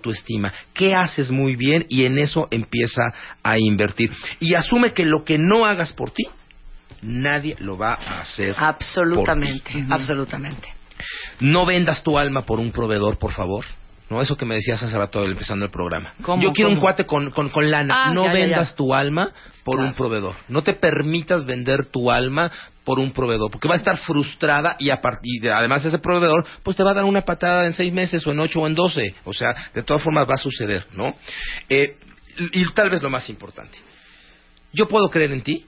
¿Qué 0.72 0.94
haces 0.94 1.30
muy 1.30 1.56
bien? 1.56 1.86
Y 1.88 2.04
en 2.04 2.18
eso 2.18 2.48
empieza 2.50 3.02
a 3.42 3.58
invertir. 3.58 4.12
Y 4.40 4.54
asume 4.54 4.92
que 4.92 5.04
lo 5.04 5.24
que 5.24 5.38
no 5.38 5.64
hagas 5.64 5.92
por 5.92 6.10
ti, 6.10 6.24
nadie 7.02 7.56
lo 7.58 7.76
va 7.76 7.94
a 7.94 8.20
hacer. 8.20 8.54
Absolutamente, 8.58 9.72
por 9.72 9.72
ti. 9.72 9.86
absolutamente. 9.90 10.68
No 11.40 11.66
vendas 11.66 12.02
tu 12.02 12.18
alma 12.18 12.42
por 12.42 12.58
un 12.58 12.72
proveedor, 12.72 13.18
por 13.18 13.32
favor. 13.32 13.64
No, 14.10 14.22
eso 14.22 14.36
que 14.36 14.46
me 14.46 14.54
decías 14.54 14.82
hace 14.82 14.96
rato 14.96 15.22
empezando 15.24 15.66
el 15.66 15.70
programa. 15.70 16.14
¿Cómo, 16.22 16.42
Yo 16.42 16.52
quiero 16.52 16.70
un 16.70 16.80
cuate 16.80 17.04
con, 17.04 17.30
con, 17.30 17.50
con 17.50 17.70
lana. 17.70 17.94
Ah, 18.06 18.14
no 18.14 18.24
ya, 18.26 18.32
vendas 18.32 18.70
ya. 18.70 18.74
tu 18.76 18.94
alma 18.94 19.30
por 19.64 19.76
Claro. 19.76 19.90
un 19.90 19.94
proveedor. 19.96 20.34
No 20.48 20.62
te 20.62 20.72
permitas 20.72 21.44
vender 21.44 21.84
tu 21.86 22.10
alma 22.10 22.50
por 22.84 22.98
un 23.00 23.12
proveedor, 23.12 23.50
porque 23.50 23.68
va 23.68 23.74
a 23.74 23.76
estar 23.76 23.98
frustrada 23.98 24.76
y, 24.78 24.88
a 24.90 25.02
partir 25.02 25.42
de, 25.42 25.52
además 25.52 25.84
ese 25.84 25.98
proveedor, 25.98 26.46
pues 26.62 26.74
te 26.74 26.82
va 26.82 26.92
a 26.92 26.94
dar 26.94 27.04
una 27.04 27.20
patada 27.20 27.66
en 27.66 27.74
seis 27.74 27.92
meses 27.92 28.26
o 28.26 28.32
en 28.32 28.40
ocho 28.40 28.60
o 28.60 28.66
en 28.66 28.74
doce. 28.74 29.14
O 29.24 29.34
sea, 29.34 29.54
de 29.74 29.82
todas 29.82 30.02
formas 30.02 30.26
va 30.26 30.36
a 30.36 30.38
suceder, 30.38 30.86
¿no? 30.94 31.14
Eh, 31.68 31.96
y, 32.38 32.62
y 32.62 32.64
tal 32.72 32.88
vez 32.88 33.02
lo 33.02 33.10
más 33.10 33.28
importante. 33.28 33.76
Yo 34.72 34.88
puedo 34.88 35.10
creer 35.10 35.32
en 35.32 35.42
ti, 35.42 35.66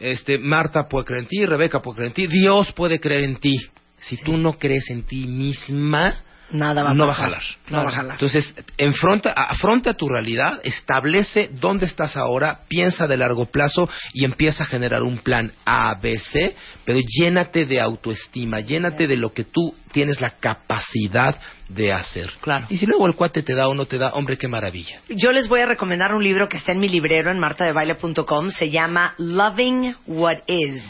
este, 0.00 0.38
Marta 0.38 0.88
puede 0.88 1.04
creer 1.04 1.22
en 1.22 1.28
ti, 1.28 1.46
Rebeca 1.46 1.80
puede 1.80 1.96
creer 1.98 2.08
en 2.08 2.14
ti, 2.14 2.26
Dios 2.26 2.72
puede 2.72 2.98
creer 2.98 3.22
en 3.22 3.36
ti. 3.36 3.54
Si 3.98 4.16
tú 4.16 4.36
no 4.36 4.54
crees 4.58 4.90
en 4.90 5.04
ti 5.04 5.26
misma, 5.26 6.16
Nada 6.50 6.82
va 6.82 6.90
a 6.90 6.94
no 6.94 7.06
va 7.06 7.14
a. 7.14 7.28
No 7.68 7.82
va 7.82 7.88
a 7.88 7.92
jalar. 7.92 8.14
Entonces, 8.14 8.54
enfronta, 8.76 9.32
afronta 9.32 9.94
tu 9.94 10.08
realidad, 10.08 10.60
establece 10.62 11.50
dónde 11.52 11.86
estás 11.86 12.16
ahora, 12.16 12.60
piensa 12.68 13.06
de 13.06 13.16
largo 13.16 13.46
plazo 13.46 13.88
y 14.12 14.24
empieza 14.24 14.64
a 14.64 14.66
generar 14.66 15.02
un 15.02 15.18
plan 15.18 15.52
A, 15.64 15.94
B, 15.94 16.18
C, 16.18 16.54
pero 16.84 17.00
llénate 17.00 17.66
de 17.66 17.80
autoestima, 17.80 18.60
llénate 18.60 19.06
de 19.06 19.16
lo 19.16 19.32
que 19.32 19.44
tú 19.44 19.74
tienes 19.92 20.20
la 20.20 20.30
capacidad 20.30 21.40
de 21.68 21.92
hacer. 21.92 22.30
Claro. 22.40 22.66
Y 22.68 22.76
si 22.76 22.86
luego 22.86 23.06
el 23.06 23.14
cuate 23.14 23.42
te 23.42 23.54
da 23.54 23.68
o 23.68 23.74
no 23.74 23.86
te 23.86 23.98
da, 23.98 24.12
hombre, 24.12 24.36
qué 24.36 24.48
maravilla. 24.48 25.00
Yo 25.08 25.32
les 25.32 25.48
voy 25.48 25.60
a 25.60 25.66
recomendar 25.66 26.14
un 26.14 26.22
libro 26.22 26.48
que 26.48 26.58
está 26.58 26.72
en 26.72 26.78
mi 26.78 26.88
librero 26.88 27.30
en 27.30 27.38
martadebaile.com. 27.38 28.50
Se 28.50 28.70
llama 28.70 29.14
Loving 29.18 29.94
What 30.06 30.38
Is. 30.46 30.82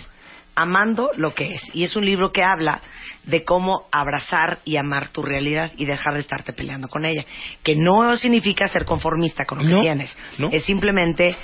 Amando 0.57 1.11
lo 1.17 1.35
que 1.35 1.55
es. 1.55 1.63
Y 1.75 1.83
es 1.85 1.97
un 1.97 2.05
libro 2.05 2.31
que 2.33 2.43
habla 2.45 2.81
de 3.25 3.45
cómo 3.45 3.87
abrazar 3.91 4.59
y 4.65 4.77
amar 4.77 5.09
tu 5.09 5.23
realidad 5.23 5.73
y 5.77 5.85
dejar 5.85 6.15
de 6.15 6.21
estarte 6.21 6.53
peleando 6.53 6.89
con 6.89 7.05
ella. 7.05 7.25
Que 7.63 7.75
no 7.75 8.17
significa 8.17 8.69
ser 8.69 8.85
conformista 8.85 9.45
con 9.47 9.59
lo 9.59 9.65
que 9.77 9.81
tienes. 9.83 10.17
no. 10.39 10.51
Es 10.53 10.65
simplemente 10.65 11.37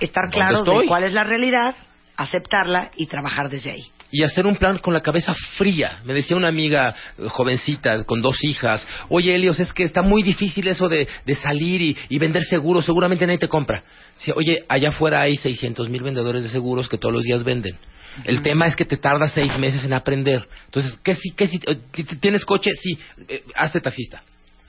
estar 0.00 0.24
¿Dónde 0.24 0.36
claro 0.36 0.64
de 0.64 0.86
cuál 0.86 1.04
es 1.04 1.12
la 1.12 1.24
realidad, 1.24 1.74
aceptarla 2.16 2.90
y 2.96 3.06
trabajar 3.06 3.48
desde 3.48 3.70
ahí. 3.70 3.84
y 4.10 4.22
hacer 4.24 4.46
un 4.46 4.56
plan 4.56 4.78
con 4.78 4.94
la 4.94 5.02
cabeza 5.02 5.34
fría. 5.56 6.00
Me 6.04 6.14
decía 6.14 6.36
una 6.36 6.48
amiga 6.48 6.94
eh, 7.18 7.28
jovencita 7.28 8.04
con 8.04 8.22
dos 8.22 8.42
hijas, 8.42 8.86
oye 9.10 9.34
Helios, 9.34 9.60
es 9.60 9.72
que 9.72 9.84
está 9.84 10.00
muy 10.02 10.22
difícil 10.22 10.66
eso 10.66 10.88
de, 10.88 11.06
de 11.26 11.34
salir 11.34 11.82
y, 11.82 11.96
y 12.08 12.18
vender 12.18 12.42
seguros, 12.44 12.86
seguramente 12.86 13.26
nadie 13.26 13.38
te 13.38 13.48
compra. 13.48 13.82
Dice, 14.16 14.32
oye, 14.34 14.64
allá 14.68 14.88
afuera 14.88 15.20
hay 15.20 15.36
600 15.36 15.88
mil 15.90 16.02
vendedores 16.02 16.42
de 16.42 16.48
seguros 16.48 16.88
que 16.88 16.96
todos 16.96 17.14
los 17.14 17.24
días 17.24 17.44
venden. 17.44 17.76
El 18.24 18.42
tema 18.42 18.66
es 18.66 18.76
que 18.76 18.84
te 18.84 18.96
tarda 18.96 19.28
seis 19.28 19.56
meses 19.58 19.84
en 19.84 19.92
aprender. 19.92 20.48
Entonces, 20.66 20.98
¿qué 21.02 21.14
si, 21.14 21.30
qué 21.32 21.48
si, 21.48 21.60
eh, 21.66 21.78
¿tienes 22.20 22.44
coche? 22.44 22.72
Sí, 22.74 22.98
eh, 23.28 23.44
hazte 23.54 23.80
taxista. 23.80 24.22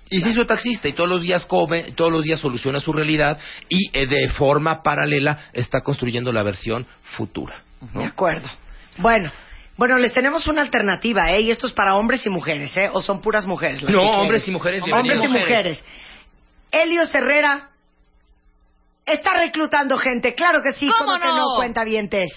Y 0.10 0.22
se 0.22 0.30
hizo 0.30 0.46
taxista 0.46 0.88
y 0.88 0.94
todos 0.94 1.10
los 1.10 1.22
días 1.22 1.46
come, 1.46 1.92
todos 1.92 2.12
los 2.12 2.24
días 2.24 2.40
soluciona 2.40 2.80
su 2.80 2.92
realidad 2.92 3.38
y 3.70 3.92
eh, 3.94 4.08
de 4.08 4.28
forma 4.30 4.82
paralela 4.82 5.50
está 5.54 5.82
construyendo 5.82 6.34
la 6.34 6.42
versión 6.42 6.86
futura. 7.16 7.64
¿no? 7.94 8.02
De 8.02 8.08
acuerdo. 8.08 8.50
Bueno, 8.98 9.32
bueno, 9.78 9.98
les 9.98 10.12
tenemos 10.12 10.48
una 10.48 10.62
alternativa, 10.62 11.32
¿eh? 11.32 11.42
Y 11.42 11.52
esto 11.52 11.68
es 11.68 11.74
para 11.74 11.96
hombres 11.96 12.26
y 12.26 12.30
mujeres, 12.30 12.76
¿eh? 12.76 12.90
¿O 12.92 13.02
son 13.02 13.22
puras 13.22 13.46
mujeres? 13.46 13.82
las 13.84 13.94
No, 13.94 14.02
hombres 14.02 14.48
y 14.48 14.52
mujeres, 14.52 14.84
Hombres 14.84 15.24
y 15.24 15.28
mujeres. 15.28 15.86
Helios 16.72 17.14
Herrera 17.16 17.70
está 19.06 19.32
reclutando 19.34 19.98
gente. 19.98 20.34
Claro 20.36 20.62
que 20.62 20.74
sí, 20.74 20.88
¿Cómo 20.88 21.12
¿cómo 21.12 21.20
que 21.20 21.28
no? 21.28 21.38
no, 21.38 21.56
cuenta 21.56 21.86
dientes? 21.86 22.30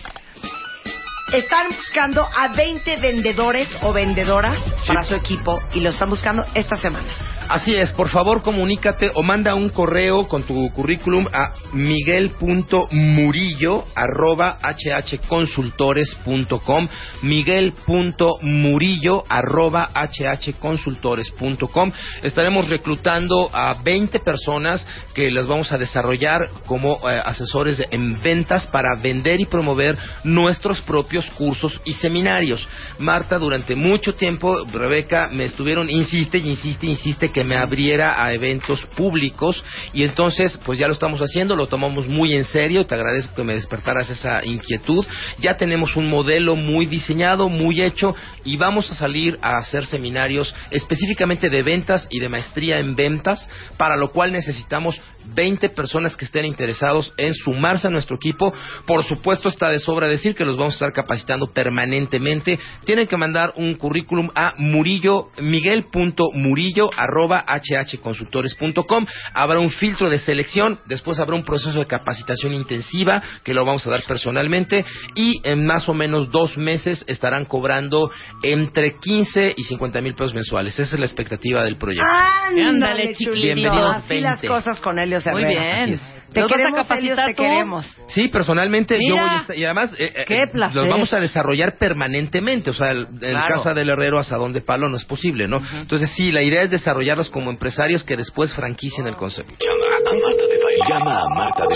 Están 1.33 1.69
buscando 1.69 2.29
a 2.31 2.49
20 2.49 2.97
vendedores 2.97 3.67
o 3.81 3.95
vendedoras 3.95 4.61
para 4.87 5.03
su 5.03 5.15
equipo 5.15 5.63
y 5.73 5.81
lo 5.81 5.89
están 5.89 6.11
buscando 6.11 6.45
esta 6.55 6.77
semana. 6.77 7.32
Así 7.53 7.75
es, 7.75 7.93
por 7.93 8.09
favor 8.09 8.43
comunícate 8.43 9.11
o 9.13 9.23
manda 9.23 9.55
un 9.55 9.69
correo 9.69 10.27
con 10.27 10.45
tu 10.45 10.73
currículum 10.73 11.27
a 11.35 11.53
miguel.murillo 11.75 13.85
arroba 13.95 14.59
hhconsultores.com 14.63 16.89
miguel.murillo 17.21 19.25
arroba 19.29 19.91
hhconsultores.com 19.93 21.93
Estaremos 22.23 22.71
reclutando 22.71 23.51
a 23.53 23.75
20 23.75 24.21
personas 24.21 24.87
que 25.13 25.31
las 25.31 25.47
vamos 25.47 25.73
a 25.73 25.79
desarrollar 25.79 26.49
como 26.65 27.07
eh, 27.07 27.21
asesores 27.23 27.87
en 27.91 28.19
ventas 28.23 28.67
para 28.69 28.97
vender 28.99 29.43
y 29.43 29.45
promover 29.45 29.99
nuestros 30.25 30.81
propios 30.81 31.27
cursos 31.33 31.79
y 31.85 31.93
seminarios. 31.93 32.67
Marta, 32.99 33.39
durante 33.39 33.77
mucho 33.77 34.15
tiempo, 34.15 34.65
Rebeca, 34.73 35.29
me 35.31 35.45
estuvieron, 35.45 35.91
insiste 35.91 36.39
insiste, 36.39 36.87
insiste 36.87 37.31
que 37.31 37.42
me 37.45 37.57
abriera 37.57 38.23
a 38.23 38.33
eventos 38.33 38.85
públicos 38.97 39.63
y 39.93 40.05
entonces, 40.05 40.59
pues 40.65 40.79
ya 40.79 40.87
lo 40.87 40.95
estamos 40.95 41.21
haciendo, 41.21 41.57
lo 41.57 41.67
tomamos 41.67 42.07
muy 42.07 42.35
en 42.35 42.45
serio, 42.45 42.87
te 42.87 42.95
agradezco 42.95 43.35
que 43.35 43.45
me 43.45 43.55
despertaras 43.55 44.11
esa 44.11 44.45
inquietud. 44.45 45.05
Ya 45.39 45.57
tenemos 45.57 45.97
un 45.97 46.09
modelo 46.09 46.57
muy 46.57 46.87
diseñado, 46.87 47.49
muy 47.49 47.83
hecho 47.83 48.15
y 48.45 48.57
vamos 48.57 48.91
a 48.91 48.95
salir 48.95 49.39
a 49.43 49.59
hacer 49.59 49.87
seminarios 49.87 50.55
específicamente 50.71 51.49
de 51.51 51.63
ventas 51.63 52.07
y 52.11 52.21
de 52.21 52.29
maestría 52.29 52.79
en 52.79 52.97
ventas, 52.97 53.49
para 53.77 53.97
lo 53.97 54.13
cual 54.13 54.33
necesitamos 54.33 55.01
20 55.35 55.69
personas 55.71 56.17
que 56.17 56.25
estén 56.25 56.47
interesados 56.47 57.13
en 57.17 57.35
sumarse 57.35 57.87
a 57.87 57.91
nuestro 57.91 58.17
equipo. 58.17 58.53
Por 58.87 59.05
supuesto, 59.05 59.49
está 59.49 59.71
de 59.71 59.79
sobra 59.79 60.07
decir 60.07 60.35
que 60.35 60.45
los 60.45 60.57
vamos 60.57 60.75
a 60.75 60.77
estar 60.77 60.93
capacitando 60.93 61.53
permanentemente. 61.53 62.59
Tienen 62.85 63.07
que 63.07 63.17
mandar 63.17 63.55
un 63.57 63.75
currículum 63.75 64.31
a 64.35 64.55
murillo, 64.59 65.29
miguel.murillo 65.41 66.91
arroba 66.97 67.32
hhconsultores.com. 67.41 69.07
Habrá 69.35 69.59
un 69.59 69.71
filtro 69.71 70.09
de 70.11 70.19
selección, 70.19 70.79
después 70.87 71.19
habrá 71.19 71.35
un 71.37 71.45
proceso 71.45 71.79
de 71.79 71.87
capacitación 71.87 72.53
intensiva 72.53 73.23
que 73.45 73.55
lo 73.55 73.65
vamos 73.65 73.87
a 73.87 73.91
dar 73.91 74.03
personalmente 74.05 74.85
y 75.15 75.41
en 75.45 75.67
más 75.67 75.89
o 75.89 75.95
menos 75.95 76.31
dos 76.31 76.57
meses 76.59 77.05
estarán 77.09 77.45
cobrando 77.45 78.11
entre 78.43 78.99
15 78.99 79.55
y 79.57 79.63
50 79.63 80.01
mil 80.01 80.15
pesos 80.15 80.35
mensuales. 80.35 80.79
Esa 80.79 80.95
es 80.95 81.01
la 81.01 81.07
expectativa 81.07 81.65
del 81.65 81.77
proyecto. 81.77 82.07
Ándale, 82.09 83.15
chiquitito. 83.15 83.33
Bienvenidos 83.33 83.93
Así 83.97 84.21
las 84.21 84.41
20. 84.43 84.49
cosas 84.49 84.81
con 84.81 84.99
Helios 84.99 85.27
Muy 85.27 85.43
Herrera. 85.43 85.85
bien. 85.87 86.22
Te 86.33 86.41
¿Los 86.41 86.51
vas 86.51 86.53
a 86.53 86.57
queremos, 86.57 86.83
capacitar 86.83 86.99
Helios, 86.99 87.27
te 87.27 87.35
tú? 87.35 87.43
queremos. 87.43 87.99
Sí, 88.09 88.29
personalmente 88.29 88.99
yo 89.07 89.15
voy 89.15 89.25
a 89.25 89.37
estar, 89.39 89.57
y 89.57 89.65
además 89.65 89.91
eh, 89.99 90.13
eh, 90.17 90.25
Qué 90.27 90.47
placer. 90.53 90.77
los 90.83 90.89
vamos 90.89 91.13
a 91.13 91.21
desarrollar 91.21 91.77
permanentemente, 91.79 92.71
o 92.71 92.75
sea, 92.75 92.91
el- 92.91 93.07
Claro. 93.07 93.47
casa 93.49 93.75
del 93.75 93.89
herrero 93.91 94.19
asadón 94.19 94.53
de 94.53 94.61
palo 94.61 94.89
no 94.89 94.97
es 94.97 95.05
posible, 95.05 95.47
¿no? 95.49 95.61
Entonces 95.75 96.11
sí, 96.17 96.33
la 96.33 96.43
idea 96.43 96.63
es 96.63 96.71
desarrollarlos 96.71 97.31
como 97.31 97.51
empresarios 97.51 98.05
que 98.05 98.17
después 98.17 98.55
franquicien 98.55 99.07
el 99.07 99.17
concepto. 99.17 99.55
Llama 99.61 99.97
a 99.97 100.13
Marta 100.15 100.43
de 100.47 100.65
Baile. 100.65 100.85
Llama 100.89 101.21
a 101.21 101.29
Marta 101.35 101.67
de. 101.67 101.75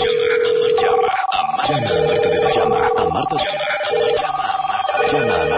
Llama 0.81 1.07
a 1.31 1.57
Marta 1.57 1.79
de. 1.79 2.53
Llama 2.55 2.77
a 2.77 3.09
Marta 3.09 3.35
de. 3.35 3.43
Llama 4.15 4.43
a 4.53 4.67
Marta 4.67 5.55
de 5.55 5.56